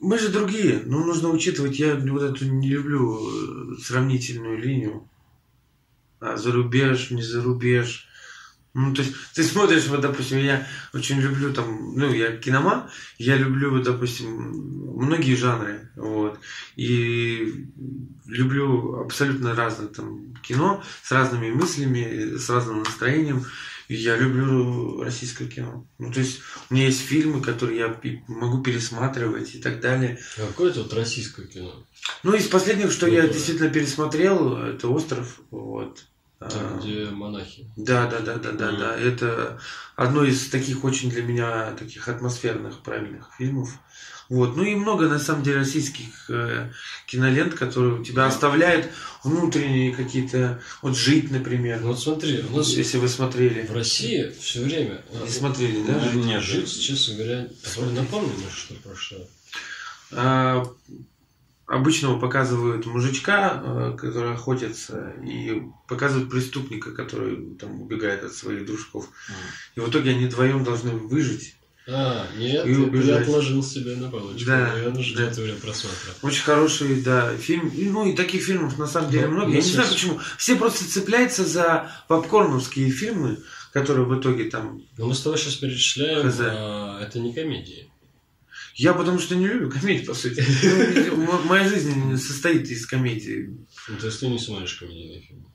мы 0.00 0.18
же 0.18 0.28
другие. 0.28 0.82
Ну, 0.84 1.02
нужно 1.02 1.30
учитывать, 1.30 1.78
я 1.78 1.94
вот 1.94 2.22
эту 2.22 2.44
не 2.44 2.68
люблю 2.68 3.18
э, 3.18 3.76
сравнительную 3.80 4.58
линию. 4.58 5.08
А 6.20 6.36
зарубеж, 6.36 7.10
не 7.10 7.22
зарубеж. 7.22 8.06
Ну, 8.74 8.94
то 8.94 9.00
есть, 9.00 9.14
ты 9.34 9.44
смотришь, 9.44 9.86
вот, 9.86 10.02
допустим, 10.02 10.38
я 10.38 10.66
очень 10.92 11.20
люблю 11.20 11.54
там, 11.54 11.94
ну, 11.96 12.12
я 12.12 12.36
киноман, 12.36 12.90
я 13.16 13.38
люблю, 13.38 13.70
вот, 13.70 13.84
допустим, 13.84 14.28
многие 14.94 15.36
жанры, 15.36 15.90
вот, 15.96 16.38
и 16.76 17.66
люблю 18.26 19.00
абсолютно 19.00 19.56
разное 19.56 19.88
там 19.88 20.34
кино, 20.42 20.84
с 21.02 21.10
разными 21.10 21.50
мыслями, 21.50 22.36
с 22.36 22.50
разным 22.50 22.80
настроением, 22.80 23.44
я 23.94 24.16
люблю 24.16 25.02
российское 25.02 25.46
кино. 25.46 25.86
Ну, 25.98 26.12
то 26.12 26.20
есть, 26.20 26.40
у 26.68 26.74
меня 26.74 26.86
есть 26.86 27.00
фильмы, 27.00 27.40
которые 27.42 27.78
я 27.78 28.00
могу 28.28 28.62
пересматривать 28.62 29.54
и 29.54 29.58
так 29.58 29.80
далее. 29.80 30.18
Какое 30.36 30.70
это 30.70 30.82
вот 30.82 30.92
российское 30.94 31.46
кино? 31.46 31.84
Ну, 32.22 32.34
из 32.34 32.46
последних, 32.46 32.92
что 32.92 33.06
Ну, 33.06 33.12
я 33.14 33.22
да. 33.22 33.28
действительно 33.28 33.68
пересмотрел, 33.70 34.56
это 34.56 34.88
«Остров», 34.88 35.40
вот. 35.50 36.04
Там, 36.38 36.50
А, 36.54 36.78
где 36.80 37.10
монахи. 37.10 37.70
Да, 37.76 38.06
да, 38.06 38.20
да, 38.20 38.36
да, 38.36 38.52
да, 38.52 38.72
да. 38.72 38.96
Это 38.96 39.60
одно 39.94 40.24
из 40.24 40.48
таких 40.48 40.84
очень 40.84 41.10
для 41.10 41.22
меня 41.22 41.72
таких 41.72 42.08
атмосферных, 42.08 42.78
правильных 42.82 43.28
фильмов. 43.36 43.70
Вот. 44.30 44.56
Ну 44.56 44.62
и 44.62 44.74
много, 44.76 45.08
на 45.08 45.18
самом 45.18 45.42
деле, 45.42 45.58
российских 45.58 46.30
э, 46.30 46.70
кинолент, 47.06 47.54
которые 47.54 47.94
у 48.00 48.04
тебя 48.04 48.22
Да. 48.22 48.28
оставляют 48.28 48.88
внутренние 49.24 49.92
какие-то... 49.92 50.62
Вот 50.82 50.96
«Жить», 50.96 51.30
например. 51.32 51.80
Ну, 51.82 51.88
вот 51.88 52.00
смотри, 52.00 52.40
у 52.50 52.56
нас 52.56 52.68
если 52.68 52.98
вы 52.98 53.08
смотрели. 53.08 53.66
в 53.66 53.72
России 53.74 54.32
все 54.40 54.62
время... 54.62 55.02
э, 55.12 55.24
Не 55.24 55.30
смотрели, 55.30 55.82
да? 55.84 56.00
Ну, 56.14 56.22
Нет, 56.22 56.42
Жить, 56.42 56.80
честно 56.80 57.16
говоря, 57.16 57.48
напомни 57.92 58.32
мне, 58.36 58.46
что 58.54 58.74
про 58.76 58.94
что. 58.94 59.28
А, 60.12 60.64
обычного 61.66 62.18
показывают 62.18 62.86
мужичка, 62.86 63.60
э, 63.64 63.96
который 63.98 64.32
охотится, 64.34 65.12
и 65.24 65.62
показывают 65.88 66.30
преступника, 66.30 66.92
который 66.92 67.54
там 67.56 67.82
убегает 67.82 68.22
от 68.24 68.32
своих 68.32 68.64
дружков. 68.64 69.08
И 69.74 69.80
в 69.80 69.88
итоге 69.90 70.10
они 70.10 70.26
вдвоем 70.26 70.64
должны 70.64 70.90
выжить. 70.92 71.56
А, 71.88 72.26
нет, 72.36 72.66
И 72.66 72.74
убежать. 72.74 73.08
я 73.08 73.16
отложил 73.22 73.62
себе 73.62 73.96
на 73.96 74.10
полочку. 74.10 74.46
Да, 74.46 74.72
Наверное, 74.74 75.02
ждет 75.02 75.34
да. 75.34 75.42
время 75.42 75.58
просмотра. 75.58 76.14
Очень 76.22 76.42
хороший, 76.42 77.00
да, 77.02 77.36
фильм. 77.36 77.68
И, 77.68 77.88
Ну 77.88 78.08
и 78.10 78.14
таких 78.14 78.42
фильмов 78.44 78.78
на 78.78 78.86
самом 78.86 79.10
деле 79.10 79.26
Ну, 79.26 79.32
много. 79.32 79.50
Я 79.50 79.56
не 79.56 79.62
знаю 79.62 79.88
почему. 79.88 80.20
Все 80.36 80.56
просто 80.56 80.88
цепляются 80.88 81.44
за 81.44 81.90
попкорновские 82.06 82.90
фильмы, 82.90 83.38
которые 83.72 84.06
в 84.06 84.18
итоге 84.18 84.44
там... 84.44 84.82
Но 84.98 85.06
мы 85.06 85.14
с 85.14 85.20
тобой 85.20 85.38
сейчас 85.38 85.54
перечисляем, 85.54 86.30
а, 86.40 87.00
это 87.02 87.18
не 87.18 87.32
комедии. 87.32 87.90
Я 88.74 88.94
потому 88.94 89.18
что 89.18 89.36
не 89.36 89.46
люблю 89.46 89.70
комедии, 89.70 90.04
по 90.04 90.14
сути. 90.14 90.42
Ну, 91.10 91.42
Моя 91.44 91.68
жизнь 91.68 92.16
состоит 92.16 92.68
из 92.70 92.86
комедий. 92.86 93.48
Ну, 93.88 93.96
то 93.98 94.06
есть 94.06 94.20
ты 94.20 94.28
не 94.28 94.38
смотришь 94.38 94.74
комедийные 94.74 95.20
фильмы. 95.20 95.49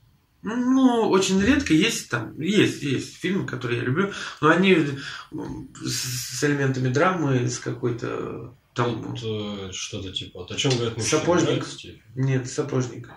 Ну, 0.48 1.08
очень 1.10 1.42
редко 1.42 1.74
есть 1.74 2.08
там, 2.08 2.40
есть, 2.40 2.80
есть 2.80 3.16
фильмы, 3.16 3.46
которые 3.46 3.80
я 3.80 3.84
люблю, 3.84 4.12
но 4.40 4.50
они 4.50 4.76
с, 5.82 6.38
с 6.38 6.44
элементами 6.44 6.88
драмы, 6.88 7.48
с 7.48 7.58
какой-то 7.58 8.54
там... 8.72 9.02
Вот, 9.02 9.18
э, 9.24 9.72
что-то 9.72 10.12
типа. 10.12 10.40
Вот 10.40 10.52
о 10.52 10.54
чем 10.54 10.70
говорят 10.76 10.96
мужчины? 10.96 11.20
Сапожник. 11.20 11.66
Нет, 12.14 12.48
сапожник. 12.48 13.10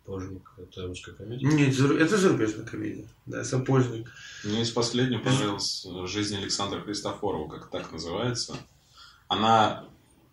Сапожник. 0.00 0.50
Это 0.58 0.88
русская 0.88 1.12
комедия. 1.12 1.46
Нет, 1.46 1.78
это 1.78 2.16
зарубежная 2.16 2.66
комедия. 2.66 3.08
Да, 3.26 3.44
сапожник. 3.44 4.10
Мне 4.42 4.62
из 4.62 4.72
последнего 4.72 5.20
понравилась 5.20 5.86
«Жизнь 6.06 6.36
Александра 6.36 6.80
Христофорова», 6.80 7.48
как 7.48 7.70
так 7.70 7.92
называется. 7.92 8.56
Она 9.28 9.84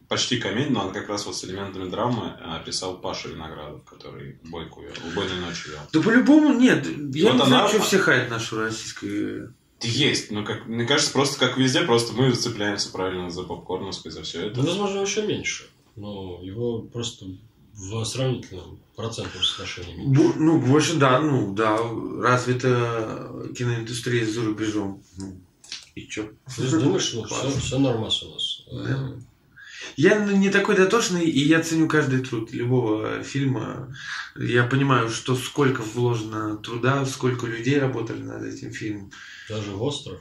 почти 0.09 0.37
комедия, 0.39 0.71
но 0.71 0.81
она 0.81 0.91
как 0.91 1.07
раз 1.07 1.25
вот 1.25 1.35
с 1.37 1.45
элементами 1.45 1.89
драмы 1.89 2.31
описал 2.43 2.97
Паша 2.97 3.29
Виноградов, 3.29 3.83
который 3.85 4.37
бойку 4.43 4.81
вел, 4.81 4.91
убойной 5.11 5.39
ночью 5.39 5.71
вел. 5.73 5.79
Да 5.93 6.01
по-любому 6.01 6.53
нет. 6.53 6.85
Я 6.85 6.93
Вот 6.95 7.13
не 7.13 7.29
она- 7.29 7.45
знаю, 7.45 7.69
что 7.69 7.79
все 7.81 7.99
хаят 7.99 8.29
нашу 8.29 8.59
российскую. 8.59 9.53
Есть, 9.81 10.29
ну 10.31 10.43
как, 10.43 10.65
мне 10.67 10.85
кажется, 10.85 11.13
просто 11.13 11.39
как 11.39 11.57
везде, 11.57 11.81
просто 11.83 12.11
мы 12.13 12.33
зацепляемся 12.33 12.91
правильно 12.91 13.29
за 13.29 13.43
попкорновскую, 13.43 14.11
за 14.11 14.23
все 14.23 14.47
это. 14.47 14.59
Ну, 14.59 14.65
возможно, 14.67 14.99
еще 14.99 15.25
меньше. 15.25 15.67
Но 15.95 16.39
его 16.41 16.79
просто 16.81 17.25
в 17.75 18.03
сравнительном 18.03 18.79
процентном 18.97 19.41
соотношении 19.41 19.93
меньше. 19.95 20.21
Бу- 20.21 20.33
ну, 20.37 20.59
больше, 20.59 20.95
да, 20.97 21.21
ну, 21.21 21.53
да, 21.53 21.77
развита 22.21 23.31
киноиндустрия 23.57 24.25
за 24.25 24.43
рубежом. 24.43 25.01
Ну, 25.17 25.37
и 25.95 26.07
чё? 26.07 26.29
То 26.55 26.61
есть 26.63 26.77
думаешь, 26.77 27.03
что 27.03 27.23
все, 27.23 27.49
все 27.59 27.79
нормас 27.79 28.21
у 28.23 28.33
нас. 28.33 28.63
Да. 28.71 29.11
Я 29.95 30.19
ну, 30.19 30.35
не 30.35 30.49
такой 30.49 30.75
дотошный, 30.75 31.25
и 31.25 31.39
я 31.39 31.61
ценю 31.61 31.87
каждый 31.87 32.21
труд 32.21 32.51
любого 32.53 33.23
фильма. 33.23 33.93
Я 34.35 34.63
понимаю, 34.63 35.09
что 35.09 35.35
сколько 35.35 35.81
вложено 35.81 36.57
труда, 36.57 37.05
сколько 37.05 37.47
людей 37.47 37.79
работали 37.79 38.21
над 38.21 38.43
этим 38.43 38.71
фильмом. 38.71 39.11
Даже 39.49 39.71
в 39.71 39.81
остров. 39.83 40.19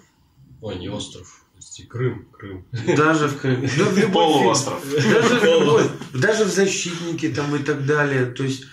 Ой, 0.61 0.77
не 0.79 0.89
остров. 0.89 1.45
Крым, 1.89 2.29
Крым. 2.33 2.67
Даже 2.97 3.29
в 3.29 3.41
Крым. 3.41 3.63
Да, 3.63 3.85
в 3.85 3.99
любой 3.99 4.13
Полуостров. 4.13 4.83
Даже 4.93 5.39
в 5.39 5.45
любой. 5.45 5.85
Даже 6.15 6.45
в 6.45 6.49
«Защитнике» 6.49 7.29
там 7.31 7.55
и 7.55 7.59
так 7.59 7.85
далее. 7.85 8.27
То 8.27 8.45
есть 8.45 8.65
ну, 8.65 8.69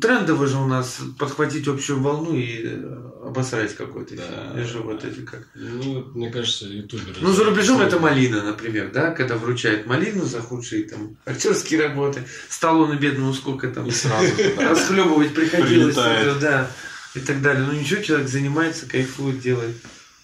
трендово 0.00 0.46
же 0.46 0.58
у 0.58 0.66
нас 0.66 0.98
подхватить 1.18 1.66
общую 1.68 2.00
волну 2.00 2.34
и 2.36 2.62
э, 2.64 3.10
обосрать 3.24 3.74
какой-то 3.76 4.14
Да. 4.16 4.64
же 4.64 4.78
вот 4.78 5.04
эти 5.04 5.20
как. 5.20 5.48
Ну, 5.54 6.04
мне 6.14 6.30
кажется, 6.30 6.66
ютуберы. 6.66 7.16
Ну, 7.20 7.32
за 7.32 7.44
рубежом 7.44 7.80
это 7.80 7.98
«Малина», 7.98 8.42
например, 8.42 8.90
да, 8.92 9.10
когда 9.10 9.36
вручают 9.36 9.86
«Малину» 9.86 10.24
за 10.24 10.40
худшие 10.40 10.84
там 10.84 11.16
актерские 11.24 11.82
работы. 11.82 12.22
Сталлоне 12.48 12.96
бедному 12.98 13.34
сколько 13.34 13.68
там 13.68 13.86
И 13.86 13.90
сразу 13.90 14.32
расхлебывать 14.58 15.34
приходилось. 15.34 15.96
Это, 15.96 16.36
да, 16.40 16.70
и 17.14 17.20
так 17.20 17.42
далее. 17.42 17.64
Ну, 17.64 17.72
ничего, 17.72 18.02
человек 18.02 18.28
занимается, 18.28 18.86
кайфует, 18.86 19.40
делает. 19.40 19.76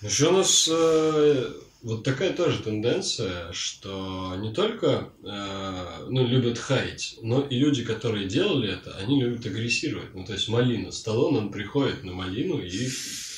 Еще 0.03 0.29
у 0.29 0.33
нас 0.33 0.69
э, 0.71 1.51
вот 1.83 2.05
такая 2.05 2.33
тоже 2.33 2.59
тенденция, 2.63 3.53
что 3.53 4.35
не 4.39 4.53
только 4.53 5.11
э, 5.25 6.07
ну, 6.09 6.27
любят 6.27 6.59
хаять, 6.59 7.17
но 7.23 7.41
и 7.43 7.59
люди, 7.59 7.85
которые 7.85 8.27
делали 8.29 8.73
это, 8.73 8.97
они 8.99 9.21
любят 9.23 9.45
агрессировать. 9.47 10.15
Ну, 10.15 10.25
то 10.25 10.33
есть 10.33 10.49
Малина, 10.49 10.93
Сталлоне, 10.93 11.39
он 11.39 11.51
приходит 11.51 12.05
на 12.05 12.13
Малину 12.13 12.59
и 12.59 12.89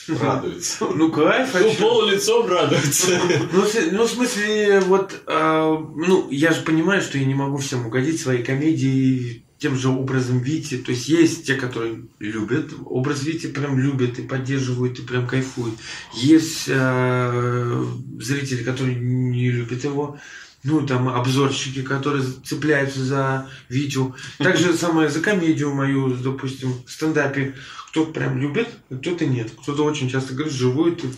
Радуется. 0.09 0.85
Ну, 0.85 1.11
кайф, 1.11 1.55
а 1.55 1.61
ну, 1.61 1.71
чё? 1.73 1.79
полулицом 1.81 2.47
радуется. 2.47 3.19
Ну, 3.53 3.63
в- 3.63 3.93
ну, 3.93 4.05
в 4.05 4.11
смысле, 4.11 4.81
вот, 4.81 5.23
а, 5.27 5.79
ну, 5.79 6.29
я 6.31 6.53
же 6.53 6.61
понимаю, 6.61 7.01
что 7.01 7.17
я 7.17 7.25
не 7.25 7.35
могу 7.35 7.57
всем 7.57 7.87
угодить 7.87 8.21
своей 8.21 8.43
комедии 8.43 9.44
тем 9.59 9.77
же 9.77 9.89
образом 9.89 10.41
Вити. 10.41 10.79
То 10.79 10.91
есть 10.91 11.09
есть 11.09 11.47
те, 11.47 11.55
которые 11.55 12.05
любят 12.19 12.73
образ 12.85 13.23
Вити, 13.23 13.47
прям 13.47 13.79
любят 13.79 14.19
и 14.19 14.23
поддерживают, 14.23 14.99
и 14.99 15.03
прям 15.03 15.27
кайфуют. 15.27 15.75
Есть 16.15 16.69
а, 16.69 17.87
зрители, 18.21 18.63
которые 18.63 18.97
не 18.97 19.51
любят 19.51 19.85
его. 19.85 20.19
Ну, 20.65 20.87
там, 20.87 21.09
обзорщики, 21.09 21.83
которые 21.83 22.25
цепляются 22.43 23.05
за 23.05 23.51
Витю. 23.69 24.15
Так 24.39 24.57
же 24.57 24.73
самое 24.73 25.11
за 25.11 25.21
комедию 25.21 25.75
мою, 25.75 26.17
допустим, 26.17 26.73
в 26.87 26.91
стендапе. 26.91 27.55
Кто-то 27.91 28.13
прям 28.13 28.39
любит, 28.39 28.69
а 28.91 28.97
кто-то 28.97 29.27
нет. 29.27 29.51
Кто-то 29.63 29.85
очень 29.85 30.09
часто 30.09 30.33
говорит, 30.35 30.55
живой 30.55 30.97
ты 30.97 31.09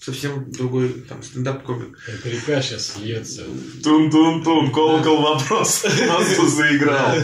совсем 0.00 0.50
другой 0.50 0.88
там 1.08 1.22
стендап-комик. 1.22 1.98
Река 2.24 2.62
сейчас 2.62 2.96
льется. 2.98 3.44
Тун-тун-тун, 3.82 4.72
колокол 4.72 5.20
вопрос. 5.20 5.84
Нас 6.08 6.36
тут 6.36 6.48
заиграл. 6.48 7.16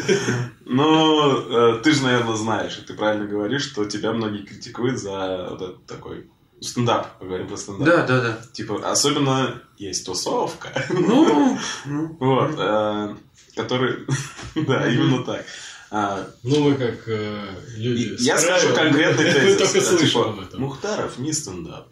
Ну, 0.64 1.76
э, 1.76 1.80
ты 1.82 1.92
же, 1.92 2.02
наверное, 2.02 2.36
знаешь, 2.36 2.78
и 2.78 2.82
ты 2.82 2.94
правильно 2.94 3.26
говоришь, 3.26 3.62
что 3.62 3.84
тебя 3.86 4.12
многие 4.12 4.44
критикуют 4.44 4.98
за 4.98 5.48
вот 5.50 5.62
этот 5.62 5.86
такой 5.86 6.28
стендап. 6.60 7.18
Поговорим 7.18 7.48
про 7.48 7.56
стендап. 7.56 7.86
Да, 7.86 8.06
да, 8.06 8.20
да. 8.20 8.38
Типа, 8.52 8.90
особенно 8.90 9.62
есть 9.78 10.04
тусовка. 10.04 10.70
Ну, 10.90 11.58
ну, 11.86 12.16
Вот, 12.20 12.54
э, 12.58 13.14
который... 13.54 14.06
Да, 14.54 14.86
именно 14.90 15.22
так. 15.24 15.44
А, 15.90 16.26
Ну, 16.42 16.68
мы 16.68 16.74
как 16.74 17.06
э, 17.06 17.54
люди... 17.76 18.16
Я 18.18 18.38
скажу 18.38 18.74
конкретный 18.74 19.24
Мы 19.44 19.54
тезис. 19.54 19.88
только 19.88 20.04
типа, 20.06 20.30
об 20.30 20.40
этом. 20.40 20.60
Мухтаров 20.60 21.18
не 21.18 21.32
стендап. 21.32 21.88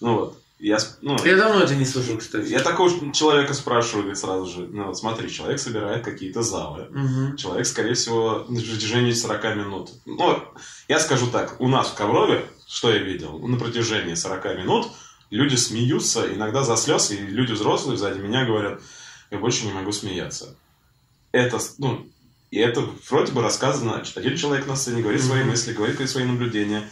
Ну 0.00 0.14
вот. 0.14 0.36
Я, 0.58 0.76
ну, 1.00 1.16
я 1.24 1.36
давно 1.36 1.62
это 1.62 1.74
не 1.74 1.86
слышал, 1.86 2.18
кстати. 2.18 2.50
я 2.50 2.60
такого 2.60 2.90
человека 3.14 3.54
спрашиваю 3.54 4.02
говорит, 4.02 4.18
сразу 4.18 4.44
же. 4.46 4.66
Ну 4.66 4.84
вот 4.88 4.98
смотри, 4.98 5.30
человек 5.30 5.58
собирает 5.58 6.04
какие-то 6.04 6.42
залы. 6.42 6.86
Мгм. 6.90 7.36
Человек, 7.38 7.66
скорее 7.66 7.94
всего, 7.94 8.44
на 8.46 8.60
протяжении 8.60 9.12
40 9.12 9.56
минут. 9.56 9.90
Ну, 10.04 10.38
я 10.86 11.00
скажу 11.00 11.28
так, 11.28 11.58
у 11.60 11.68
нас 11.68 11.88
в 11.88 11.94
Коврове, 11.94 12.44
что 12.68 12.90
я 12.92 12.98
видел, 12.98 13.38
на 13.38 13.56
протяжении 13.58 14.12
40 14.12 14.44
минут 14.58 14.88
люди 15.30 15.56
смеются, 15.56 16.30
иногда 16.30 16.62
за 16.62 16.76
слез, 16.76 17.10
и 17.10 17.16
люди 17.16 17.52
взрослые 17.52 17.96
сзади 17.96 18.18
меня 18.18 18.44
говорят, 18.44 18.82
я 19.30 19.38
больше 19.38 19.64
не 19.64 19.72
могу 19.72 19.92
смеяться. 19.92 20.56
Это, 21.32 21.58
ну, 21.78 22.06
и 22.50 22.58
это 22.58 22.84
вроде 23.08 23.32
бы 23.32 23.40
рассказано, 23.42 24.02
один 24.14 24.36
человек 24.36 24.66
на 24.66 24.76
сцене 24.76 25.00
говорит 25.00 25.22
свои 25.22 25.40
Мгм. 25.40 25.50
мысли, 25.50 25.72
говорит 25.72 26.10
свои 26.10 26.24
наблюдения. 26.24 26.82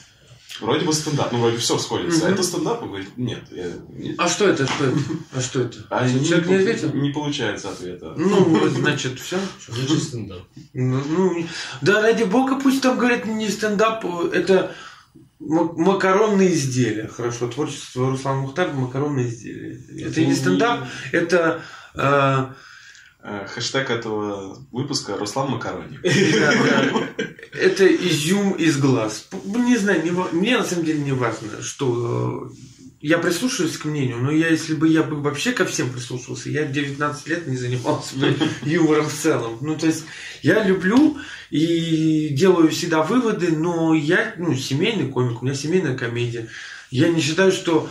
Вроде 0.60 0.84
бы 0.86 0.92
стендап, 0.92 1.30
ну, 1.32 1.38
вроде 1.40 1.58
все 1.58 1.78
сходится. 1.78 2.22
А 2.22 2.24
Мгм. 2.24 2.34
это 2.34 2.42
стендап? 2.42 2.82
Он 2.82 2.88
говорит, 2.88 3.16
нет. 3.16 3.44
я- 3.50 4.14
А 4.18 4.28
что 4.28 4.48
это, 4.48 4.66
что 4.66 4.84
это? 4.86 4.98
А 5.34 5.40
что 5.40 5.60
это? 5.60 5.78
А 5.90 6.08
Человек 6.08 6.46
не 6.46 6.52
не, 6.56 6.58
ответил? 6.62 6.92
не 6.94 7.10
получается 7.10 7.70
ответа. 7.70 8.14
Ну, 8.16 8.68
значит, 8.68 9.20
все. 9.20 9.38
Значит, 9.68 10.02
стендап. 10.02 10.42
Ну, 10.72 11.02
ну, 11.06 11.46
да, 11.82 12.00
ради 12.02 12.24
бога, 12.24 12.58
пусть 12.58 12.80
там 12.82 12.98
говорят 12.98 13.26
не 13.26 13.48
стендап, 13.50 14.04
это 14.32 14.74
ма- 15.38 15.72
макаронные 15.74 16.52
изделия. 16.54 17.06
Хорошо, 17.08 17.46
творчество 17.48 18.10
Руслана 18.10 18.40
Мухтар 18.40 18.72
макаронные 18.72 19.28
изделия. 19.28 19.78
Это 20.06 20.24
не 20.24 20.34
стендап, 20.34 20.88
это 21.12 21.62
Э, 21.94 22.52
Хэштег 23.48 23.90
этого 23.90 24.58
выпуска 24.72 25.16
Руслан 25.16 25.50
Макарони. 25.50 25.98
Это 27.52 27.86
изюм 27.86 28.52
из 28.52 28.78
глаз. 28.78 29.28
Не 29.44 29.76
знаю, 29.76 30.02
мне 30.32 30.58
на 30.58 30.64
самом 30.64 30.84
деле 30.84 31.00
не 31.00 31.12
важно, 31.12 31.62
что 31.62 32.50
э, 32.50 32.56
я 33.00 33.18
прислушиваюсь 33.18 33.76
к 33.76 33.84
мнению, 33.84 34.18
но 34.18 34.30
я, 34.30 34.48
если 34.48 34.74
бы 34.74 34.88
я 34.88 35.02
бы 35.02 35.20
вообще 35.20 35.52
ко 35.52 35.64
всем 35.64 35.90
прислушивался, 35.90 36.50
я 36.50 36.64
19 36.64 37.26
лет 37.28 37.46
не 37.46 37.56
занимался 37.56 38.16
бы 38.16 38.36
юмором 38.62 39.08
в 39.08 39.14
целом. 39.14 39.58
Ну, 39.60 39.76
то 39.76 39.86
есть, 39.86 40.04
я 40.42 40.64
люблю 40.64 41.16
и 41.50 42.28
делаю 42.30 42.70
всегда 42.70 43.02
выводы, 43.02 43.52
но 43.52 43.94
я, 43.94 44.34
ну, 44.36 44.54
семейный 44.54 45.08
комик, 45.08 45.42
у 45.42 45.44
меня 45.44 45.54
семейная 45.54 45.96
комедия. 45.96 46.48
Я 46.90 47.08
не 47.08 47.20
считаю, 47.20 47.52
что 47.52 47.88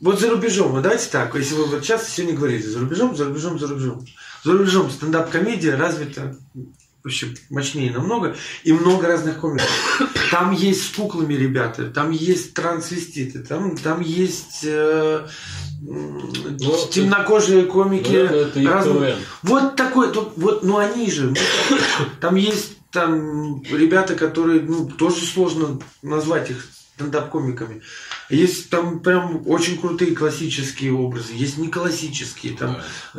вот 0.00 0.20
за 0.20 0.30
рубежом, 0.30 0.72
вот 0.72 0.82
давайте 0.82 1.08
так, 1.10 1.34
если 1.34 1.54
вы 1.54 1.66
вот 1.66 1.82
сейчас 1.82 2.08
сегодня 2.08 2.36
говорите, 2.36 2.68
за 2.68 2.80
рубежом, 2.80 3.16
за 3.16 3.24
рубежом, 3.24 3.58
за 3.58 3.66
рубежом. 3.66 4.04
За 4.44 4.52
рубежом 4.52 4.90
стендап-комедия 4.90 5.74
развита 5.76 6.36
вообще 7.04 7.28
мощнее 7.50 7.92
намного, 7.92 8.34
и 8.64 8.72
много 8.72 9.06
разных 9.06 9.38
комиков. 9.38 9.68
Там 10.32 10.50
есть 10.52 10.86
с 10.86 10.96
куклами 10.96 11.34
ребята, 11.34 11.88
там 11.90 12.10
есть 12.10 12.52
трансвеститы, 12.54 13.40
там, 13.40 13.76
там 13.76 14.00
есть 14.00 14.60
э, 14.64 15.26
м, 15.86 16.32
Ну, 16.58 16.88
темнокожие 16.90 17.64
комики. 17.66 18.12
И 18.58 18.66
разных- 18.66 18.96
КВН. 18.96 19.18
Вот 19.42 19.76
такой, 19.76 20.12
тут, 20.12 20.32
вот, 20.36 20.64
ну 20.64 20.78
они 20.78 21.08
же, 21.10 21.30
ну, 21.70 21.76
там 22.20 22.34
есть 22.34 22.72
там 22.90 23.62
ребята, 23.62 24.14
которые, 24.16 24.60
ну, 24.62 24.88
тоже 24.88 25.24
сложно 25.26 25.78
назвать 26.02 26.50
их 26.50 26.66
стендап-комиками. 26.96 27.82
Есть 28.28 28.70
там 28.70 29.00
прям 29.00 29.46
очень 29.46 29.78
крутые 29.78 30.14
классические 30.14 30.92
образы, 30.92 31.32
есть 31.32 31.58
не 31.58 31.68
классические, 31.68 32.56
там 32.56 32.78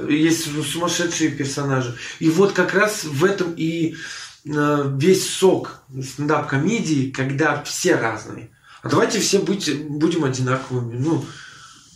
есть 0.10 0.48
сумасшедшие 0.66 1.32
персонажи. 1.32 1.96
И 2.20 2.30
вот 2.30 2.52
как 2.52 2.74
раз 2.74 3.06
в 3.06 3.24
этом 3.24 3.54
и 3.56 3.96
э, 4.46 4.94
весь 4.98 5.30
сок 5.30 5.82
стендап-комедии, 6.02 7.12
когда 7.12 7.64
все 7.64 7.96
разные. 7.96 8.50
А 8.82 8.90
давайте 8.90 9.20
все 9.20 9.40
быть, 9.40 9.74
будем 9.88 10.24
одинаковыми. 10.24 10.98
Ну, 10.98 11.26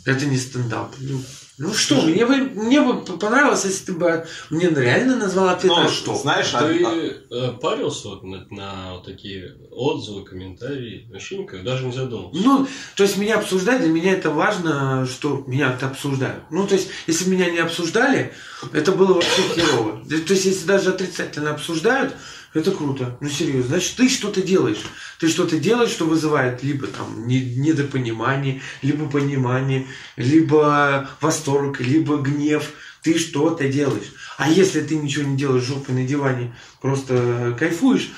это 0.05 0.25
не 0.25 0.37
стендап. 0.37 0.95
Ну, 0.99 1.21
Ну 1.63 1.75
что, 1.75 2.01
мне 2.01 2.25
бы, 2.25 2.37
мне 2.37 2.81
бы 2.81 3.01
понравилось, 3.17 3.65
если 3.65 3.85
ты 3.85 3.93
бы 3.93 4.25
мне 4.49 4.67
реально 4.69 5.15
назвал 5.15 5.49
ответ, 5.49 5.71
Ну, 5.71 5.79
а 5.79 5.87
что? 5.87 6.15
знаешь, 6.15 6.49
а- 6.53 6.63
Ты 6.67 6.83
а- 6.83 7.13
э, 7.29 7.51
парился 7.61 8.07
вот 8.09 8.23
на, 8.23 8.47
на 8.49 8.93
вот 8.93 9.05
такие 9.05 9.55
отзывы, 9.69 10.25
комментарии? 10.25 11.07
Вообще 11.11 11.37
никак, 11.37 11.63
даже 11.63 11.85
не 11.85 11.91
задумался. 11.91 12.41
Ну, 12.43 12.67
то 12.95 13.03
есть 13.03 13.17
меня 13.17 13.37
обсуждать, 13.37 13.81
для 13.81 13.91
меня 13.91 14.13
это 14.13 14.31
важно, 14.31 15.05
что 15.05 15.43
меня 15.45 15.71
это 15.73 15.85
обсуждают. 15.85 16.43
Ну, 16.49 16.65
то 16.65 16.73
есть, 16.73 16.87
если 17.05 17.29
меня 17.29 17.51
не 17.51 17.59
обсуждали, 17.59 18.33
это 18.73 18.91
было 18.91 19.13
вообще 19.13 19.41
херово. 19.53 20.03
То 20.09 20.33
есть, 20.33 20.45
если 20.45 20.65
даже 20.65 20.89
отрицательно 20.89 21.51
обсуждают, 21.51 22.15
это 22.53 22.71
круто. 22.71 23.17
Ну, 23.21 23.29
серьезно. 23.29 23.69
Значит, 23.69 23.95
ты 23.95 24.09
что-то 24.09 24.41
делаешь. 24.41 24.81
Ты 25.19 25.27
что-то 25.29 25.57
делаешь, 25.59 25.91
что 25.91 26.05
вызывает 26.05 26.63
либо 26.63 26.87
там 26.87 27.27
не- 27.27 27.55
недопонимание, 27.55 28.61
либо 28.81 29.09
понимание, 29.09 29.87
либо 30.17 31.09
восторг, 31.21 31.79
либо 31.79 32.17
гнев. 32.17 32.71
Ты 33.01 33.17
что-то 33.17 33.67
делаешь. 33.67 34.13
А 34.37 34.49
если 34.49 34.81
ты 34.81 34.95
ничего 34.95 35.27
не 35.27 35.37
делаешь 35.37 35.63
жопой 35.63 35.95
на 35.95 36.05
диване, 36.05 36.55
просто 36.81 37.55
кайфуешь, 37.57 38.11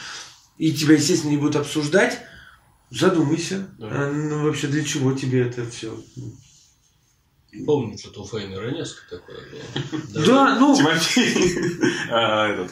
и 0.58 0.72
тебя, 0.74 0.96
естественно, 0.96 1.32
не 1.32 1.38
будут 1.38 1.56
обсуждать, 1.56 2.20
задумайся. 2.90 3.68
Да. 3.78 3.88
А, 3.92 4.12
ну, 4.12 4.44
вообще, 4.44 4.68
для 4.68 4.84
чего 4.84 5.14
тебе 5.14 5.42
это 5.48 5.66
все? 5.70 5.98
Помню, 7.66 7.98
что-то 7.98 8.24
у 8.24 8.28
Фейна 8.28 8.60
Раневска 8.60 9.02
такое 9.10 9.38
было. 9.52 10.26
Да, 10.26 10.58
ну, 10.60 10.76
Тимофей, 10.76 11.62
а, 12.10 12.48
этот, 12.50 12.72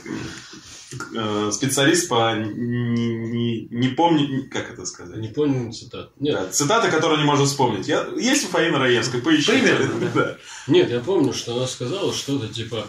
специалист 1.52 2.10
по 2.10 2.36
не, 2.36 3.08
не, 3.08 3.68
не 3.70 3.88
помню, 3.90 4.50
как 4.50 4.72
это 4.72 4.86
сказать? 4.86 5.18
Не 5.18 5.30
помню 5.30 5.72
цитат. 5.72 6.12
Нет, 6.20 6.36
Да, 6.36 6.50
цитаты, 6.50 6.92
которые 6.92 7.20
не 7.20 7.26
можно 7.26 7.46
вспомнить. 7.46 7.88
Я, 7.88 8.08
есть 8.18 8.46
у 8.46 8.48
Фаины 8.50 8.78
Раевской, 8.78 9.22
поищите. 9.22 9.54
Примерно, 9.54 10.12
да. 10.14 10.38
нет, 10.68 10.90
я 10.90 11.00
помню, 11.00 11.34
что 11.34 11.56
она 11.56 11.68
сказала 11.68 12.14
что-то 12.14 12.48
типа 12.48 12.88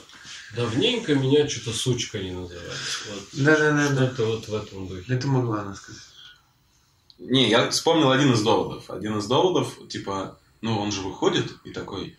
Давненько 0.54 1.14
меня 1.14 1.48
что-то 1.48 1.72
сучка 1.72 2.18
не 2.18 2.32
называли. 2.32 2.68
Вот 3.08 3.28
Да-да-да-да. 3.32 4.06
Что-то 4.08 4.24
вот 4.26 4.48
в 4.48 4.54
этом 4.54 4.86
духе. 4.86 5.14
Это 5.14 5.26
могла 5.26 5.62
она 5.62 5.74
сказать. 5.74 6.02
Не, 7.18 7.48
я 7.48 7.70
вспомнил 7.70 8.10
один 8.10 8.32
из 8.32 8.42
доводов. 8.42 8.90
Один 8.90 9.16
из 9.18 9.26
доводов, 9.26 9.88
типа, 9.88 10.38
ну, 10.60 10.78
он 10.78 10.92
же 10.92 11.00
выходит 11.00 11.50
и 11.64 11.70
такой, 11.70 12.16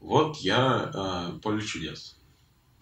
вот 0.00 0.36
я 0.38 0.90
э, 0.92 1.38
поле 1.40 1.62
чудес. 1.64 2.16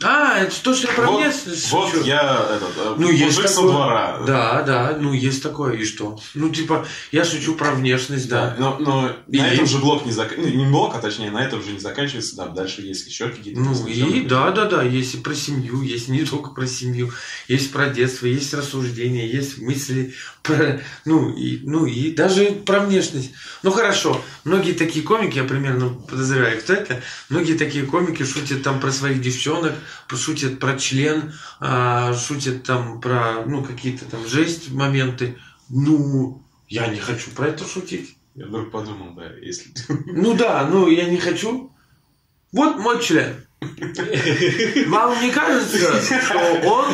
А, 0.01 0.39
это 0.39 0.55
то, 0.63 0.75
что 0.75 0.87
я 0.87 0.95
про 0.95 1.07
вот, 1.09 1.21
внешность 1.21 1.73
вот 1.73 1.91
шучу. 1.91 2.05
я 2.05 2.47
этот, 2.55 2.71
э, 2.77 2.95
Ну, 2.99 3.11
есть 3.11 3.25
мужик 3.37 3.49
со 3.49 3.57
такое. 3.57 3.73
двора. 3.73 4.21
Да, 4.25 4.63
да, 4.63 4.97
ну 5.01 5.13
есть 5.13 5.43
такое, 5.43 5.75
и 5.75 5.85
что? 5.85 6.21
Ну, 6.35 6.51
типа, 6.51 6.87
я 7.11 7.25
шучу 7.25 7.57
про 7.57 7.73
внешность, 7.73 8.29
Да, 8.29 8.51
да. 8.51 8.57
но, 8.61 8.79
но 8.79 9.11
И? 9.27 9.39
на 9.41 9.49
этом 9.49 9.67
же 9.67 9.79
блок 9.79 10.07
не 10.07 10.13
заканчивается. 10.13 10.57
Не 10.57 10.67
блок, 10.67 10.95
а 10.95 11.01
точнее, 11.01 11.33
на 11.33 11.45
этом 11.45 11.65
же 11.65 11.73
не 11.73 11.81
заканчивается. 11.81 12.37
Да, 12.37 12.47
дальше 12.47 12.83
есть 12.83 13.09
еще 13.09 13.29
какие-то. 13.29 13.59
Ну 13.59 13.87
и 13.89 14.21
да, 14.25 14.53
да, 14.53 14.67
да, 14.67 14.83
есть 14.85 15.15
и 15.15 15.19
про 15.19 15.35
семью, 15.35 15.83
есть 15.83 16.07
не 16.07 16.25
только 16.25 16.51
про 16.51 16.67
семью, 16.69 17.11
есть 17.49 17.73
про 17.73 17.89
детство, 17.89 18.27
есть 18.27 18.55
рассуждения, 18.55 19.27
есть 19.29 19.59
мысли 19.59 20.15
про, 20.45 20.81
ну 21.07 21.35
и, 21.35 21.59
ну 21.65 21.87
и 21.87 22.13
даже 22.13 22.45
про 22.53 22.79
внешность. 22.81 23.33
Ну 23.65 23.73
хорошо, 23.73 24.23
многие 24.45 24.73
такие 24.75 25.05
комики, 25.05 25.39
я 25.39 25.45
примерно 25.45 25.89
подозреваю, 25.89 26.61
кто 26.61 26.73
это, 26.75 27.03
многие 27.31 27.55
такие 27.59 27.85
комики 27.85 28.23
шутят 28.23 28.63
там 28.63 28.79
про 28.79 28.93
своих 28.93 29.21
девчонок, 29.21 29.73
шутят 30.15 30.59
про 30.59 30.79
член, 30.79 31.33
а, 31.61 32.15
шутят 32.15 32.63
там 32.65 33.01
про, 33.01 33.45
ну 33.47 33.65
какие-то 33.65 34.05
там 34.05 34.27
жесть 34.27 34.71
моменты. 34.71 35.39
Ну, 35.69 36.43
я 36.69 36.87
не 36.89 36.99
хочу 36.99 37.31
про 37.31 37.49
это 37.49 37.67
шутить. 37.67 38.17
Я 38.35 38.47
вдруг 38.47 38.71
подумал, 38.71 39.15
да, 39.15 39.31
если... 39.43 39.71
Ну 40.07 40.35
да, 40.35 40.67
ну 40.71 40.89
я 40.89 41.09
не 41.09 41.19
хочу. 41.19 41.73
Вот 42.53 42.79
мой 42.79 43.03
член. 43.03 43.45
Вам 43.61 45.21
не 45.21 45.31
кажется, 45.31 46.21
что 46.23 46.61
он... 46.65 46.87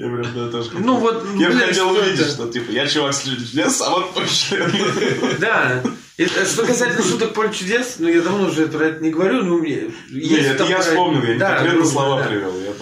Я 0.00 0.06
прям 0.08 0.34
да, 0.34 0.48
тоже 0.50 0.70
хотел. 0.70 0.86
Ну 0.86 0.96
вот, 0.96 1.26
Я 1.36 1.48
блин, 1.50 1.58
хотел 1.66 1.90
что 1.94 2.00
увидеть, 2.02 2.20
это? 2.20 2.30
что 2.30 2.48
типа 2.50 2.70
я 2.70 2.86
чувак 2.86 3.12
с 3.12 3.22
чудес, 3.22 3.82
а 3.82 3.90
вот 3.90 4.16
мой 4.16 4.26
член. 4.28 4.72
Да. 5.38 5.82
И, 6.16 6.24
э, 6.24 6.44
Что 6.46 6.64
касательно 6.64 7.02
шуток 7.02 7.34
поле 7.34 7.52
чудес, 7.52 7.96
ну 7.98 8.08
я 8.08 8.22
давно 8.22 8.48
уже 8.48 8.66
про 8.68 8.86
это 8.86 9.02
не 9.04 9.10
говорю, 9.10 9.42
ну 9.42 9.58
мне... 9.58 9.90
Не, 10.10 10.20
есть 10.20 10.48
это 10.48 10.64
я 10.64 10.76
про- 10.76 10.82
вспомнил, 10.84 11.22
я 11.22 11.32
не 11.34 11.38
Да, 11.38 11.56
конкретно 11.56 11.84
слова 11.84 12.22
да. 12.22 12.28
привел. 12.28 12.58
я- 12.60 12.72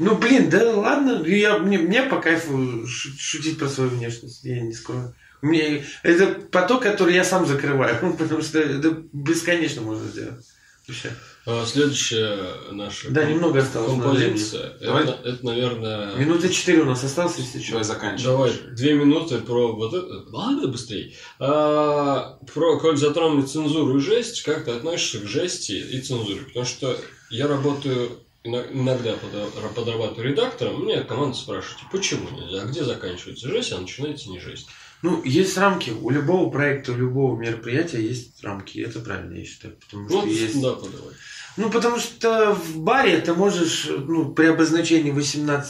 Ну 0.00 0.16
блин, 0.16 0.50
да 0.50 0.72
ладно, 0.74 1.22
я, 1.26 1.58
мне, 1.58 1.78
мне 1.78 2.02
по 2.02 2.20
кайфу 2.20 2.84
шу- 2.88 3.10
шутить 3.18 3.56
про 3.58 3.68
свою 3.68 3.90
внешность, 3.90 4.44
я 4.44 4.60
не 4.60 4.72
скрою. 4.72 5.14
Мне, 5.42 5.84
это 6.02 6.26
поток, 6.26 6.82
который 6.82 7.14
я 7.14 7.22
сам 7.24 7.46
закрываю, 7.46 7.96
потому 8.18 8.42
что 8.42 8.58
это 8.58 8.96
бесконечно 9.12 9.82
можно 9.82 10.08
сделать. 10.08 10.44
Вообще. 10.88 11.10
А, 11.46 11.64
Следующая 11.66 12.38
наша 12.72 13.10
Да, 13.10 13.24
немного 13.24 13.60
осталось 13.60 13.90
композиция. 13.92 14.78
Давай. 14.80 15.02
Это, 15.04 15.18
это, 15.28 15.44
наверное... 15.44 16.14
Минуты 16.16 16.48
четыре 16.48 16.80
у 16.82 16.84
нас 16.86 17.04
осталось, 17.04 17.36
если 17.38 17.60
что. 17.60 17.72
Давай 17.72 17.84
заканчивай. 17.84 18.32
Давай, 18.32 18.52
две 18.72 18.94
минуты 18.94 19.38
про 19.38 19.72
вот 19.74 19.92
это. 19.92 20.24
Ладно, 20.30 20.68
быстрее. 20.68 21.12
А, 21.38 22.38
про, 22.52 22.78
коль 22.78 22.96
затронули 22.96 23.44
цензуру 23.44 23.98
и 23.98 24.00
жесть, 24.00 24.42
как 24.42 24.64
ты 24.64 24.70
относишься 24.70 25.18
к 25.20 25.26
жести 25.26 25.72
и 25.72 26.00
цензуре? 26.00 26.40
Потому 26.46 26.64
что 26.64 26.96
я 27.30 27.46
работаю, 27.46 28.08
ино- 28.42 28.64
иногда 28.72 29.10
подра- 29.10 29.74
подрабатываю 29.74 30.30
редактором, 30.30 30.84
мне 30.84 31.02
команда 31.02 31.36
спрашивает, 31.36 31.80
почему 31.92 32.30
нельзя, 32.30 32.62
а 32.62 32.66
где 32.66 32.84
заканчивается 32.84 33.48
жесть, 33.48 33.70
а 33.72 33.78
начинается 33.80 34.30
не 34.30 34.40
жесть. 34.40 34.66
Ну, 35.02 35.22
есть 35.22 35.58
рамки. 35.58 35.90
У 35.90 36.08
любого 36.08 36.48
проекта, 36.50 36.92
у 36.92 36.96
любого 36.96 37.38
мероприятия 37.38 38.00
есть 38.00 38.42
рамки. 38.42 38.78
Это 38.78 39.00
правильно, 39.00 39.36
я 39.36 39.44
считаю. 39.44 39.76
Потому 39.84 40.08
что 40.08 40.22
Ну, 40.22 40.26
есть... 40.26 40.62
да, 40.62 40.72
подавай. 40.72 41.12
Ну, 41.56 41.70
потому 41.70 41.98
что 41.98 42.54
в 42.54 42.78
баре 42.78 43.18
ты 43.18 43.32
можешь, 43.32 43.88
ну, 43.88 44.32
при 44.32 44.46
обозначении 44.46 45.12
18+, 45.12 45.64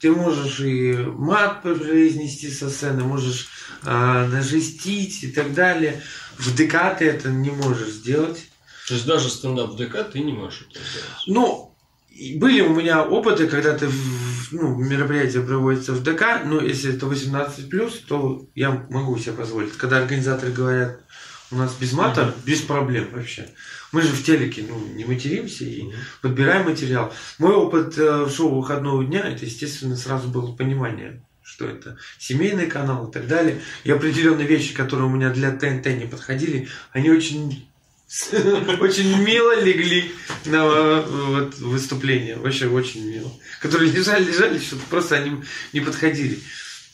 ты 0.00 0.10
можешь 0.10 0.60
и 0.60 0.94
мат 0.94 1.62
произнести 1.62 2.50
со 2.50 2.68
сцены, 2.68 3.04
можешь 3.04 3.48
а, 3.84 4.26
нажестить 4.26 5.22
и 5.22 5.28
так 5.28 5.54
далее. 5.54 6.02
В 6.36 6.54
ДК 6.54 6.96
ты 6.98 7.06
это 7.06 7.30
не 7.30 7.50
можешь 7.50 7.90
сделать. 7.90 8.44
То 8.88 8.94
есть 8.94 9.06
даже 9.06 9.30
стендап 9.30 9.70
в 9.70 9.76
ДК 9.76 10.04
ты 10.10 10.20
не 10.20 10.32
можешь 10.32 10.66
это 10.68 10.80
сделать. 10.80 11.08
Ну, 11.26 11.74
были 12.36 12.60
у 12.60 12.74
меня 12.74 13.04
опыты, 13.04 13.46
когда 13.46 13.76
ты 13.76 13.88
ну, 14.50 14.76
мероприятие 14.76 15.42
проводится 15.42 15.92
в 15.92 16.02
ДК, 16.02 16.42
но 16.44 16.60
если 16.60 16.94
это 16.94 17.06
18+, 17.06 17.92
то 18.06 18.46
я 18.54 18.86
могу 18.90 19.16
себе 19.18 19.32
позволить. 19.32 19.72
Когда 19.72 19.98
организаторы 19.98 20.52
говорят, 20.52 21.00
у 21.52 21.56
нас 21.56 21.74
без 21.78 21.92
мата, 21.92 22.34
без 22.44 22.60
проблем 22.62 23.08
вообще. 23.12 23.48
Мы 23.92 24.02
же 24.02 24.08
в 24.08 24.24
телеке 24.24 24.64
ну, 24.68 24.78
не 24.94 25.04
материмся 25.04 25.64
и 25.64 25.92
подбираем 26.22 26.64
материал. 26.64 27.12
Мой 27.38 27.54
опыт 27.54 27.96
э, 27.98 28.24
в 28.24 28.30
шоу 28.30 28.60
выходного 28.60 29.04
дня, 29.04 29.20
это, 29.20 29.44
естественно, 29.44 29.96
сразу 29.96 30.28
было 30.28 30.52
понимание, 30.52 31.22
что 31.42 31.66
это 31.66 31.98
семейный 32.18 32.66
канал 32.66 33.08
и 33.08 33.12
так 33.12 33.28
далее. 33.28 33.60
И 33.84 33.90
определенные 33.90 34.46
вещи, 34.46 34.74
которые 34.74 35.06
у 35.06 35.10
меня 35.10 35.30
для 35.30 35.50
ТНТ 35.50 35.86
не 35.88 36.06
подходили, 36.06 36.68
они 36.92 37.10
очень 37.10 37.68
очень 38.80 39.22
мило 39.22 39.58
легли 39.60 40.12
на 40.46 40.56
э, 40.56 41.04
вот, 41.06 41.58
выступление. 41.58 42.36
Вообще 42.36 42.68
очень 42.68 43.06
мило. 43.06 43.30
Которые 43.60 43.90
лежали, 43.90 44.24
лежали, 44.24 44.58
что-то 44.58 44.82
просто 44.88 45.16
они 45.16 45.42
не 45.72 45.80
подходили. 45.80 46.38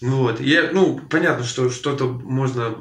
Вот. 0.00 0.40
Я, 0.40 0.70
ну, 0.72 1.00
понятно, 1.10 1.44
что 1.44 1.70
что-то 1.70 2.06
можно 2.06 2.76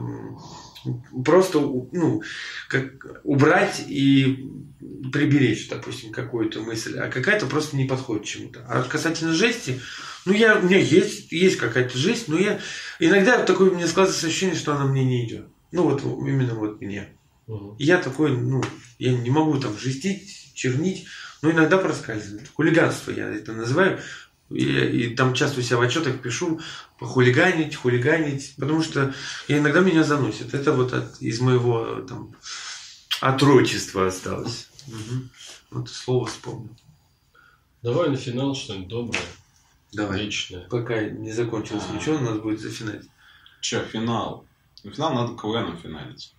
просто 1.25 1.59
ну, 1.59 2.21
как, 2.69 3.21
убрать 3.23 3.83
и 3.87 4.49
приберечь, 5.11 5.69
допустим, 5.69 6.11
какую-то 6.11 6.61
мысль, 6.61 6.97
а 6.97 7.09
какая-то 7.09 7.45
просто 7.45 7.75
не 7.75 7.85
подходит 7.85 8.25
чему-то. 8.25 8.65
А 8.67 8.83
касательно 8.83 9.33
жести, 9.33 9.79
ну, 10.25 10.33
я, 10.33 10.57
у 10.57 10.63
меня 10.63 10.77
есть, 10.77 11.31
есть 11.31 11.57
какая-то 11.57 11.97
жесть, 11.97 12.27
но 12.27 12.37
я 12.37 12.59
иногда 12.99 13.43
такое 13.43 13.71
мне 13.71 13.87
складывается 13.87 14.27
ощущение, 14.27 14.55
что 14.55 14.75
она 14.75 14.85
мне 14.85 15.03
не 15.03 15.25
идет. 15.25 15.47
Ну, 15.71 15.83
вот 15.83 16.03
именно 16.03 16.53
вот 16.55 16.81
мне. 16.81 17.09
Мгм. 17.47 17.75
И 17.77 17.85
Я 17.85 17.97
такой, 17.97 18.35
ну, 18.35 18.63
я 18.99 19.13
не 19.13 19.29
могу 19.29 19.57
там 19.59 19.77
жестить, 19.77 20.53
чернить, 20.53 21.07
но 21.41 21.51
иногда 21.51 21.77
проскальзывает. 21.77 22.49
Хулиганство 22.53 23.11
я 23.11 23.29
это 23.29 23.53
называю. 23.53 23.99
И, 24.49 24.63
и 24.63 25.15
там 25.15 25.33
часто 25.33 25.59
у 25.59 25.63
себя 25.63 25.77
в 25.77 25.81
отчетах 25.81 26.21
пишу 26.21 26.59
хулиганить, 26.99 27.75
хулиганить, 27.75 28.55
потому 28.57 28.81
что 28.81 29.13
иногда 29.47 29.81
меня 29.81 30.03
заносит. 30.03 30.53
Это 30.53 30.71
вот 30.73 30.93
от- 30.93 31.21
из 31.21 31.39
моего 31.41 32.01
там 32.07 32.33
отрочества 33.21 34.07
осталось. 34.07 34.69
Мгм. 34.87 35.29
Вот 35.71 35.89
слово 35.89 36.27
вспомнил. 36.27 36.75
Давай 37.83 38.09
на 38.09 38.15
финал 38.17 38.55
что-нибудь 38.55 38.87
доброе, 38.87 39.21
Давай. 39.93 40.21
личное. 40.23 40.67
Пока 40.69 41.01
не 41.01 41.31
закончилось 41.33 41.83
А. 41.89 41.93
ничего, 41.95 42.15
у 42.15 42.21
нас 42.21 42.39
будет 42.39 42.59
зафинать. 42.61 43.03
Че, 43.61 43.83
финал? 43.85 44.45
Ну, 44.83 44.91
финал 44.91 45.13
надо 45.13 45.35
КВНом 45.35 45.77
финалить. 45.77 46.33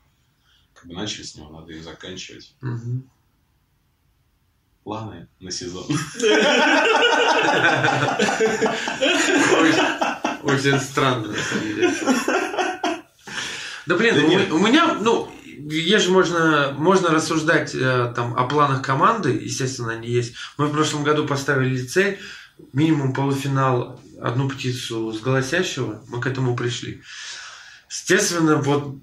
Как 0.75 0.87
бы 0.87 0.95
начали 0.95 1.25
с 1.25 1.35
него, 1.37 1.51
надо 1.51 1.73
и 1.73 1.81
заканчивать. 1.81 2.55
Мгм. 2.63 3.09
Планы 4.89 5.29
на 5.39 5.51
сезон. 5.51 5.85
Очень, 10.43 10.81
странно, 10.81 11.29
на 11.29 11.37
самом 11.37 11.65
деле. 11.67 11.95
Да 13.85 13.97
блин, 13.97 14.15
Да 14.15 14.55
у, 14.55 14.57
у 14.57 14.67
меня, 14.67 14.95
ну, 14.95 15.31
есть 15.45 16.07
же 16.07 16.11
можно, 16.11 16.75
можно 16.79 17.11
рассуждать 17.11 17.75
э, 17.75 18.15
там 18.17 18.35
о 18.35 18.45
планах 18.45 18.81
команды, 18.81 19.33
естественно, 19.33 19.93
они 19.93 20.09
есть. 20.09 20.33
Мы 20.57 20.69
в 20.69 20.73
прошлом 20.73 21.05
году 21.05 21.27
поставили 21.27 21.85
цель 21.85 22.19
минимум 22.73 23.13
полуфинал, 23.13 24.01
одну 24.23 24.49
птицу 24.49 25.13
с 25.13 25.21
голосящего, 25.21 26.03
мы 26.09 26.19
к 26.19 26.27
этому 26.27 26.57
пришли. 26.57 27.03
Естественно, 27.91 28.57
вот 28.57 28.97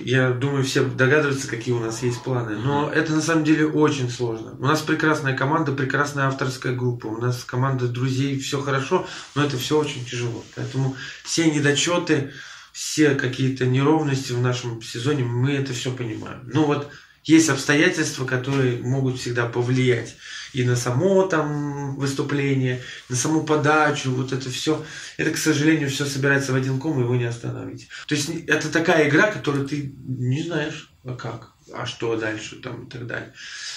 я 0.00 0.30
думаю, 0.30 0.64
все 0.64 0.84
догадываются, 0.84 1.48
какие 1.48 1.74
у 1.74 1.80
нас 1.80 2.02
есть 2.02 2.22
планы. 2.22 2.56
Но 2.56 2.90
это 2.90 3.12
на 3.12 3.20
самом 3.20 3.44
деле 3.44 3.66
очень 3.66 4.10
сложно. 4.10 4.56
У 4.58 4.64
нас 4.64 4.82
прекрасная 4.82 5.36
команда, 5.36 5.72
прекрасная 5.72 6.26
авторская 6.26 6.74
группа. 6.74 7.06
У 7.06 7.18
нас 7.18 7.44
команда 7.44 7.86
друзей, 7.86 8.38
все 8.38 8.60
хорошо, 8.60 9.06
но 9.34 9.44
это 9.44 9.56
все 9.56 9.78
очень 9.78 10.04
тяжело. 10.04 10.44
Поэтому 10.56 10.96
все 11.22 11.50
недочеты, 11.50 12.32
все 12.72 13.14
какие-то 13.14 13.66
неровности 13.66 14.32
в 14.32 14.40
нашем 14.40 14.82
сезоне, 14.82 15.24
мы 15.24 15.52
это 15.52 15.72
все 15.72 15.92
понимаем. 15.92 16.40
Ну 16.52 16.64
вот 16.64 16.90
есть 17.22 17.48
обстоятельства, 17.48 18.24
которые 18.26 18.82
могут 18.82 19.18
всегда 19.18 19.46
повлиять 19.46 20.16
и 20.54 20.64
на 20.64 20.76
само 20.76 21.24
там 21.26 21.96
выступление, 21.96 22.80
на 23.08 23.16
саму 23.16 23.42
подачу, 23.44 24.10
вот 24.12 24.32
это 24.32 24.48
все. 24.50 24.84
Это, 25.16 25.30
к 25.30 25.36
сожалению, 25.36 25.90
все 25.90 26.06
собирается 26.06 26.52
в 26.52 26.56
один 26.56 26.78
ком, 26.78 26.98
и 26.98 27.02
его 27.02 27.16
не 27.16 27.24
остановить. 27.24 27.88
То 28.06 28.14
есть 28.14 28.30
это 28.46 28.70
такая 28.70 29.08
игра, 29.08 29.30
которую 29.30 29.66
ты 29.66 29.92
не 30.06 30.42
знаешь, 30.42 30.90
а 31.04 31.14
как, 31.14 31.50
а 31.72 31.86
что 31.86 32.16
дальше 32.16 32.56
там 32.56 32.84
и 32.84 32.90
так 32.90 33.06
далее. 33.06 33.32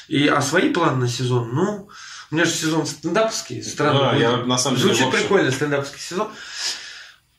И, 0.07 0.27
а 0.27 0.41
свои 0.41 0.71
планы 0.71 1.01
на 1.01 1.07
сезон, 1.07 1.49
ну, 1.53 1.89
у 2.31 2.35
меня 2.35 2.45
же 2.45 2.51
сезон 2.51 2.85
стендаповский, 2.85 3.63
странно. 3.63 3.99
Да, 4.11 4.15
я 4.15 4.37
на 4.37 4.57
самом 4.57 4.77
деле 4.77 4.89
Звучит 4.89 5.05
вообще- 5.05 5.21
прикольно, 5.21 5.51
стендаповский 5.51 5.99
сезон. 5.99 6.29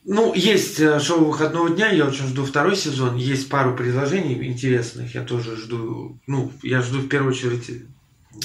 Ну, 0.04 0.32
есть 0.32 0.80
э, 0.80 1.00
шоу 1.00 1.26
выходного 1.26 1.68
дня, 1.68 1.90
я 1.90 2.06
очень 2.06 2.26
жду 2.26 2.44
второй 2.46 2.76
сезон. 2.76 3.16
Есть 3.16 3.50
пару 3.50 3.76
предложений 3.76 4.46
интересных, 4.48 5.14
я 5.14 5.22
тоже 5.22 5.56
жду. 5.56 6.18
Ну, 6.26 6.50
я 6.62 6.80
жду 6.80 7.00
в 7.00 7.08
первую 7.08 7.34
очередь 7.34 7.84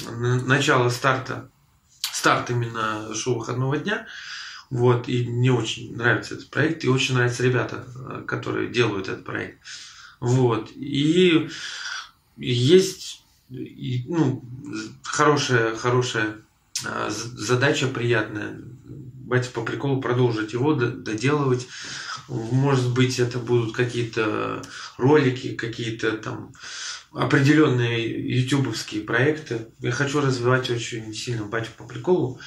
н- 0.08 0.46
начала 0.46 0.90
старта, 0.90 1.50
старт 2.00 2.50
именно 2.50 3.14
шоу 3.14 3.38
выходного 3.38 3.76
дня. 3.76 4.06
Вот, 4.70 5.08
и 5.08 5.28
мне 5.28 5.52
очень 5.52 5.94
нравится 5.96 6.34
этот 6.34 6.50
проект, 6.50 6.84
и 6.84 6.88
очень 6.88 7.14
нравятся 7.14 7.42
ребята, 7.42 7.86
э, 7.96 8.24
которые 8.26 8.70
делают 8.70 9.08
этот 9.08 9.24
проект. 9.24 9.58
Вот, 10.20 10.70
и 10.74 11.48
есть 12.36 13.24
ну, 13.48 14.42
хорошая, 15.02 15.76
хорошая 15.76 16.36
а, 16.84 17.10
задача 17.10 17.86
приятная. 17.86 18.58
Батя 18.84 19.50
по 19.50 19.62
приколу 19.62 20.00
продолжить 20.00 20.52
его, 20.52 20.74
доделывать. 20.74 21.66
Может 22.28 22.92
быть, 22.92 23.18
это 23.18 23.38
будут 23.38 23.74
какие-то 23.74 24.62
ролики, 24.98 25.54
какие-то 25.54 26.12
там 26.12 26.52
определенные 27.14 28.08
ютубовские 28.40 29.02
проекты. 29.02 29.68
Я 29.80 29.92
хочу 29.92 30.20
развивать 30.20 30.70
очень 30.70 31.14
сильно 31.14 31.44
батю 31.44 31.70
по 31.76 31.84
приколу. 31.84 32.40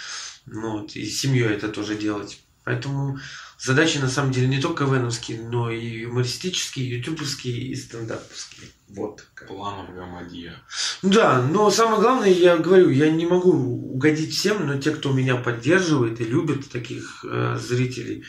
Ну, 0.46 0.80
вот, 0.80 0.96
и 0.96 1.06
с 1.06 1.20
семьей 1.22 1.48
это 1.48 1.70
тоже 1.70 1.96
делать. 1.96 2.42
Поэтому 2.64 3.18
задачи 3.58 3.98
на 3.98 4.10
самом 4.10 4.34
деле 4.34 4.48
не 4.48 4.60
только 4.60 4.86
КВНовские, 4.86 5.42
но 5.42 5.72
и 5.72 6.02
юмористические, 6.02 7.00
ютубовские 7.00 7.58
и 7.58 7.76
стендаповские. 7.76 8.70
Вот. 8.90 9.26
Планов 9.48 9.94
громадья. 9.94 10.62
Да, 11.02 11.42
но 11.42 11.72
самое 11.72 12.02
главное, 12.02 12.30
я 12.30 12.58
говорю, 12.58 12.90
я 12.90 13.10
не 13.10 13.26
могу 13.26 13.52
угодить 13.52 14.34
всем, 14.34 14.68
но 14.68 14.78
те, 14.78 14.92
кто 14.92 15.14
меня 15.14 15.38
поддерживает 15.38 16.20
и 16.20 16.26
любит 16.26 16.70
таких 16.70 17.24
э, 17.24 17.58
зрителей, 17.58 18.26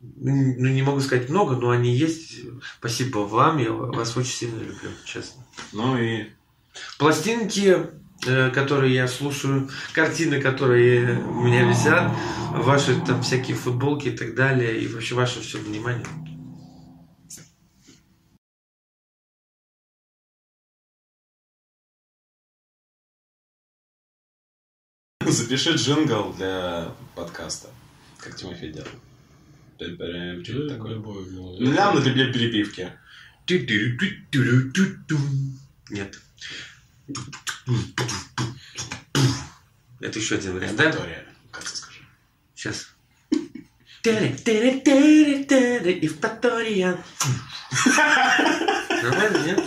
ну, 0.00 0.68
не 0.68 0.82
могу 0.82 1.00
сказать 1.00 1.28
много, 1.28 1.56
но 1.56 1.70
они 1.70 1.94
есть. 1.94 2.40
Спасибо 2.78 3.18
вам, 3.18 3.58
я 3.58 3.72
вас 3.72 4.16
очень 4.16 4.32
сильно 4.32 4.58
люблю, 4.58 4.90
честно. 5.04 5.44
Ну 5.72 5.98
и 5.98 6.26
Пластинки, 6.98 7.86
э, 8.26 8.50
которые 8.50 8.94
я 8.94 9.08
слушаю, 9.08 9.68
картины, 9.92 10.40
которые 10.40 11.20
у 11.22 11.40
меня 11.42 11.68
висят, 11.68 12.12
ваши 12.52 13.00
там 13.00 13.22
всякие 13.22 13.56
футболки 13.56 14.08
и 14.08 14.16
так 14.16 14.34
далее, 14.34 14.80
и 14.80 14.86
вообще 14.86 15.14
ваше 15.14 15.40
все 15.40 15.58
внимание. 15.58 16.06
запиши 25.26 25.74
джингл 25.74 26.32
для 26.34 26.94
подкаста. 27.14 27.68
Как 28.18 28.36
Тимофей 28.36 28.72
делал. 28.72 28.88
Что-то 29.78 30.68
такое. 30.74 30.96
Ну, 30.96 31.72
явно 31.72 32.00
для 32.00 32.32
перепивки. 32.32 32.92
Нет. 35.90 36.20
Это 40.00 40.18
еще 40.18 40.34
один 40.34 40.54
вариант, 40.54 40.76
да? 40.76 40.92
Как 41.50 41.64
ты 41.64 41.76
скажи? 41.76 42.00
Сейчас. 42.54 42.88
Евпатория. 46.02 46.98
Нормально, 49.02 49.38
нет? 49.46 49.60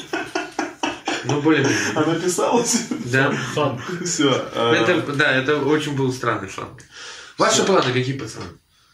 Ну, 1.25 1.41
более 1.41 1.65
А 1.95 2.01
написалась? 2.05 2.87
Да. 3.05 3.31
Фан. 3.53 3.79
Все. 4.05 4.29
Это, 4.29 5.13
да, 5.13 5.31
это 5.31 5.57
очень 5.59 5.95
был 5.95 6.11
странный 6.11 6.47
фланг. 6.47 6.83
Ваши 7.37 7.63
планы 7.63 7.93
какие, 7.93 8.17
пацаны? 8.17 8.45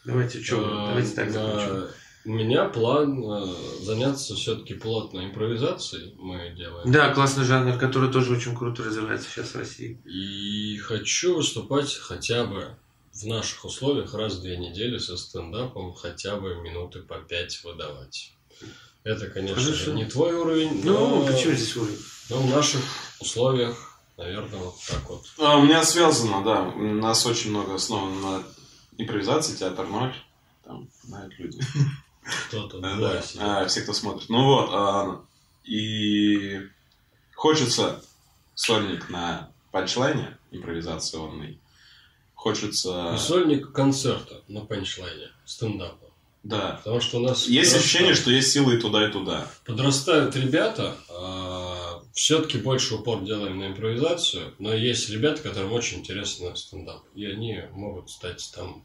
Давайте, 0.08 0.42
что, 0.44 0.56
Э, 0.58 0.88
давайте 0.88 1.16
так 1.16 1.32
закончим. 1.32 1.88
У 2.26 2.30
меня 2.32 2.66
план 2.66 3.24
э, 3.24 3.54
заняться 3.84 4.36
все-таки 4.36 4.74
плотно 4.74 5.26
импровизацией. 5.26 6.14
Мы 6.18 6.54
делаем. 6.58 6.92
Да, 6.92 7.14
классный 7.14 7.46
жанр, 7.46 7.78
который 7.78 8.12
тоже 8.12 8.34
очень 8.34 8.56
круто 8.56 8.84
развивается 8.84 9.30
сейчас 9.30 9.50
в 9.54 9.58
России. 9.58 10.02
И 10.06 10.78
хочу 10.78 11.36
выступать 11.36 11.94
хотя 11.96 12.46
бы 12.46 12.76
в 13.14 13.24
наших 13.26 13.66
условиях 13.66 14.14
раз 14.14 14.36
в 14.36 14.42
две 14.42 14.58
недели 14.58 14.98
со 14.98 15.18
стендапом, 15.18 15.94
хотя 15.94 16.36
бы 16.38 16.56
минуты 16.56 17.00
по 17.00 17.16
пять 17.20 17.62
выдавать. 17.64 18.32
Это, 19.04 19.28
конечно 19.28 19.62
Хорошо. 19.64 19.86
же, 19.86 19.94
не 19.94 20.06
твой 20.06 20.34
уровень, 20.34 20.82
но, 20.84 21.08
Ну, 21.22 21.26
почему 21.26 21.54
здесь 21.54 21.76
уровень? 21.78 21.98
но 22.30 22.38
в 22.42 22.50
наших 22.50 22.82
условиях, 23.22 24.00
наверное, 24.18 24.60
вот 24.60 24.76
так 24.88 25.10
вот. 25.10 25.24
А, 25.40 25.58
у 25.58 25.64
меня 25.64 25.84
связано, 25.84 26.44
да. 26.44 26.64
У 26.76 26.94
нас 26.96 27.26
очень 27.26 27.52
много 27.52 27.76
основано 27.76 28.20
на 28.22 28.44
импровизации, 28.98 29.56
театр 29.56 29.86
ноль. 29.88 30.14
Там 30.64 30.88
знают 31.04 31.34
люди. 31.40 31.60
Кто-то 32.50 32.80
Да, 32.80 32.96
да. 32.98 33.22
А, 33.40 33.66
все, 33.68 33.82
кто 33.82 33.94
смотрит. 33.94 34.30
Ну 34.30 34.44
вот. 34.44 34.70
а, 34.74 35.22
и 35.64 36.62
хочется 37.36 38.02
сольник 38.56 39.10
на 39.10 39.52
панчлайне 39.72 40.38
импровизационный. 40.52 41.60
Хочется... 42.36 43.14
И 43.16 43.18
сольник 43.18 43.72
концерта 43.72 44.42
на 44.48 44.62
панчлайне, 44.66 45.30
стендапа. 45.46 46.06
Да. 46.44 46.78
Потому 46.84 47.02
что 47.02 47.18
у 47.18 47.22
нас 47.22 47.48
Есть 47.48 47.72
подрастают- 47.74 47.80
ощущение, 47.84 48.14
что 48.16 48.32
есть 48.32 48.52
силы 48.52 48.76
и 48.76 48.80
туда, 48.80 49.08
и 49.08 49.12
туда. 49.12 49.48
подрастают 49.66 50.36
ребята, 50.36 50.96
все-таки 52.18 52.58
больше 52.58 52.96
упор 52.96 53.24
делаем 53.24 53.60
на 53.60 53.68
импровизацию, 53.68 54.56
но 54.58 54.74
есть 54.74 55.08
ребята, 55.12 55.44
которым 55.44 55.72
очень 55.72 56.00
интересно 56.00 56.56
стендап. 56.56 57.04
И 57.14 57.24
они 57.26 57.62
могут 57.74 58.10
стать 58.10 58.52
там 58.56 58.84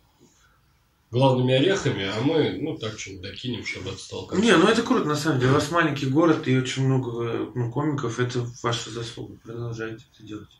главными 1.10 1.54
орехами, 1.54 2.04
а 2.04 2.20
мы, 2.20 2.58
ну, 2.60 2.76
так 2.76 2.98
что-нибудь 2.98 3.22
докинем, 3.22 3.64
чтобы 3.64 3.90
это 3.90 3.98
стал 3.98 4.26
концерт. 4.26 4.44
Не, 4.44 4.62
ну 4.62 4.68
это 4.68 4.82
круто, 4.82 5.06
на 5.06 5.16
самом 5.16 5.40
деле. 5.40 5.52
У 5.52 5.54
вас 5.54 5.70
маленький 5.70 6.06
город 6.06 6.46
и 6.46 6.58
очень 6.58 6.84
много 6.84 7.50
ну, 7.54 7.72
комиков. 7.72 8.20
Это 8.20 8.46
ваша 8.62 8.90
заслуга. 8.90 9.38
Продолжайте 9.42 10.04
это 10.12 10.22
делать. 10.22 10.50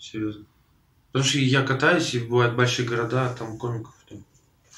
Серьезно. 0.00 0.46
Потому 1.12 1.24
что 1.24 1.38
я 1.38 1.62
катаюсь, 1.62 2.12
и 2.14 2.18
бывают 2.18 2.56
большие 2.56 2.88
города, 2.88 3.30
а 3.30 3.34
там 3.34 3.56
комиков 3.56 3.94
там. 4.08 4.24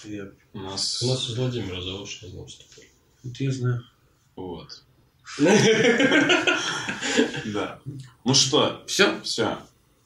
Я- 0.05 0.33
У 0.53 0.59
нас... 0.59 1.03
У 1.03 1.07
нас 1.07 1.31
из 1.31 1.39
Владимира 1.39 1.81
заочно 1.81 2.29
знакомство. 2.29 2.83
Это 3.25 3.45
я 3.45 3.51
знаю. 3.51 3.85
Вот. 4.37 4.83
Да. 7.45 7.79
Ну 8.25 8.35
что, 8.35 8.83
Все, 8.87 9.21
все. 9.23 9.59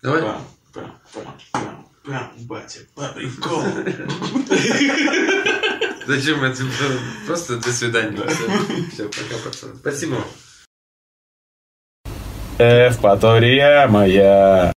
давай. 0.02 0.22
Пам, 0.22 0.46
пам, 0.72 0.98
пам, 1.12 1.24
пам, 1.52 1.88
пам, 2.04 2.32
батя, 2.46 2.80
по 2.94 3.08
приколу. 3.08 3.64
Зачем 6.06 6.42
это? 6.44 6.62
Просто 7.26 7.56
до 7.58 7.72
свидания. 7.72 8.18
Все, 8.92 9.08
пока, 9.08 9.36
пацаны. 9.44 9.74
Спасибо. 9.76 10.24
Эвпатория 12.58 13.86
моя. 13.88 14.72